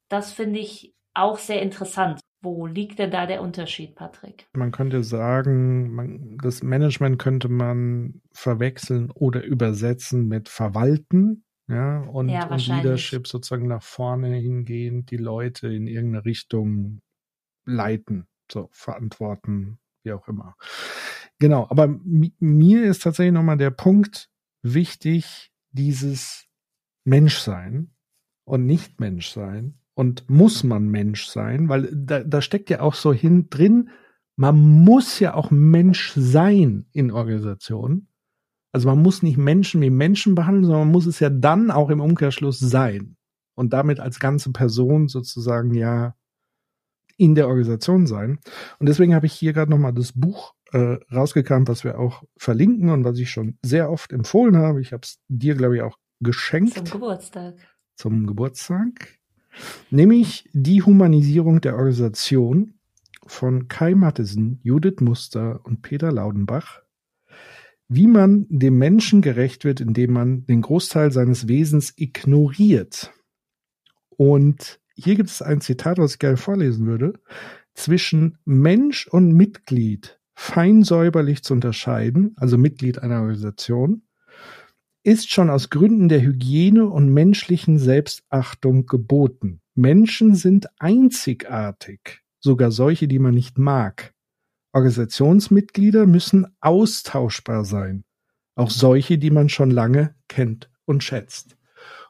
das 0.09 0.33
finde 0.33 0.61
ich 0.61 0.95
auch 1.15 1.39
sehr 1.39 1.63
interessant. 1.63 2.21
Wo 2.43 2.67
liegt 2.67 2.99
denn 2.99 3.11
da 3.11 3.25
der 3.25 3.41
Unterschied, 3.41 3.95
Patrick? 3.95 4.47
Man 4.53 4.71
könnte 4.71 5.03
sagen, 5.03 5.95
man, 5.95 6.37
das 6.43 6.63
Management 6.63 7.19
könnte 7.19 7.49
man 7.49 8.21
verwechseln 8.33 9.11
oder 9.11 9.43
übersetzen 9.43 10.29
mit 10.29 10.51
verwalten 10.51 11.45
ja, 11.69 12.01
und, 12.01 12.29
ja, 12.29 12.47
und 12.47 12.67
Leadership 12.67 13.27
sozusagen 13.27 13.67
nach 13.67 13.83
vorne 13.83 14.37
hingehend 14.37 15.11
die 15.11 15.17
Leute 15.17 15.69
in 15.69 15.87
irgendeine 15.87 16.27
Richtung 16.27 17.01
leiten, 17.65 18.27
so 18.53 18.69
verantworten, 18.73 19.79
wie 20.03 20.13
auch 20.13 20.29
immer. 20.29 20.57
Genau, 21.39 21.67
aber 21.71 21.89
mir 21.89 22.85
ist 22.85 23.03
tatsächlich 23.03 23.33
nochmal 23.33 23.57
der 23.57 23.71
Punkt 23.71 24.29
wichtig, 24.63 25.51
dieses 25.71 26.47
Menschsein 27.05 27.95
und 28.45 28.67
nicht 28.67 29.01
Menschsein 29.01 29.81
und 29.95 30.29
muss 30.29 30.65
man 30.65 30.89
Mensch 30.89 31.27
sein, 31.27 31.69
weil 31.69 31.91
da, 31.95 32.23
da 32.25 32.43
steckt 32.43 32.71
ja 32.71 32.81
auch 32.81 32.95
so 32.95 33.13
hin 33.13 33.49
drin, 33.49 33.91
man 34.37 34.57
muss 34.85 35.21
ja 35.21 35.35
auch 35.35 35.51
Mensch 35.51 36.13
sein 36.17 36.87
in 36.93 37.13
Organisationen. 37.13 38.09
Also 38.73 38.89
man 38.89 39.01
muss 39.01 39.23
nicht 39.23 39.37
Menschen 39.37 39.81
wie 39.81 39.91
Menschen 39.91 40.35
behandeln, 40.35 40.65
sondern 40.65 40.89
man 40.89 40.93
muss 40.93 41.07
es 41.07 41.21
ja 41.21 41.31
dann 41.31 41.71
auch 41.71 41.91
im 41.91 42.01
Umkehrschluss 42.01 42.59
sein. 42.59 43.17
Und 43.55 43.73
damit 43.73 44.01
als 44.01 44.19
ganze 44.19 44.51
Person 44.51 45.07
sozusagen 45.07 45.75
ja 45.75 46.17
in 47.17 47.37
der 47.37 47.47
Organisation 47.47 48.09
sein. 48.09 48.41
Und 48.81 48.89
deswegen 48.89 49.15
habe 49.15 49.27
ich 49.27 49.33
hier 49.33 49.53
gerade 49.53 49.71
nochmal 49.71 49.93
das 49.93 50.13
Buch 50.13 50.55
äh, 50.73 50.99
rausgekramt, 51.13 51.69
was 51.69 51.85
wir 51.85 52.01
auch 52.01 52.25
verlinken 52.37 52.91
und 52.91 53.05
was 53.05 53.17
ich 53.19 53.31
schon 53.31 53.59
sehr 53.63 53.91
oft 53.91 54.13
empfohlen 54.13 54.57
habe. 54.57 54.81
Ich 54.81 54.93
habe 54.93 55.03
es 55.05 55.21
dir, 55.29 55.55
glaube 55.55 55.77
ich, 55.77 55.83
auch 55.83 55.97
geschenkt. 56.21 56.75
Zum 56.75 56.85
Geburtstag. 57.01 57.55
Zum 57.95 58.27
Geburtstag. 58.27 59.21
Nämlich 59.91 60.49
die 60.53 60.83
Humanisierung 60.83 61.61
der 61.61 61.77
Organisation 61.77 62.75
von 63.27 63.69
Kai 63.69 63.95
Mattesen, 63.95 64.61
Judith 64.63 65.01
Muster 65.01 65.61
und 65.65 65.83
Peter 65.83 66.13
Laudenbach 66.13 66.85
wie 67.89 68.07
man 68.07 68.47
dem 68.49 68.79
Menschen 68.79 69.23
gerecht 69.23 69.65
wird, 69.65 69.81
indem 69.81 70.13
man 70.13 70.47
den 70.47 70.63
Großteil 70.63 71.13
seines 71.13 71.49
Wesens 71.49 71.93
ignoriert. 71.97 73.13
Und 74.09 74.81
hier 74.95 75.17
gibt 75.17 75.31
es 75.31 75.43
ein 75.43 75.61
Zitat, 75.61 75.99
was 75.99 76.15
ich 76.15 76.19
gerne 76.19 76.37
vorlesen 76.37 76.87
würde. 76.87 77.15
Zwischen 77.75 78.39
Mensch 78.45 79.07
und 79.09 79.33
Mitglied 79.33 80.19
fein 80.35 80.83
säuberlich 80.83 81.43
zu 81.43 81.55
unterscheiden, 81.55 82.33
also 82.37 82.57
Mitglied 82.57 83.01
einer 83.01 83.21
Organisation, 83.21 84.03
ist 85.05 85.31
schon 85.31 85.51
aus 85.51 85.69
Gründen 85.69 86.09
der 86.09 86.23
Hygiene 86.23 86.89
und 86.89 87.13
menschlichen 87.13 87.79
Selbstachtung 87.79 88.87
geboten. 88.87 89.61
Menschen 89.75 90.35
sind 90.35 90.67
einzigartig, 90.81 92.23
sogar 92.41 92.71
solche, 92.71 93.07
die 93.07 93.19
man 93.19 93.35
nicht 93.35 93.59
mag. 93.59 94.15
Organisationsmitglieder 94.73 96.07
müssen 96.07 96.47
austauschbar 96.61 97.65
sein, 97.65 98.05
auch 98.57 98.71
solche, 98.71 99.19
die 99.19 99.31
man 99.31 99.49
schon 99.51 99.71
lange 99.71 100.15
kennt 100.29 100.71
und 100.87 101.05
schätzt. 101.05 101.57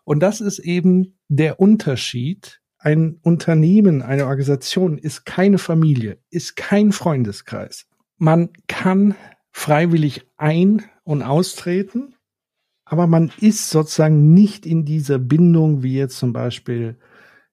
Und 0.05 0.21
das 0.21 0.41
ist 0.41 0.61
eben 0.61 1.19
der 1.29 1.61
Unterschied. 1.61 2.61
Ein 2.79 3.19
Unternehmen, 3.23 4.03
eine 4.03 4.27
Organisation 4.27 4.99
ist 4.99 5.25
keine 5.25 5.59
Familie, 5.59 6.19
ist 6.31 6.55
kein 6.55 6.93
Freundeskreis. 6.93 7.87
Man 8.19 8.51
kann 8.69 9.15
freiwillig 9.51 10.27
ein- 10.37 10.83
und 11.03 11.23
austreten, 11.23 12.14
aber 12.95 13.09
man 13.09 13.33
ist 13.41 13.71
sozusagen 13.71 14.35
nicht 14.35 14.65
in 14.65 14.85
dieser 14.85 15.19
Bindung 15.19 15.83
wie 15.83 15.99
jetzt 15.99 16.17
zum 16.17 16.33
Beispiel 16.33 16.97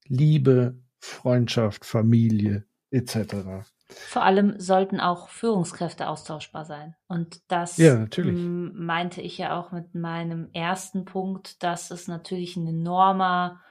Liebe, 0.06 0.80
Freundschaft, 1.00 1.84
Familie 1.84 2.68
etc. 2.92 3.66
Vor 3.88 4.22
allem 4.22 4.60
sollten 4.60 5.00
auch 5.00 5.30
Führungskräfte 5.30 6.08
austauschbar 6.08 6.66
sein. 6.66 6.94
Und 7.08 7.42
das 7.48 7.78
ja, 7.78 8.06
meinte 8.22 9.22
ich 9.22 9.40
ja 9.40 9.60
auch 9.60 9.72
mit 9.72 9.96
meinem 9.96 10.50
ersten 10.54 11.06
Punkt, 11.06 11.64
dass 11.64 11.90
es 11.90 12.08
natürlich 12.08 12.56
ein 12.56 12.68
enormer 12.68 13.62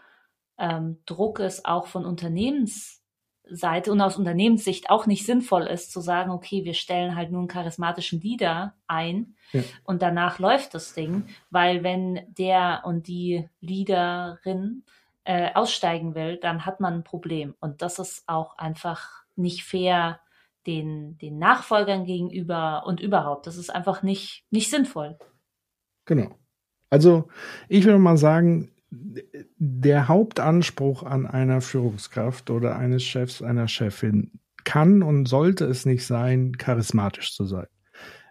ähm, 0.58 0.98
Druck 1.06 1.38
ist, 1.38 1.66
auch 1.66 1.86
von 1.86 2.04
Unternehmensseite 3.50 3.92
und 3.92 4.00
aus 4.00 4.16
Unternehmenssicht 4.16 4.90
auch 4.90 5.06
nicht 5.06 5.26
sinnvoll 5.26 5.62
ist, 5.62 5.92
zu 5.92 6.00
sagen, 6.00 6.30
okay, 6.30 6.64
wir 6.64 6.74
stellen 6.74 7.16
halt 7.16 7.30
nur 7.30 7.40
einen 7.40 7.48
charismatischen 7.48 8.20
Leader 8.20 8.74
ein 8.86 9.34
ja. 9.52 9.62
und 9.84 10.02
danach 10.02 10.38
läuft 10.38 10.74
das 10.74 10.94
Ding, 10.94 11.24
weil 11.50 11.82
wenn 11.82 12.20
der 12.38 12.82
und 12.84 13.08
die 13.08 13.48
Leaderin 13.60 14.84
äh, 15.24 15.52
aussteigen 15.54 16.14
will, 16.14 16.36
dann 16.36 16.64
hat 16.64 16.80
man 16.80 16.94
ein 16.94 17.04
Problem. 17.04 17.54
Und 17.60 17.82
das 17.82 17.98
ist 17.98 18.28
auch 18.28 18.56
einfach 18.58 19.24
nicht 19.36 19.64
fair 19.64 20.20
den, 20.66 21.18
den 21.18 21.38
Nachfolgern 21.38 22.04
gegenüber 22.04 22.84
und 22.86 23.00
überhaupt. 23.00 23.46
Das 23.46 23.56
ist 23.56 23.70
einfach 23.70 24.02
nicht, 24.02 24.44
nicht 24.50 24.70
sinnvoll. 24.70 25.18
Genau. 26.04 26.30
Also 26.90 27.28
ich 27.68 27.84
würde 27.84 27.98
mal 27.98 28.16
sagen, 28.16 28.70
der 28.90 30.08
Hauptanspruch 30.08 31.02
an 31.02 31.26
einer 31.26 31.60
Führungskraft 31.60 32.50
oder 32.50 32.76
eines 32.76 33.04
Chefs, 33.04 33.42
einer 33.42 33.68
Chefin 33.68 34.40
kann 34.64 35.02
und 35.02 35.26
sollte 35.26 35.64
es 35.64 35.86
nicht 35.86 36.04
sein, 36.04 36.56
charismatisch 36.56 37.34
zu 37.34 37.44
sein. 37.44 37.66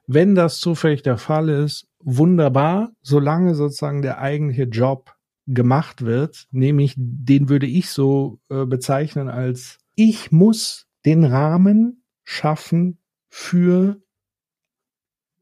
Wenn 0.05 0.35
das 0.35 0.59
zufällig 0.59 1.01
der 1.01 1.17
Fall 1.17 1.49
ist, 1.49 1.87
wunderbar, 1.99 2.91
solange 3.01 3.55
sozusagen 3.55 4.01
der 4.01 4.19
eigentliche 4.19 4.63
Job 4.63 5.15
gemacht 5.47 6.03
wird, 6.03 6.47
nämlich 6.51 6.93
den 6.97 7.49
würde 7.49 7.65
ich 7.65 7.89
so 7.89 8.39
äh, 8.49 8.65
bezeichnen 8.65 9.29
als 9.29 9.79
ich 9.95 10.31
muss 10.31 10.87
den 11.05 11.25
Rahmen 11.25 12.03
schaffen 12.23 12.99
für 13.27 14.01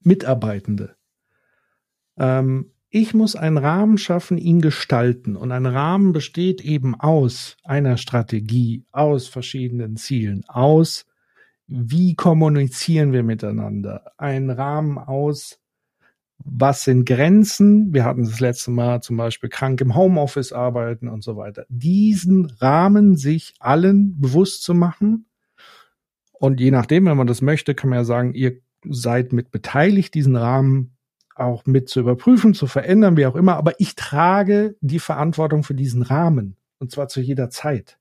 Mitarbeitende. 0.01 0.95
Ähm, 2.17 2.71
ich 2.97 3.13
muss 3.13 3.35
einen 3.35 3.59
Rahmen 3.59 3.99
schaffen, 3.99 4.39
ihn 4.39 4.59
gestalten. 4.59 5.35
Und 5.35 5.51
ein 5.51 5.67
Rahmen 5.67 6.13
besteht 6.13 6.61
eben 6.61 6.99
aus 6.99 7.55
einer 7.63 7.97
Strategie, 7.97 8.85
aus 8.91 9.27
verschiedenen 9.27 9.97
Zielen, 9.97 10.43
aus 10.47 11.05
wie 11.67 12.15
kommunizieren 12.15 13.13
wir 13.13 13.21
miteinander. 13.21 14.13
Ein 14.17 14.49
Rahmen 14.49 14.97
aus, 14.97 15.59
was 16.39 16.85
sind 16.85 17.05
Grenzen? 17.05 17.93
Wir 17.93 18.03
hatten 18.03 18.23
das 18.23 18.39
letzte 18.39 18.71
Mal 18.71 19.01
zum 19.01 19.15
Beispiel 19.17 19.49
krank 19.49 19.79
im 19.81 19.95
Homeoffice 19.95 20.51
arbeiten 20.51 21.07
und 21.07 21.23
so 21.23 21.37
weiter. 21.37 21.65
Diesen 21.69 22.45
Rahmen 22.59 23.15
sich 23.15 23.53
allen 23.59 24.19
bewusst 24.19 24.63
zu 24.63 24.73
machen. 24.73 25.27
Und 26.31 26.59
je 26.59 26.71
nachdem, 26.71 27.05
wenn 27.05 27.17
man 27.17 27.27
das 27.27 27.43
möchte, 27.43 27.75
kann 27.75 27.91
man 27.91 27.99
ja 27.99 28.05
sagen, 28.05 28.33
ihr 28.33 28.59
seid 28.89 29.33
mit 29.33 29.51
beteiligt, 29.51 30.15
diesen 30.15 30.35
Rahmen 30.35 30.96
auch 31.39 31.65
mit 31.65 31.89
zu 31.89 31.99
überprüfen, 31.99 32.53
zu 32.53 32.67
verändern, 32.67 33.17
wie 33.17 33.25
auch 33.25 33.35
immer. 33.35 33.55
Aber 33.55 33.79
ich 33.79 33.95
trage 33.95 34.75
die 34.81 34.99
Verantwortung 34.99 35.63
für 35.63 35.75
diesen 35.75 36.01
Rahmen. 36.01 36.57
Und 36.79 36.91
zwar 36.91 37.07
zu 37.07 37.21
jeder 37.21 37.49
Zeit. 37.49 37.97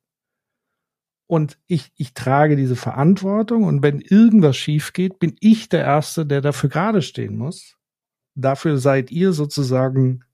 Und 1.27 1.59
ich, 1.67 1.93
ich 1.97 2.15
trage 2.15 2.57
diese 2.57 2.77
Verantwortung. 2.77 3.65
Und 3.65 3.83
wenn 3.83 4.01
irgendwas 4.01 4.57
schief 4.57 4.93
geht, 4.93 5.19
bin 5.19 5.37
ich 5.41 5.69
der 5.69 5.85
Erste, 5.85 6.25
der 6.25 6.41
dafür 6.41 6.71
gerade 6.71 7.03
stehen 7.03 7.37
muss. 7.37 7.77
Dafür 8.35 8.79
seid 8.79 9.11
ihr 9.11 9.33
sozusagen 9.33 10.25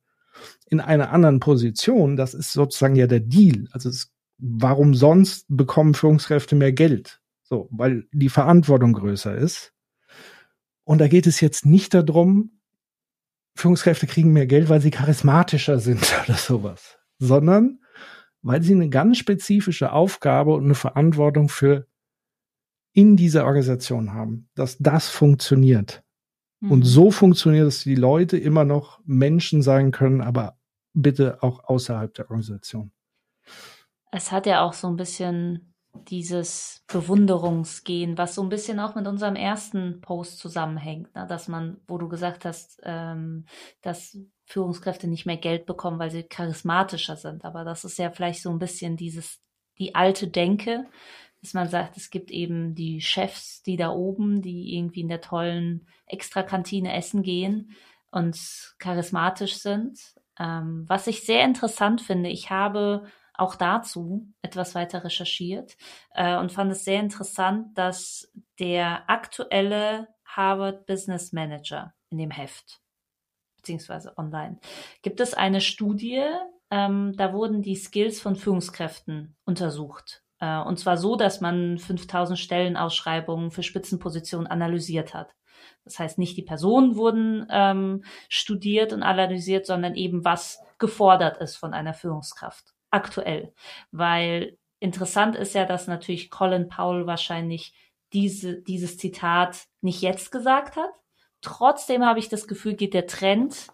in 0.67 0.81
einer 0.81 1.11
anderen 1.11 1.41
Position. 1.41 2.17
Das 2.17 2.35
ist 2.35 2.53
sozusagen 2.53 2.97
ja 2.97 3.07
der 3.07 3.21
Deal. 3.21 3.69
Also 3.73 3.89
es, 3.89 4.13
warum 4.39 4.95
sonst 4.95 5.47
bekommen 5.49 5.95
Führungskräfte 5.95 6.57
mehr 6.57 6.73
Geld? 6.73 7.21
So, 7.43 7.69
weil 7.71 8.07
die 8.13 8.29
Verantwortung 8.29 8.93
größer 8.93 9.35
ist. 9.35 9.73
Und 10.85 11.01
da 11.01 11.09
geht 11.09 11.27
es 11.27 11.41
jetzt 11.41 11.65
nicht 11.65 11.95
darum, 11.95 12.59
Führungskräfte 13.55 14.07
kriegen 14.07 14.33
mehr 14.33 14.47
Geld, 14.47 14.69
weil 14.69 14.81
sie 14.81 14.91
charismatischer 14.91 15.79
sind 15.79 16.01
oder 16.25 16.37
sowas, 16.37 16.99
sondern 17.19 17.81
weil 18.43 18.63
sie 18.63 18.75
eine 18.75 18.89
ganz 18.89 19.19
spezifische 19.19 19.93
Aufgabe 19.93 20.53
und 20.55 20.65
eine 20.65 20.75
Verantwortung 20.75 21.49
für 21.49 21.87
in 22.93 23.17
dieser 23.17 23.47
Organisation 23.47 24.13
haben, 24.13 24.49
dass 24.55 24.79
das 24.79 25.09
funktioniert. 25.09 26.03
Mhm. 26.61 26.71
Und 26.73 26.83
so 26.83 27.11
funktioniert, 27.11 27.67
dass 27.67 27.83
die 27.83 27.95
Leute 27.95 28.37
immer 28.37 28.65
noch 28.65 29.01
Menschen 29.05 29.63
sein 29.63 29.93
können, 29.93 30.21
aber 30.21 30.59
bitte 30.93 31.43
auch 31.43 31.65
außerhalb 31.65 32.13
der 32.15 32.27
Organisation. 32.27 32.93
Es 34.11 34.31
hat 34.31 34.47
ja 34.47 34.63
auch 34.63 34.75
so 34.75 34.89
ein 34.89 34.97
bisschen 34.97 35.72
dieses 35.95 36.85
Bewunderungsgehen, 36.87 38.17
was 38.19 38.35
so 38.35 38.43
ein 38.43 38.49
bisschen 38.49 38.81
auch 38.81 38.95
mit 38.95 39.07
unserem 39.07 39.37
ersten 39.37 40.01
Post 40.01 40.39
zusammenhängt, 40.39 41.15
ne? 41.15 41.27
dass 41.29 41.49
man, 41.49 41.81
wo 41.87 41.99
du 41.99 42.09
gesagt 42.09 42.45
hast, 42.45 42.81
ähm, 42.85 43.47
dass 43.83 44.19
Führungskräfte 44.47 45.07
nicht 45.07 45.27
mehr 45.27 45.37
Geld 45.37 45.67
bekommen, 45.67 45.99
weil 45.99 46.11
sie 46.11 46.23
charismatischer 46.23 47.17
sind. 47.17 47.45
Aber 47.45 47.65
das 47.65 47.85
ist 47.85 47.99
ja 47.99 48.11
vielleicht 48.11 48.43
so 48.43 48.51
ein 48.51 48.59
bisschen 48.59 48.97
dieses, 48.97 49.41
die 49.79 49.95
alte 49.95 50.29
Denke, 50.29 50.87
dass 51.41 51.55
man 51.55 51.69
sagt, 51.69 51.97
es 51.97 52.11
gibt 52.11 52.31
eben 52.31 52.75
die 52.75 53.01
Chefs, 53.01 53.63
die 53.63 53.77
da 53.77 53.91
oben, 53.91 54.43
die 54.43 54.77
irgendwie 54.77 55.01
in 55.01 55.09
der 55.09 55.21
tollen 55.21 55.87
Extrakantine 56.07 56.95
essen 56.95 57.23
gehen 57.23 57.73
und 58.11 58.39
charismatisch 58.79 59.57
sind. 59.59 59.99
Ähm, 60.39 60.85
was 60.87 61.07
ich 61.07 61.25
sehr 61.25 61.45
interessant 61.45 62.01
finde, 62.01 62.31
ich 62.31 62.51
habe 62.51 63.07
auch 63.35 63.55
dazu 63.55 64.27
etwas 64.43 64.75
weiter 64.75 65.05
recherchiert 65.05 65.77
äh, 66.15 66.37
und 66.37 66.53
fand 66.53 66.73
es 66.73 66.85
sehr 66.85 67.01
interessant, 67.01 67.77
dass 67.79 68.31
der 68.59 69.09
aktuelle 69.09 70.09
Harvard 70.25 70.87
Business 70.87 71.33
Manager 71.33 71.95
in 72.11 72.19
dem 72.19 72.31
Heft, 72.31 72.81
beziehungsweise 73.57 74.17
online, 74.19 74.59
gibt 75.03 75.21
es 75.21 75.35
eine 75.35 75.61
Studie, 75.61 76.25
ähm, 76.71 77.15
da 77.17 77.33
wurden 77.33 77.63
die 77.63 77.77
Skills 77.77 78.21
von 78.21 78.37
Führungskräften 78.37 79.37
untersucht. 79.45 80.23
Äh, 80.39 80.61
und 80.61 80.79
zwar 80.79 80.97
so, 80.97 81.17
dass 81.17 81.41
man 81.41 81.79
5000 81.79 82.39
Stellenausschreibungen 82.39 83.51
für 83.51 83.63
Spitzenpositionen 83.63 84.47
analysiert 84.47 85.15
hat. 85.15 85.35
Das 85.85 85.99
heißt, 85.99 86.19
nicht 86.19 86.37
die 86.37 86.43
Personen 86.43 86.97
wurden 86.97 87.47
ähm, 87.51 88.05
studiert 88.29 88.93
und 88.93 89.03
analysiert, 89.03 89.67
sondern 89.67 89.95
eben 89.95 90.25
was 90.25 90.61
gefordert 90.79 91.39
ist 91.39 91.57
von 91.57 91.73
einer 91.73 91.95
Führungskraft 91.95 92.75
aktuell. 92.93 93.53
Weil 93.91 94.59
interessant 94.79 95.37
ist 95.37 95.55
ja, 95.55 95.65
dass 95.65 95.87
natürlich 95.87 96.31
Colin 96.31 96.69
Powell 96.69 97.07
wahrscheinlich 97.07 97.75
diese, 98.13 98.61
dieses 98.61 98.99
Zitat 98.99 99.67
nicht 99.81 100.03
jetzt 100.03 100.31
gesagt 100.31 100.77
hat. 100.77 100.91
Trotzdem 101.41 102.05
habe 102.05 102.19
ich 102.19 102.29
das 102.29 102.47
Gefühl, 102.47 102.75
geht 102.75 102.95
der 102.95 103.07
Trend, 103.07 103.69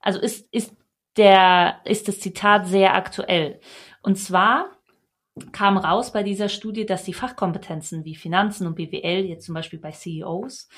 also 0.00 0.20
ist, 0.20 0.46
ist 0.52 0.74
der, 1.16 1.80
ist 1.84 2.08
das 2.08 2.20
Zitat 2.20 2.66
sehr 2.66 2.94
aktuell. 2.94 3.60
Und 4.02 4.16
zwar 4.16 4.75
kam 5.52 5.76
raus 5.76 6.12
bei 6.12 6.22
dieser 6.22 6.48
Studie, 6.48 6.86
dass 6.86 7.04
die 7.04 7.12
Fachkompetenzen 7.12 8.06
wie 8.06 8.14
Finanzen 8.14 8.66
und 8.66 8.74
BWL, 8.74 9.26
jetzt 9.26 9.44
zum 9.44 9.54
Beispiel 9.54 9.78
bei 9.78 9.90
CEOs, 9.90 10.68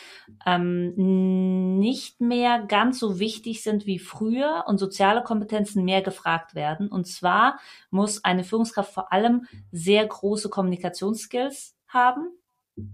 ähm, 0.47 1.79
nicht 1.79 2.21
mehr 2.21 2.65
ganz 2.67 2.99
so 2.99 3.21
wichtig 3.21 3.63
sind 3.63 3.87
wie 3.87 4.01
früher 4.01 4.65
und 4.67 4.79
soziale 4.79 5.23
Kompetenzen 5.23 5.85
mehr 5.85 6.03
gefragt 6.03 6.57
werden. 6.57 6.89
Und 6.89 7.07
zwar 7.07 7.61
muss 7.91 8.25
eine 8.25 8.43
Führungskraft 8.43 8.93
vor 8.93 9.13
allem 9.13 9.47
sehr 9.71 10.05
große 10.05 10.49
Kommunikationsskills 10.49 11.77
haben, 11.87 12.29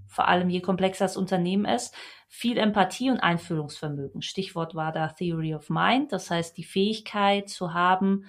vor 0.07 0.29
allem 0.29 0.51
je 0.51 0.61
komplexer 0.61 1.07
das 1.07 1.17
Unternehmen 1.17 1.65
ist, 1.65 1.95
viel 2.29 2.59
Empathie 2.59 3.11
und 3.11 3.21
Einfühlungsvermögen. 3.21 4.21
Stichwort 4.21 4.75
war 4.75 4.93
da 4.93 5.09
Theory 5.09 5.55
of 5.55 5.71
Mind, 5.71 6.13
das 6.13 6.31
heißt 6.31 6.59
die 6.59 6.65
Fähigkeit 6.65 7.49
zu 7.49 7.73
haben, 7.73 8.27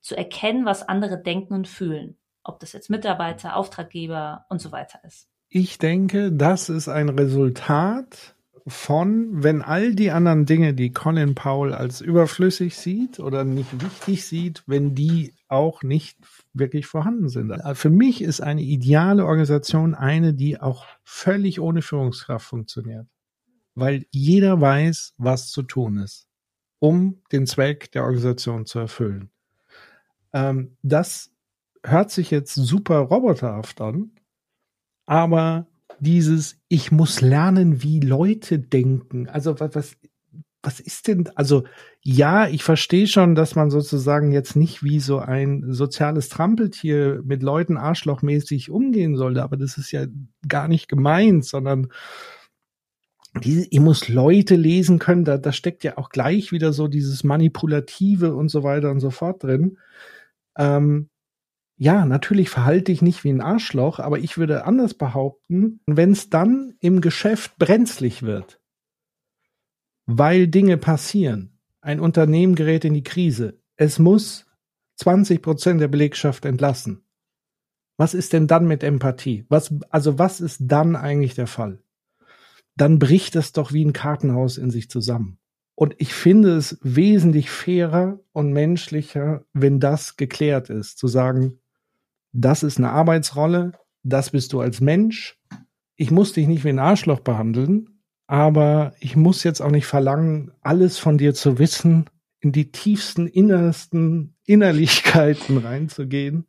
zu 0.00 0.16
erkennen, 0.16 0.64
was 0.64 0.82
andere 0.82 1.22
denken 1.22 1.54
und 1.54 1.68
fühlen 1.68 2.18
ob 2.44 2.60
das 2.60 2.72
jetzt 2.72 2.90
Mitarbeiter, 2.90 3.56
Auftraggeber 3.56 4.46
und 4.48 4.60
so 4.60 4.72
weiter 4.72 5.00
ist. 5.04 5.28
Ich 5.48 5.78
denke, 5.78 6.32
das 6.32 6.68
ist 6.68 6.88
ein 6.88 7.08
Resultat 7.08 8.34
von, 8.66 9.42
wenn 9.42 9.62
all 9.62 9.94
die 9.94 10.10
anderen 10.10 10.46
Dinge, 10.46 10.74
die 10.74 10.92
Colin 10.92 11.34
Powell 11.34 11.74
als 11.74 12.00
überflüssig 12.00 12.76
sieht 12.76 13.20
oder 13.20 13.44
nicht 13.44 13.82
wichtig 13.82 14.24
sieht, 14.24 14.62
wenn 14.66 14.94
die 14.94 15.34
auch 15.48 15.82
nicht 15.82 16.18
wirklich 16.54 16.86
vorhanden 16.86 17.28
sind. 17.28 17.52
Für 17.74 17.90
mich 17.90 18.22
ist 18.22 18.40
eine 18.40 18.62
ideale 18.62 19.26
Organisation 19.26 19.94
eine, 19.94 20.32
die 20.34 20.60
auch 20.60 20.86
völlig 21.02 21.60
ohne 21.60 21.82
Führungskraft 21.82 22.46
funktioniert. 22.46 23.06
Weil 23.74 24.06
jeder 24.10 24.60
weiß, 24.60 25.14
was 25.18 25.50
zu 25.50 25.62
tun 25.62 25.98
ist, 25.98 26.26
um 26.78 27.22
den 27.32 27.46
Zweck 27.46 27.92
der 27.92 28.04
Organisation 28.04 28.66
zu 28.66 28.78
erfüllen. 28.78 29.30
Ähm, 30.32 30.76
das 30.82 31.33
hört 31.84 32.10
sich 32.10 32.30
jetzt 32.30 32.54
super 32.54 32.98
roboterhaft 32.98 33.80
an, 33.80 34.10
aber 35.06 35.66
dieses, 36.00 36.58
ich 36.68 36.90
muss 36.90 37.20
lernen, 37.20 37.82
wie 37.82 38.00
Leute 38.00 38.58
denken. 38.58 39.28
Also 39.28 39.60
was, 39.60 39.74
was, 39.74 39.96
was 40.62 40.80
ist 40.80 41.08
denn, 41.08 41.28
also 41.36 41.64
ja, 42.02 42.48
ich 42.48 42.64
verstehe 42.64 43.06
schon, 43.06 43.34
dass 43.34 43.54
man 43.54 43.70
sozusagen 43.70 44.32
jetzt 44.32 44.56
nicht 44.56 44.82
wie 44.82 44.98
so 44.98 45.18
ein 45.18 45.72
soziales 45.72 46.28
Trampeltier 46.30 47.22
mit 47.24 47.42
Leuten 47.42 47.76
arschlochmäßig 47.76 48.70
umgehen 48.70 49.16
sollte, 49.16 49.42
aber 49.42 49.56
das 49.56 49.78
ist 49.78 49.92
ja 49.92 50.06
gar 50.48 50.68
nicht 50.68 50.88
gemeint, 50.88 51.44
sondern 51.44 51.88
diese, 53.42 53.66
ich 53.70 53.80
muss 53.80 54.08
Leute 54.08 54.56
lesen 54.56 54.98
können, 54.98 55.24
da, 55.24 55.38
da 55.38 55.52
steckt 55.52 55.84
ja 55.84 55.98
auch 55.98 56.08
gleich 56.08 56.52
wieder 56.52 56.72
so 56.72 56.88
dieses 56.88 57.24
Manipulative 57.24 58.34
und 58.34 58.48
so 58.48 58.62
weiter 58.62 58.90
und 58.90 59.00
so 59.00 59.10
fort 59.10 59.42
drin. 59.42 59.78
Ähm, 60.56 61.08
ja, 61.76 62.06
natürlich 62.06 62.50
verhalte 62.50 62.92
ich 62.92 63.02
nicht 63.02 63.24
wie 63.24 63.30
ein 63.30 63.40
Arschloch, 63.40 63.98
aber 63.98 64.18
ich 64.18 64.38
würde 64.38 64.64
anders 64.64 64.94
behaupten, 64.94 65.80
wenn 65.86 66.12
es 66.12 66.30
dann 66.30 66.74
im 66.80 67.00
Geschäft 67.00 67.58
brenzlig 67.58 68.22
wird, 68.22 68.60
weil 70.06 70.46
Dinge 70.46 70.76
passieren, 70.76 71.58
ein 71.80 72.00
Unternehmen 72.00 72.54
gerät 72.54 72.84
in 72.84 72.94
die 72.94 73.02
Krise, 73.02 73.60
es 73.76 73.98
muss 73.98 74.46
20 74.96 75.42
Prozent 75.42 75.80
der 75.80 75.88
Belegschaft 75.88 76.44
entlassen. 76.44 77.04
Was 77.96 78.14
ist 78.14 78.32
denn 78.32 78.46
dann 78.46 78.66
mit 78.66 78.82
Empathie? 78.82 79.44
Was, 79.48 79.74
also 79.90 80.18
was 80.18 80.40
ist 80.40 80.60
dann 80.62 80.96
eigentlich 80.96 81.34
der 81.34 81.46
Fall? 81.46 81.82
Dann 82.76 82.98
bricht 82.98 83.36
es 83.36 83.52
doch 83.52 83.72
wie 83.72 83.84
ein 83.84 83.92
Kartenhaus 83.92 84.58
in 84.58 84.70
sich 84.70 84.88
zusammen. 84.90 85.38
Und 85.76 85.94
ich 85.98 86.14
finde 86.14 86.56
es 86.56 86.78
wesentlich 86.82 87.50
fairer 87.50 88.20
und 88.32 88.52
menschlicher, 88.52 89.44
wenn 89.52 89.80
das 89.80 90.16
geklärt 90.16 90.70
ist, 90.70 90.98
zu 90.98 91.08
sagen, 91.08 91.60
das 92.34 92.62
ist 92.62 92.78
eine 92.78 92.90
Arbeitsrolle, 92.90 93.72
das 94.02 94.30
bist 94.30 94.52
du 94.52 94.60
als 94.60 94.80
Mensch. 94.80 95.38
Ich 95.96 96.10
muss 96.10 96.32
dich 96.32 96.46
nicht 96.46 96.64
wie 96.64 96.70
ein 96.70 96.80
Arschloch 96.80 97.20
behandeln, 97.20 98.02
aber 98.26 98.94
ich 98.98 99.16
muss 99.16 99.44
jetzt 99.44 99.60
auch 99.60 99.70
nicht 99.70 99.86
verlangen, 99.86 100.52
alles 100.60 100.98
von 100.98 101.16
dir 101.16 101.34
zu 101.34 101.58
wissen, 101.58 102.10
in 102.40 102.52
die 102.52 102.72
tiefsten, 102.72 103.28
innersten 103.28 104.36
Innerlichkeiten 104.44 105.58
reinzugehen. 105.64 106.46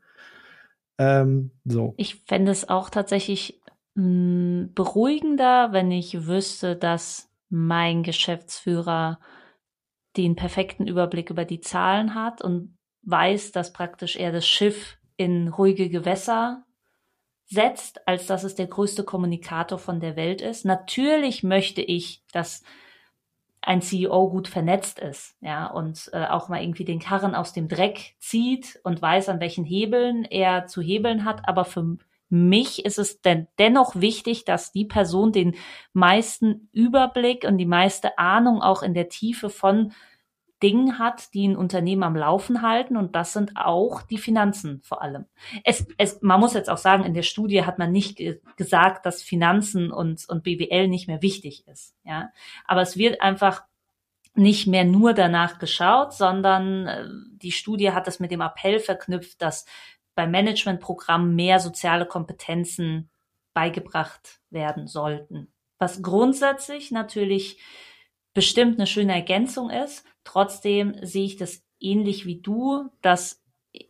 Ähm, 0.97 1.51
so. 1.63 1.93
Ich 1.97 2.23
fände 2.25 2.51
es 2.51 2.67
auch 2.67 2.89
tatsächlich 2.89 3.61
mh, 3.93 4.03
mm, 4.03 4.73
beruhigender, 4.73 5.71
wenn 5.71 5.91
ich 5.91 6.25
wüsste, 6.25 6.75
dass 6.75 7.29
mein 7.49 8.01
Geschäftsführer 8.01 9.19
den 10.17 10.35
perfekten 10.35 10.87
Überblick 10.87 11.29
über 11.29 11.45
die 11.45 11.59
Zahlen 11.59 12.15
hat 12.15 12.41
und 12.41 12.75
weiß, 13.03 13.51
dass 13.51 13.71
praktisch 13.71 14.15
er 14.15 14.31
das 14.31 14.47
Schiff 14.47 14.97
in 15.17 15.47
ruhige 15.47 15.89
Gewässer 15.89 16.63
setzt, 17.45 18.07
als 18.07 18.25
dass 18.25 18.43
es 18.43 18.55
der 18.55 18.67
größte 18.67 19.03
Kommunikator 19.03 19.77
von 19.77 19.99
der 19.99 20.15
Welt 20.15 20.41
ist. 20.41 20.65
Natürlich 20.65 21.43
möchte 21.43 21.81
ich, 21.81 22.23
dass 22.31 22.63
ein 23.61 23.81
CEO 23.81 24.29
gut 24.29 24.47
vernetzt 24.47 24.99
ist, 24.99 25.35
ja, 25.41 25.67
und 25.67 26.09
äh, 26.13 26.25
auch 26.25 26.49
mal 26.49 26.61
irgendwie 26.61 26.85
den 26.85 26.99
Karren 26.99 27.33
aus 27.33 27.51
dem 27.51 27.67
Dreck 27.67 28.15
zieht 28.19 28.79
und 28.83 29.01
weiß, 29.01 29.29
an 29.29 29.39
welchen 29.39 29.65
Hebeln 29.65 30.23
er 30.23 30.67
zu 30.67 30.81
hebeln 30.81 31.25
hat. 31.25 31.47
Aber 31.47 31.65
für 31.65 31.97
mich 32.29 32.85
ist 32.85 32.99
es 32.99 33.21
denn 33.21 33.47
dennoch 33.57 33.95
wichtig, 33.95 34.45
dass 34.45 34.71
die 34.71 34.85
Person 34.85 35.31
den 35.31 35.55
meisten 35.93 36.69
Überblick 36.73 37.43
und 37.43 37.57
die 37.57 37.65
meiste 37.65 38.17
Ahnung 38.17 38.61
auch 38.61 38.83
in 38.83 38.93
der 38.93 39.09
Tiefe 39.09 39.49
von 39.49 39.93
Dingen 40.63 40.99
hat, 40.99 41.33
die 41.33 41.47
ein 41.47 41.57
Unternehmen 41.57 42.03
am 42.03 42.15
Laufen 42.15 42.61
halten. 42.61 42.97
Und 42.97 43.15
das 43.15 43.33
sind 43.33 43.53
auch 43.55 44.01
die 44.01 44.17
Finanzen 44.17 44.81
vor 44.81 45.01
allem. 45.01 45.25
Es, 45.63 45.85
es, 45.97 46.21
man 46.21 46.39
muss 46.39 46.53
jetzt 46.53 46.69
auch 46.69 46.77
sagen, 46.77 47.03
in 47.03 47.13
der 47.13 47.23
Studie 47.23 47.65
hat 47.65 47.77
man 47.77 47.91
nicht 47.91 48.17
ge 48.17 48.39
gesagt, 48.55 49.05
dass 49.05 49.21
Finanzen 49.21 49.91
und, 49.91 50.27
und 50.29 50.43
BWL 50.43 50.87
nicht 50.87 51.07
mehr 51.07 51.21
wichtig 51.21 51.67
ist. 51.67 51.95
Ja, 52.03 52.29
aber 52.65 52.81
es 52.81 52.97
wird 52.97 53.21
einfach 53.21 53.63
nicht 54.33 54.67
mehr 54.67 54.83
nur 54.83 55.13
danach 55.13 55.59
geschaut, 55.59 56.13
sondern 56.13 56.87
äh, 56.87 57.05
die 57.37 57.51
Studie 57.51 57.91
hat 57.91 58.07
das 58.07 58.19
mit 58.19 58.31
dem 58.31 58.41
Appell 58.41 58.79
verknüpft, 58.79 59.41
dass 59.41 59.65
beim 60.13 60.31
Managementprogramm 60.31 61.35
mehr 61.35 61.59
soziale 61.59 62.05
Kompetenzen 62.05 63.09
beigebracht 63.53 64.39
werden 64.49 64.87
sollten. 64.87 65.53
Was 65.77 66.01
grundsätzlich 66.01 66.91
natürlich 66.91 67.59
bestimmt 68.33 68.77
eine 68.77 68.85
schöne 68.85 69.13
Ergänzung 69.13 69.71
ist. 69.71 70.05
Trotzdem 70.25 70.95
sehe 71.01 71.25
ich 71.25 71.37
das 71.37 71.63
ähnlich 71.79 72.25
wie 72.25 72.41
du, 72.41 72.89
dass 73.01 73.41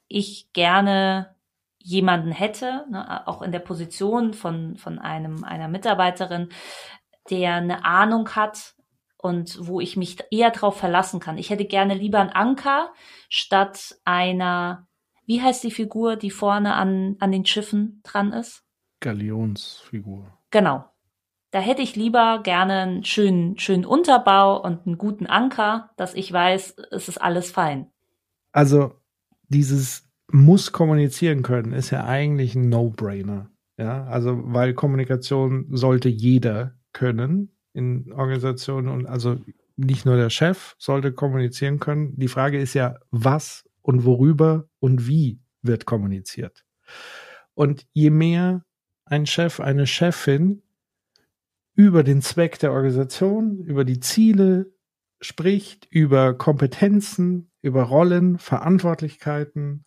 ich 0.07 0.53
gerne 0.53 1.36
jemanden 1.79 2.31
hätte, 2.31 2.86
ne, 2.89 3.27
auch 3.27 3.41
in 3.41 3.51
der 3.51 3.59
Position 3.59 4.33
von, 4.33 4.75
von 4.75 4.99
einem, 4.99 5.43
einer 5.43 5.67
Mitarbeiterin, 5.67 6.49
der 7.29 7.55
eine 7.55 7.86
Ahnung 7.86 8.29
hat 8.36 8.75
und 9.17 9.57
wo 9.67 9.79
ich 9.79 9.97
mich 9.97 10.17
eher 10.31 10.51
darauf 10.51 10.77
verlassen 10.77 11.19
kann. 11.19 11.38
Ich 11.38 11.49
hätte 11.49 11.65
gerne 11.65 11.93
lieber 11.93 12.19
einen 12.19 12.31
Anker 12.31 12.93
statt 13.29 13.97
einer, 14.03 14.88
wie 15.25 15.41
heißt 15.41 15.63
die 15.63 15.71
Figur, 15.71 16.15
die 16.15 16.31
vorne 16.31 16.73
an, 16.75 17.17
an 17.19 17.31
den 17.31 17.45
Schiffen 17.45 18.01
dran 18.03 18.33
ist? 18.33 18.63
Galionsfigur. 18.99 20.38
Genau. 20.51 20.86
Da 21.55 21.61
hätte 21.61 21.81
ich 21.81 21.95
lieber 21.95 22.41
gerne 22.43 22.81
einen 22.81 23.05
schönen, 23.05 23.57
schönen 23.57 23.85
Unterbau 23.85 24.61
und 24.61 24.85
einen 24.85 24.97
guten 24.97 25.25
Anker, 25.25 25.89
dass 25.95 26.13
ich 26.13 26.29
weiß, 26.29 26.75
es 26.91 27.07
ist 27.07 27.17
alles 27.17 27.49
fein. 27.49 27.87
Also 28.51 28.95
dieses 29.47 30.09
muss 30.29 30.73
kommunizieren 30.73 31.43
können, 31.43 31.71
ist 31.71 31.91
ja 31.91 32.03
eigentlich 32.03 32.55
ein 32.55 32.67
No-Brainer. 32.67 33.49
Ja, 33.77 34.03
also 34.07 34.37
weil 34.43 34.73
Kommunikation 34.73 35.67
sollte 35.71 36.09
jeder 36.09 36.75
können 36.91 37.55
in 37.71 38.11
Organisationen 38.11 38.89
und 38.89 39.05
also 39.05 39.37
nicht 39.77 40.05
nur 40.05 40.17
der 40.17 40.31
Chef 40.31 40.75
sollte 40.77 41.13
kommunizieren 41.13 41.79
können. 41.79 42.17
Die 42.17 42.27
Frage 42.27 42.59
ist 42.59 42.73
ja, 42.73 42.95
was 43.11 43.63
und 43.81 44.03
worüber 44.03 44.67
und 44.79 45.07
wie 45.07 45.39
wird 45.61 45.85
kommuniziert. 45.85 46.65
Und 47.53 47.87
je 47.93 48.09
mehr 48.09 48.65
ein 49.05 49.25
Chef, 49.25 49.61
eine 49.61 49.87
Chefin 49.87 50.61
über 51.76 52.03
den 52.03 52.21
Zweck 52.21 52.57
der 52.59 52.71
Organisation, 52.71 53.59
über 53.59 53.84
die 53.84 53.99
Ziele 53.99 54.73
spricht, 55.19 55.88
über 55.89 56.34
Kompetenzen, 56.34 57.51
über 57.61 57.84
Rollen, 57.84 58.38
Verantwortlichkeiten, 58.38 59.86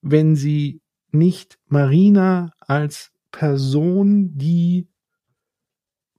wenn 0.00 0.36
sie 0.36 0.80
nicht 1.10 1.58
Marina 1.66 2.52
als 2.58 3.12
Person, 3.30 4.36
die, 4.36 4.88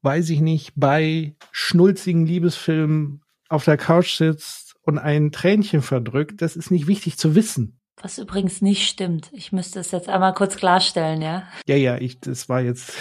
weiß 0.02 0.30
ich 0.30 0.42
nicht, 0.42 0.74
bei 0.76 1.36
schnulzigen 1.52 2.26
Liebesfilmen 2.26 3.22
auf 3.50 3.66
der 3.66 3.78
Couch 3.78 4.18
sitzt 4.18 4.76
und 4.82 4.98
ein 4.98 5.32
Tränchen 5.32 5.82
verdrückt, 5.82 6.42
das 6.42 6.56
ist 6.56 6.72
nicht 6.72 6.88
wichtig 6.88 7.18
zu 7.18 7.36
wissen. 7.36 7.80
Was 8.02 8.18
übrigens 8.18 8.62
nicht 8.62 8.88
stimmt. 8.88 9.30
Ich 9.34 9.52
müsste 9.52 9.80
es 9.80 9.92
jetzt 9.92 10.10
einmal 10.10 10.34
kurz 10.34 10.58
klarstellen, 10.58 11.22
ja? 11.22 11.44
Ja, 11.68 11.76
ja, 11.76 11.98
ich, 11.98 12.20
das 12.20 12.50
war 12.50 12.62
jetzt, 12.62 12.94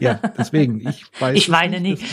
ja, 0.00 0.14
deswegen, 0.38 0.86
ich 0.88 1.04
weiß. 1.20 1.36
ich 1.36 1.50
weine 1.50 1.80
nicht. 1.80 2.04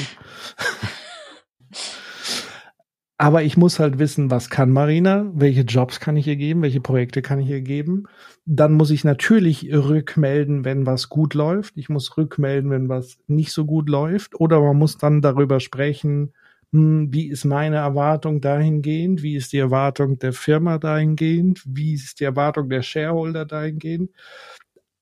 Aber 3.17 3.43
ich 3.43 3.55
muss 3.55 3.79
halt 3.79 3.97
wissen, 3.97 4.29
was 4.29 4.49
kann 4.49 4.71
Marina, 4.71 5.31
welche 5.33 5.61
Jobs 5.61 6.01
kann 6.01 6.17
ich 6.17 6.27
ihr 6.27 6.35
geben, 6.35 6.61
welche 6.61 6.81
Projekte 6.81 7.21
kann 7.21 7.39
ich 7.39 7.47
ihr 7.49 7.61
geben. 7.61 8.07
Dann 8.45 8.73
muss 8.73 8.91
ich 8.91 9.05
natürlich 9.05 9.73
rückmelden, 9.73 10.65
wenn 10.65 10.85
was 10.85 11.07
gut 11.07 11.33
läuft. 11.33 11.77
Ich 11.77 11.87
muss 11.87 12.17
rückmelden, 12.17 12.69
wenn 12.71 12.89
was 12.89 13.17
nicht 13.27 13.53
so 13.53 13.63
gut 13.65 13.87
läuft. 13.87 14.37
Oder 14.37 14.59
man 14.59 14.77
muss 14.77 14.97
dann 14.97 15.21
darüber 15.21 15.61
sprechen, 15.61 16.33
wie 16.75 17.29
ist 17.29 17.45
meine 17.45 17.77
Erwartung 17.77 18.41
dahingehend, 18.41 19.23
wie 19.23 19.35
ist 19.35 19.53
die 19.53 19.57
Erwartung 19.57 20.19
der 20.19 20.33
Firma 20.33 20.77
dahingehend, 20.77 21.63
wie 21.65 21.93
ist 21.93 22.19
die 22.19 22.25
Erwartung 22.25 22.69
der 22.69 22.81
Shareholder 22.81 23.45
dahingehend. 23.45 24.11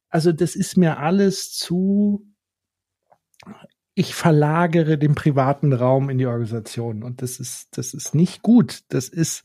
Also 0.09 0.31
das 0.31 0.55
ist 0.55 0.77
mir 0.77 0.99
alles 0.99 1.51
zu, 1.51 2.27
ich 3.95 4.13
verlagere 4.13 4.97
den 4.97 5.15
privaten 5.15 5.73
Raum 5.73 6.09
in 6.09 6.17
die 6.17 6.27
Organisation 6.27 7.03
und 7.03 7.21
das 7.21 7.39
ist, 7.39 7.77
das 7.77 7.93
ist 7.93 8.13
nicht 8.13 8.41
gut. 8.41 8.81
Das 8.89 9.09
ist, 9.09 9.43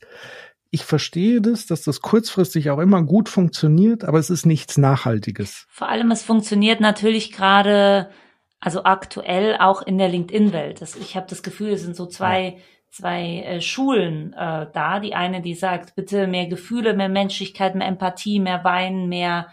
ich 0.71 0.85
verstehe 0.85 1.41
das, 1.41 1.65
dass 1.65 1.81
das 1.81 2.01
kurzfristig 2.01 2.69
auch 2.69 2.79
immer 2.79 3.01
gut 3.03 3.29
funktioniert, 3.29 4.03
aber 4.03 4.19
es 4.19 4.29
ist 4.29 4.45
nichts 4.45 4.77
Nachhaltiges. 4.77 5.65
Vor 5.69 5.89
allem, 5.89 6.11
es 6.11 6.21
funktioniert 6.21 6.79
natürlich 6.79 7.31
gerade 7.31 8.11
also 8.59 8.83
aktuell 8.83 9.57
auch 9.57 9.81
in 9.81 9.97
der 9.97 10.09
LinkedIn-Welt. 10.09 10.81
Ich 10.81 11.15
habe 11.15 11.27
das 11.27 11.43
Gefühl, 11.43 11.71
es 11.71 11.83
sind 11.83 11.95
so 11.95 12.05
zwei, 12.05 12.59
zwei 12.89 13.41
äh, 13.41 13.61
Schulen 13.61 14.33
äh, 14.33 14.67
da. 14.71 14.99
Die 14.99 15.15
eine, 15.15 15.41
die 15.41 15.55
sagt, 15.55 15.95
bitte 15.95 16.27
mehr 16.27 16.47
Gefühle, 16.47 16.93
mehr 16.93 17.09
Menschlichkeit, 17.09 17.75
mehr 17.75 17.87
Empathie, 17.87 18.39
mehr 18.39 18.63
Weinen, 18.63 19.07
mehr 19.07 19.47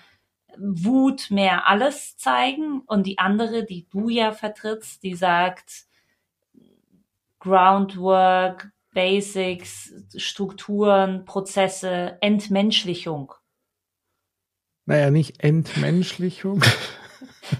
Wut, 0.59 1.30
mehr 1.30 1.68
alles 1.68 2.16
zeigen. 2.16 2.80
Und 2.86 3.07
die 3.07 3.18
andere, 3.18 3.64
die 3.64 3.86
du 3.90 4.09
ja 4.09 4.32
vertrittst, 4.32 5.02
die 5.02 5.14
sagt, 5.14 5.86
Groundwork, 7.38 8.72
Basics, 8.92 9.92
Strukturen, 10.16 11.24
Prozesse, 11.26 12.18
Entmenschlichung. 12.22 13.34
Naja, 14.86 15.11
nicht 15.11 15.44
Entmenschlichung. 15.44 16.62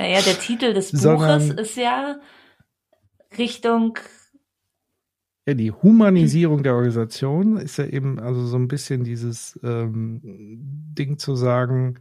Naja, 0.00 0.22
der 0.22 0.38
Titel 0.38 0.72
des 0.72 0.92
Buches 0.92 1.50
ist 1.50 1.76
ja 1.76 2.18
Richtung. 3.36 3.98
Ja, 5.46 5.52
die 5.52 5.72
Humanisierung 5.72 6.62
der 6.62 6.72
Organisation 6.72 7.58
ist 7.58 7.76
ja 7.76 7.84
eben 7.84 8.18
also 8.18 8.46
so 8.46 8.56
ein 8.56 8.66
bisschen 8.66 9.04
dieses 9.04 9.60
ähm, 9.62 10.22
Ding 10.24 11.18
zu 11.18 11.36
sagen, 11.36 11.98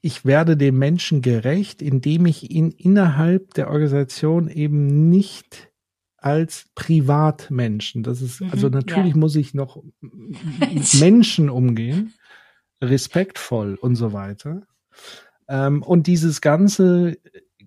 ich 0.00 0.24
werde 0.24 0.56
dem 0.56 0.78
Menschen 0.78 1.20
gerecht, 1.20 1.82
indem 1.82 2.24
ich 2.24 2.50
ihn 2.50 2.70
innerhalb 2.70 3.52
der 3.52 3.68
Organisation 3.68 4.48
eben 4.48 5.10
nicht 5.10 5.70
als 6.16 6.70
Privatmenschen, 6.74 8.04
das 8.04 8.22
ist, 8.22 8.40
mhm, 8.40 8.52
also 8.52 8.70
natürlich 8.70 9.12
ja. 9.12 9.18
muss 9.18 9.36
ich 9.36 9.52
noch 9.52 9.82
mit 10.00 10.94
Menschen 10.98 11.50
umgehen, 11.50 12.14
respektvoll 12.82 13.74
und 13.74 13.96
so 13.96 14.14
weiter. 14.14 14.62
Ähm, 15.48 15.82
und 15.82 16.06
dieses 16.06 16.40
ganze 16.40 17.18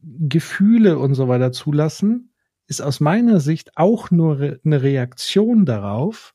Gefühle 0.03 0.97
und 0.97 1.13
so 1.13 1.27
weiter 1.27 1.51
zulassen, 1.51 2.34
ist 2.67 2.82
aus 2.82 2.99
meiner 2.99 3.39
Sicht 3.39 3.77
auch 3.77 4.11
nur 4.11 4.39
re 4.39 4.59
eine 4.63 4.82
Reaktion 4.82 5.65
darauf, 5.65 6.34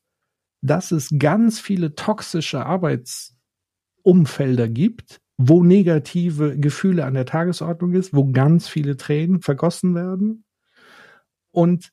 dass 0.61 0.92
es 0.92 1.11
ganz 1.18 1.61
viele 1.61 1.94
toxische 1.94 2.66
Arbeitsumfelder 2.66 4.68
gibt, 4.68 5.20
wo 5.38 5.62
negative 5.62 6.59
Gefühle 6.59 7.05
an 7.05 7.14
der 7.14 7.26
Tagesordnung 7.26 7.94
ist, 7.94 8.14
wo 8.14 8.30
ganz 8.32 8.68
viele 8.68 8.97
Tränen 8.97 9.40
vergossen 9.40 9.94
werden 9.94 10.44
und 11.53 11.92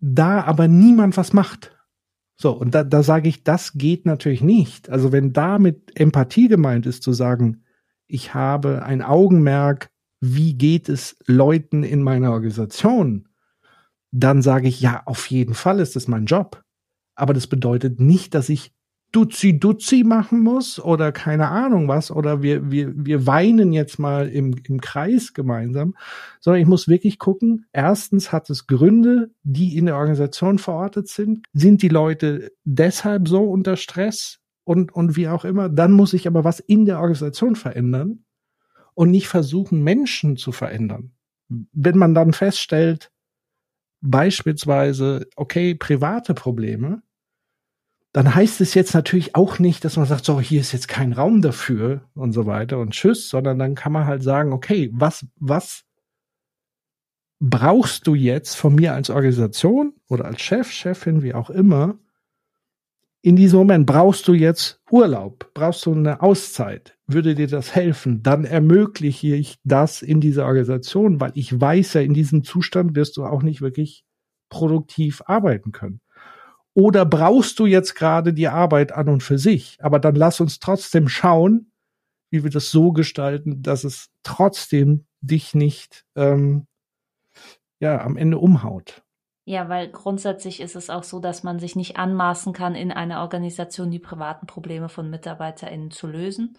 da 0.00 0.42
aber 0.42 0.68
niemand 0.68 1.16
was 1.16 1.32
macht. 1.32 1.76
So, 2.36 2.52
und 2.52 2.74
da, 2.74 2.84
da 2.84 3.02
sage 3.02 3.28
ich, 3.28 3.44
das 3.44 3.72
geht 3.74 4.04
natürlich 4.04 4.42
nicht. 4.42 4.90
Also 4.90 5.10
wenn 5.10 5.32
da 5.32 5.58
mit 5.58 5.98
Empathie 5.98 6.48
gemeint 6.48 6.86
ist, 6.86 7.02
zu 7.02 7.12
sagen, 7.12 7.62
ich 8.08 8.34
habe 8.34 8.84
ein 8.84 9.02
Augenmerk 9.02 9.90
wie 10.20 10.54
geht 10.54 10.88
es 10.88 11.16
Leuten 11.26 11.82
in 11.82 12.02
meiner 12.02 12.32
Organisation, 12.32 13.28
dann 14.12 14.42
sage 14.42 14.68
ich, 14.68 14.80
ja, 14.80 15.02
auf 15.04 15.26
jeden 15.30 15.54
Fall 15.54 15.80
ist 15.80 15.96
das 15.96 16.08
mein 16.08 16.26
Job. 16.26 16.62
Aber 17.14 17.34
das 17.34 17.46
bedeutet 17.46 18.00
nicht, 18.00 18.34
dass 18.34 18.48
ich 18.48 18.72
Duzi 19.12 19.58
Duzi 19.58 20.02
machen 20.04 20.40
muss 20.40 20.80
oder 20.80 21.12
keine 21.12 21.48
Ahnung 21.48 21.86
was 21.88 22.10
oder 22.10 22.42
wir, 22.42 22.70
wir, 22.70 22.92
wir 22.96 23.26
weinen 23.26 23.72
jetzt 23.72 23.98
mal 23.98 24.28
im, 24.28 24.54
im 24.64 24.80
Kreis 24.80 25.32
gemeinsam, 25.32 25.94
sondern 26.40 26.60
ich 26.60 26.68
muss 26.68 26.88
wirklich 26.88 27.18
gucken, 27.18 27.66
erstens 27.72 28.32
hat 28.32 28.50
es 28.50 28.66
Gründe, 28.66 29.30
die 29.42 29.78
in 29.78 29.86
der 29.86 29.96
Organisation 29.96 30.58
verortet 30.58 31.08
sind. 31.08 31.46
Sind 31.52 31.82
die 31.82 31.88
Leute 31.88 32.52
deshalb 32.64 33.28
so 33.28 33.44
unter 33.44 33.76
Stress 33.76 34.40
und, 34.66 34.92
und 34.92 35.16
wie 35.16 35.28
auch 35.28 35.44
immer? 35.44 35.68
Dann 35.68 35.92
muss 35.92 36.12
ich 36.12 36.26
aber 36.26 36.42
was 36.44 36.58
in 36.58 36.84
der 36.86 36.98
Organisation 36.98 37.54
verändern 37.54 38.24
und 38.94 39.12
nicht 39.12 39.28
versuchen, 39.28 39.82
Menschen 39.82 40.36
zu 40.36 40.50
verändern. 40.50 41.12
Wenn 41.48 41.96
man 41.96 42.14
dann 42.14 42.32
feststellt, 42.32 43.12
beispielsweise, 44.00 45.28
okay, 45.36 45.76
private 45.76 46.34
Probleme, 46.34 47.02
dann 48.12 48.34
heißt 48.34 48.60
es 48.60 48.74
jetzt 48.74 48.92
natürlich 48.94 49.36
auch 49.36 49.60
nicht, 49.60 49.84
dass 49.84 49.96
man 49.96 50.06
sagt, 50.06 50.24
so, 50.24 50.40
hier 50.40 50.60
ist 50.60 50.72
jetzt 50.72 50.88
kein 50.88 51.12
Raum 51.12 51.42
dafür 51.42 52.00
und 52.14 52.32
so 52.32 52.46
weiter 52.46 52.78
und 52.78 52.90
tschüss, 52.90 53.28
sondern 53.28 53.60
dann 53.60 53.76
kann 53.76 53.92
man 53.92 54.06
halt 54.06 54.24
sagen, 54.24 54.52
okay, 54.52 54.90
was, 54.92 55.26
was 55.36 55.84
brauchst 57.38 58.06
du 58.08 58.16
jetzt 58.16 58.56
von 58.56 58.74
mir 58.74 58.94
als 58.94 59.10
Organisation 59.10 59.94
oder 60.08 60.24
als 60.24 60.40
Chef, 60.40 60.72
Chefin, 60.72 61.22
wie 61.22 61.34
auch 61.34 61.50
immer, 61.50 61.98
in 63.26 63.34
diesem 63.34 63.58
Moment 63.58 63.86
brauchst 63.86 64.28
du 64.28 64.34
jetzt 64.34 64.80
Urlaub, 64.88 65.50
brauchst 65.52 65.84
du 65.84 65.92
eine 65.92 66.22
Auszeit, 66.22 66.96
würde 67.08 67.34
dir 67.34 67.48
das 67.48 67.74
helfen, 67.74 68.22
dann 68.22 68.44
ermögliche 68.44 69.34
ich 69.34 69.58
das 69.64 70.00
in 70.00 70.20
dieser 70.20 70.46
Organisation, 70.46 71.18
weil 71.20 71.32
ich 71.34 71.60
weiß 71.60 71.94
ja, 71.94 72.02
in 72.02 72.14
diesem 72.14 72.44
Zustand 72.44 72.94
wirst 72.94 73.16
du 73.16 73.24
auch 73.24 73.42
nicht 73.42 73.60
wirklich 73.60 74.04
produktiv 74.48 75.24
arbeiten 75.26 75.72
können. 75.72 76.00
Oder 76.72 77.04
brauchst 77.04 77.58
du 77.58 77.66
jetzt 77.66 77.96
gerade 77.96 78.32
die 78.32 78.46
Arbeit 78.46 78.92
an 78.92 79.08
und 79.08 79.24
für 79.24 79.38
sich? 79.38 79.76
Aber 79.80 79.98
dann 79.98 80.14
lass 80.14 80.38
uns 80.38 80.60
trotzdem 80.60 81.08
schauen, 81.08 81.72
wie 82.30 82.44
wir 82.44 82.50
das 82.50 82.70
so 82.70 82.92
gestalten, 82.92 83.60
dass 83.60 83.82
es 83.82 84.08
trotzdem 84.22 85.04
dich 85.20 85.52
nicht 85.52 86.04
ähm, 86.14 86.68
ja 87.80 88.00
am 88.02 88.16
Ende 88.16 88.38
umhaut. 88.38 89.02
Ja, 89.48 89.68
weil 89.68 89.88
grundsätzlich 89.88 90.60
ist 90.60 90.74
es 90.74 90.90
auch 90.90 91.04
so, 91.04 91.20
dass 91.20 91.44
man 91.44 91.60
sich 91.60 91.76
nicht 91.76 91.96
anmaßen 91.96 92.52
kann, 92.52 92.74
in 92.74 92.90
einer 92.90 93.20
Organisation 93.20 93.92
die 93.92 94.00
privaten 94.00 94.46
Probleme 94.46 94.88
von 94.88 95.08
MitarbeiterInnen 95.08 95.92
zu 95.92 96.08
lösen. 96.08 96.58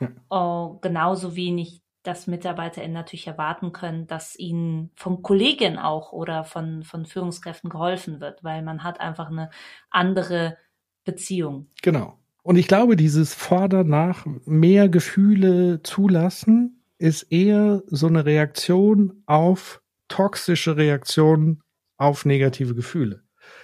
Ja. 0.00 0.08
Oh, 0.30 0.78
genauso 0.80 1.36
wenig 1.36 1.82
dass 2.02 2.26
MitarbeiterInnen 2.26 2.94
natürlich 2.94 3.26
erwarten 3.26 3.72
können, 3.72 4.06
dass 4.06 4.36
ihnen 4.36 4.90
von 4.96 5.22
Kollegen 5.22 5.78
auch 5.78 6.12
oder 6.12 6.44
von, 6.44 6.82
von 6.82 7.06
Führungskräften 7.06 7.70
geholfen 7.70 8.20
wird, 8.20 8.42
weil 8.42 8.62
man 8.62 8.82
hat 8.82 9.00
einfach 9.00 9.30
eine 9.30 9.50
andere 9.90 10.56
Beziehung. 11.04 11.68
Genau. 11.82 12.18
Und 12.42 12.56
ich 12.56 12.66
glaube, 12.66 12.96
dieses 12.96 13.34
Fordern 13.34 13.88
nach 13.88 14.26
mehr 14.44 14.88
Gefühle 14.88 15.80
zulassen 15.84 16.82
ist 16.98 17.22
eher 17.30 17.82
so 17.86 18.08
eine 18.08 18.24
Reaktion 18.24 19.22
auf 19.26 19.80
toxische 20.08 20.76
Reaktionen 20.76 21.62
auf 22.02 22.24
negative 22.24 22.74
Gefühle. 22.74 23.22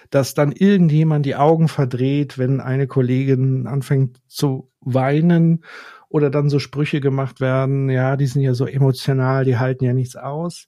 Dass 0.09 0.33
dann 0.33 0.51
irgendjemand 0.51 1.25
die 1.25 1.35
Augen 1.35 1.67
verdreht, 1.67 2.37
wenn 2.37 2.61
eine 2.61 2.87
Kollegin 2.87 3.67
anfängt 3.67 4.19
zu 4.27 4.71
weinen 4.81 5.63
oder 6.09 6.29
dann 6.29 6.49
so 6.49 6.59
Sprüche 6.59 7.01
gemacht 7.01 7.39
werden, 7.39 7.89
ja, 7.89 8.17
die 8.17 8.25
sind 8.25 8.41
ja 8.41 8.53
so 8.53 8.65
emotional, 8.65 9.45
die 9.45 9.57
halten 9.57 9.85
ja 9.85 9.93
nichts 9.93 10.15
aus. 10.15 10.67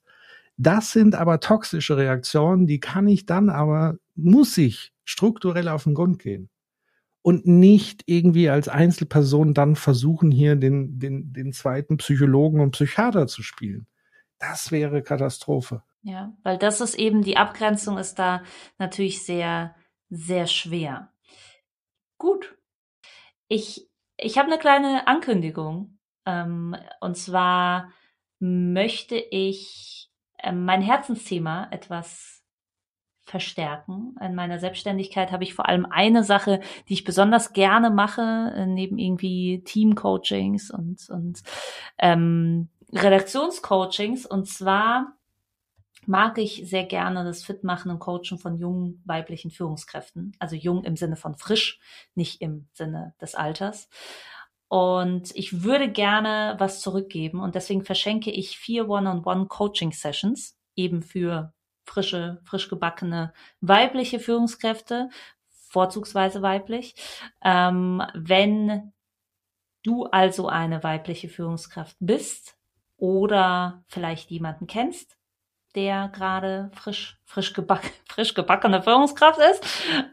Das 0.58 0.92
sind 0.92 1.16
aber 1.16 1.40
toxische 1.40 1.98
Reaktionen, 1.98 2.68
die 2.68 2.80
kann 2.80 3.08
ich 3.08 3.26
dann 3.26 3.50
aber, 3.50 3.98
muss 4.16 4.58
ich 4.58 4.94
strukturell 5.04 5.68
auf 5.68 5.86
den 5.86 5.96
Grund 5.96 6.20
gehen. 6.20 6.50
Und 7.24 7.46
nicht 7.48 8.04
irgendwie 8.06 8.50
als 8.50 8.68
Einzelperson 8.68 9.54
dann 9.54 9.76
versuchen, 9.76 10.32
hier 10.32 10.56
den, 10.56 11.00
den, 11.00 11.34
den 11.34 11.54
zweiten 11.54 11.98
Psychologen 11.98 12.60
und 12.60 12.72
Psychiater 12.72 13.28
zu 13.28 13.44
spielen. 13.44 13.88
Das 14.40 14.72
wäre 14.72 15.04
Katastrophe. 15.04 15.84
Ja, 16.04 16.34
weil 16.44 16.58
das 16.58 16.82
ist 16.82 16.96
eben, 16.96 17.22
die 17.22 17.38
Abgrenzung 17.38 17.98
ist 17.98 18.16
da 18.16 18.44
natürlich 18.78 19.24
sehr, 19.24 19.76
sehr 20.10 20.48
schwer. 20.48 21.14
Gut. 22.18 22.58
Ich 23.48 23.92
ich 24.22 24.38
habe 24.38 24.48
eine 24.48 24.60
kleine 24.60 25.08
Ankündigung. 25.08 25.98
Ähm, 26.26 26.76
und 27.02 27.18
zwar 27.18 27.92
möchte 28.40 29.16
ich 29.18 30.10
äh, 30.38 30.52
mein 30.52 30.82
Herzensthema 30.82 31.68
etwas 31.72 32.44
verstärken. 33.24 34.16
In 34.22 34.36
meiner 34.36 34.60
Selbstständigkeit 34.60 35.32
habe 35.32 35.44
ich 35.44 35.54
vor 35.54 35.68
allem 35.68 35.86
eine 35.86 36.24
Sache, 36.24 36.60
die 36.88 36.94
ich 36.94 37.04
besonders 37.04 37.54
gerne 37.54 37.90
mache, 37.90 38.54
äh, 38.56 38.66
neben 38.66 38.98
irgendwie 38.98 39.64
Teamcoachings 39.64 40.72
und, 40.72 41.10
und 41.10 41.42
ähm, 41.98 42.70
Redaktionscoachings. 42.92 44.26
Und 44.26 44.48
zwar 44.48 45.18
mag 46.08 46.38
ich 46.38 46.64
sehr 46.66 46.84
gerne 46.84 47.24
das 47.24 47.44
Fitmachen 47.44 47.92
und 47.92 48.00
Coachen 48.00 48.38
von 48.38 48.58
jungen 48.58 49.02
weiblichen 49.06 49.52
Führungskräften. 49.52 50.36
Also 50.40 50.56
jung 50.56 50.84
im 50.84 50.96
Sinne 50.96 51.16
von 51.16 51.36
frisch, 51.36 51.80
nicht 52.16 52.42
im 52.42 52.68
Sinne 52.74 53.14
des 53.22 53.36
Alters. 53.36 53.90
Und 54.68 55.36
ich 55.36 55.64
würde 55.64 55.92
gerne 55.92 56.56
was 56.58 56.80
zurückgeben 56.80 57.42
und 57.42 57.56
deswegen 57.56 57.84
verschenke 57.84 58.32
ich 58.32 58.58
vier 58.58 58.88
One-on-One-Coaching-Sessions 58.88 60.58
eben 60.76 61.02
für 61.02 61.54
frische, 61.84 62.40
frisch 62.46 62.70
gebackene 62.70 63.34
weibliche 63.60 64.20
Führungskräfte, 64.20 65.10
vorzugsweise 65.50 66.42
weiblich. 66.42 66.96
Ähm, 67.44 68.02
wenn 68.14 68.94
du 69.84 70.06
also 70.06 70.48
eine 70.48 70.84
weibliche 70.84 71.28
Führungskraft 71.28 71.98
bist 72.00 72.56
oder 72.98 73.84
vielleicht 73.88 74.32
jemanden 74.32 74.68
kennst, 74.68 75.18
der 75.76 76.10
gerade 76.10 76.72
frisch, 76.74 77.20
frisch, 77.26 77.54
geback, 77.54 77.92
frisch 78.10 78.34
gebackene 78.34 78.82
Führungskraft 78.84 79.40
ist, 79.40 79.66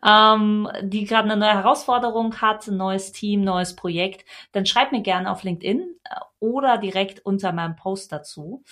ähm, 0.07 0.69
die 0.83 1.05
gerade 1.05 1.31
eine 1.31 1.37
neue 1.37 1.55
Herausforderung 1.55 2.41
hat, 2.41 2.67
ein 2.67 2.77
neues 2.77 3.13
Team, 3.13 3.43
neues 3.43 3.77
Projekt, 3.77 4.25
dann 4.53 4.67
schreib 4.67 4.93
mir 4.93 5.03
gerne 5.03 5.31
auf 5.31 5.43
LinkedIn 5.43 5.81
äh, 6.05 6.15
oder 6.41 6.79
direkt 6.79 7.25
unter 7.25 7.53
meinem 7.53 7.77
Post 7.77 8.13
dazu. 8.13 8.65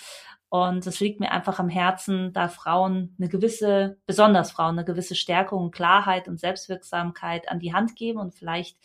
Und 0.49 0.87
es 0.87 1.01
liegt 1.01 1.19
mir 1.19 1.31
einfach 1.31 1.59
am 1.59 1.67
Herzen, 1.67 2.31
da 2.31 2.47
Frauen 2.47 3.15
eine 3.19 3.27
gewisse, 3.27 3.97
besonders 4.05 4.51
Frauen, 4.51 4.77
eine 4.77 4.85
gewisse 4.85 5.15
Stärkung, 5.15 5.71
Klarheit 5.71 6.29
und 6.29 6.39
Selbstwirksamkeit 6.39 7.49
an 7.49 7.59
die 7.59 7.73
Hand 7.73 7.97
geben 7.97 8.19
und 8.19 8.33
vielleicht 8.33 8.77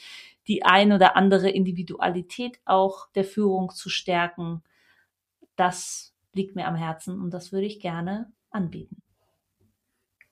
die 0.49 0.65
ein 0.65 0.93
oder 0.93 1.17
andere 1.17 1.51
Individualität 1.51 2.59
auch 2.65 3.09
der 3.15 3.25
Führung 3.25 3.71
zu 3.71 3.91
stärken. 3.91 4.65
Das 5.55 6.12
liegt 6.35 6.57
mir 6.57 6.67
am 6.67 6.75
Herzen 6.75 7.21
und 7.21 7.31
das 7.31 7.53
würde 7.53 7.67
ich 7.67 7.81
gerne 7.81 8.33
anbieten. 8.51 9.03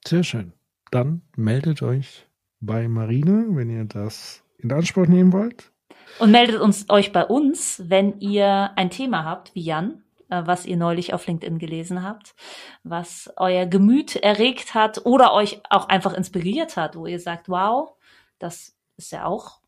Sehr 0.07 0.23
schön. 0.23 0.53
Dann 0.91 1.23
meldet 1.37 1.83
euch 1.83 2.27
bei 2.61 2.89
Marine, 2.89 3.47
wenn 3.51 3.71
ihr 3.71 3.85
das 3.85 4.43
in 4.59 4.73
Anspruch 4.73 5.07
nehmen 5.07 5.33
wollt. 5.33 5.73
Und 6.19 6.33
meldet 6.33 6.61
uns 6.61 6.89
euch 6.91 7.13
bei 7.13 7.25
uns, 7.25 7.83
wenn 7.87 8.19
ihr 8.21 8.73
ein 8.77 8.91
Thema 8.91 9.25
habt, 9.25 9.55
wie 9.55 9.63
Jan, 9.63 10.03
äh, 10.29 10.43
was 10.45 10.67
ihr 10.67 10.77
neulich 10.77 11.15
auf 11.15 11.27
LinkedIn 11.27 11.59
gelesen 11.59 12.03
habt, 12.03 12.35
was 12.83 13.33
euer 13.37 13.67
Gemüt 13.67 14.17
erregt 14.17 14.75
hat 14.75 15.05
oder 15.07 15.33
euch 15.33 15.61
auch 15.71 15.89
einfach 15.89 16.15
inspiriert 16.15 16.77
hat, 16.77 16.97
wo 16.97 17.07
ihr 17.07 17.21
sagt, 17.21 17.49
wow, 17.49 17.95
das 18.39 18.77
ist 18.97 19.13
ja 19.13 19.25
auch 19.25 19.60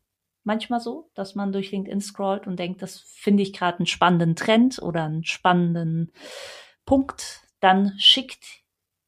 manchmal 0.43 0.79
so, 0.79 1.09
dass 1.13 1.35
man 1.35 1.51
durch 1.51 1.71
LinkedIn 1.71 2.01
scrollt 2.01 2.47
und 2.47 2.57
denkt, 2.57 2.81
das 2.81 2.99
finde 2.99 3.43
ich 3.43 3.53
gerade 3.53 3.79
einen 3.79 3.87
spannenden 3.87 4.35
Trend 4.35 4.81
oder 4.81 5.03
einen 5.03 5.23
spannenden 5.23 6.11
Punkt, 6.85 7.41
dann 7.59 7.93
schickt 7.97 8.63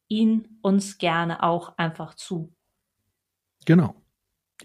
ihn 0.08 0.58
uns 0.62 0.98
gerne 0.98 1.42
auch 1.42 1.76
einfach 1.78 2.14
zu. 2.14 2.52
Genau. 3.64 3.94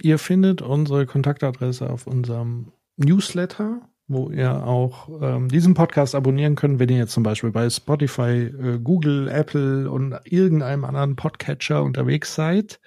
Ihr 0.02 0.20
findet 0.20 0.62
unsere 0.62 1.06
Kontaktadresse 1.06 1.90
auf 1.90 2.08
unserem 2.08 2.72
Newsletter, 2.96 3.82
wo 4.08 4.30
ihr 4.30 4.66
auch 4.66 5.10
ähm, 5.22 5.50
diesen 5.50 5.74
Podcast 5.74 6.16
abonnieren 6.16 6.56
könnt, 6.56 6.80
wenn 6.80 6.90
ihr 6.90 6.98
jetzt 6.98 7.14
zum 7.14 7.24
Beispiel 7.24 7.52
bei 7.52 7.70
Spotify, 7.70 8.44
äh, 8.44 8.80
Google, 8.80 9.28
Apple 9.28 9.90
und 9.90 10.18
irgendeinem 10.26 10.86
anderen 10.86 11.16
Podcatcher 11.16 11.84
unterwegs 11.84 12.36
seid 12.36 12.80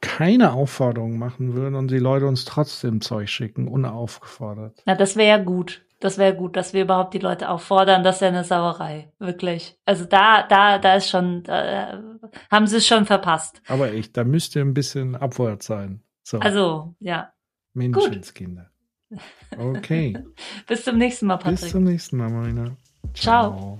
keine 0.01 0.53
Aufforderungen 0.53 1.17
machen 1.17 1.53
würden 1.53 1.75
und 1.75 1.89
die 1.89 1.97
Leute 1.97 2.27
uns 2.27 2.45
trotzdem 2.45 3.01
Zeug 3.01 3.29
schicken, 3.29 3.67
unaufgefordert. 3.67 4.81
Na, 4.85 4.95
das 4.95 5.15
wäre 5.15 5.29
ja 5.29 5.43
gut. 5.43 5.85
Das 5.99 6.17
wäre 6.17 6.35
gut, 6.35 6.55
dass 6.55 6.73
wir 6.73 6.83
überhaupt 6.83 7.13
die 7.13 7.19
Leute 7.19 7.49
auffordern. 7.49 8.03
Das 8.03 8.15
ist 8.15 8.21
ja 8.21 8.27
eine 8.27 8.43
Sauerei, 8.43 9.11
wirklich. 9.17 9.79
Also 9.85 10.05
da, 10.05 10.43
da, 10.43 10.77
da 10.77 10.95
ist 10.95 11.09
schon, 11.09 11.43
da, 11.43 12.03
haben 12.51 12.67
sie 12.67 12.77
es 12.77 12.87
schon 12.87 13.05
verpasst. 13.05 13.61
Aber 13.67 13.91
echt, 13.91 14.15
da 14.15 14.23
müsste 14.23 14.61
ein 14.61 14.73
bisschen 14.73 15.15
abwärts 15.15 15.65
sein. 15.65 16.03
So. 16.23 16.39
Also, 16.39 16.95
ja. 16.99 17.33
Menschenskinder. 17.73 18.69
Okay. 19.57 20.17
Bis 20.67 20.83
zum 20.83 20.97
nächsten 20.97 21.27
Mal, 21.27 21.37
Patrick. 21.37 21.61
Bis 21.61 21.71
zum 21.71 21.83
nächsten 21.83 22.17
Mal, 22.17 22.29
Marina. 22.29 22.75
Ciao. 23.13 23.77
Ciao. 23.77 23.79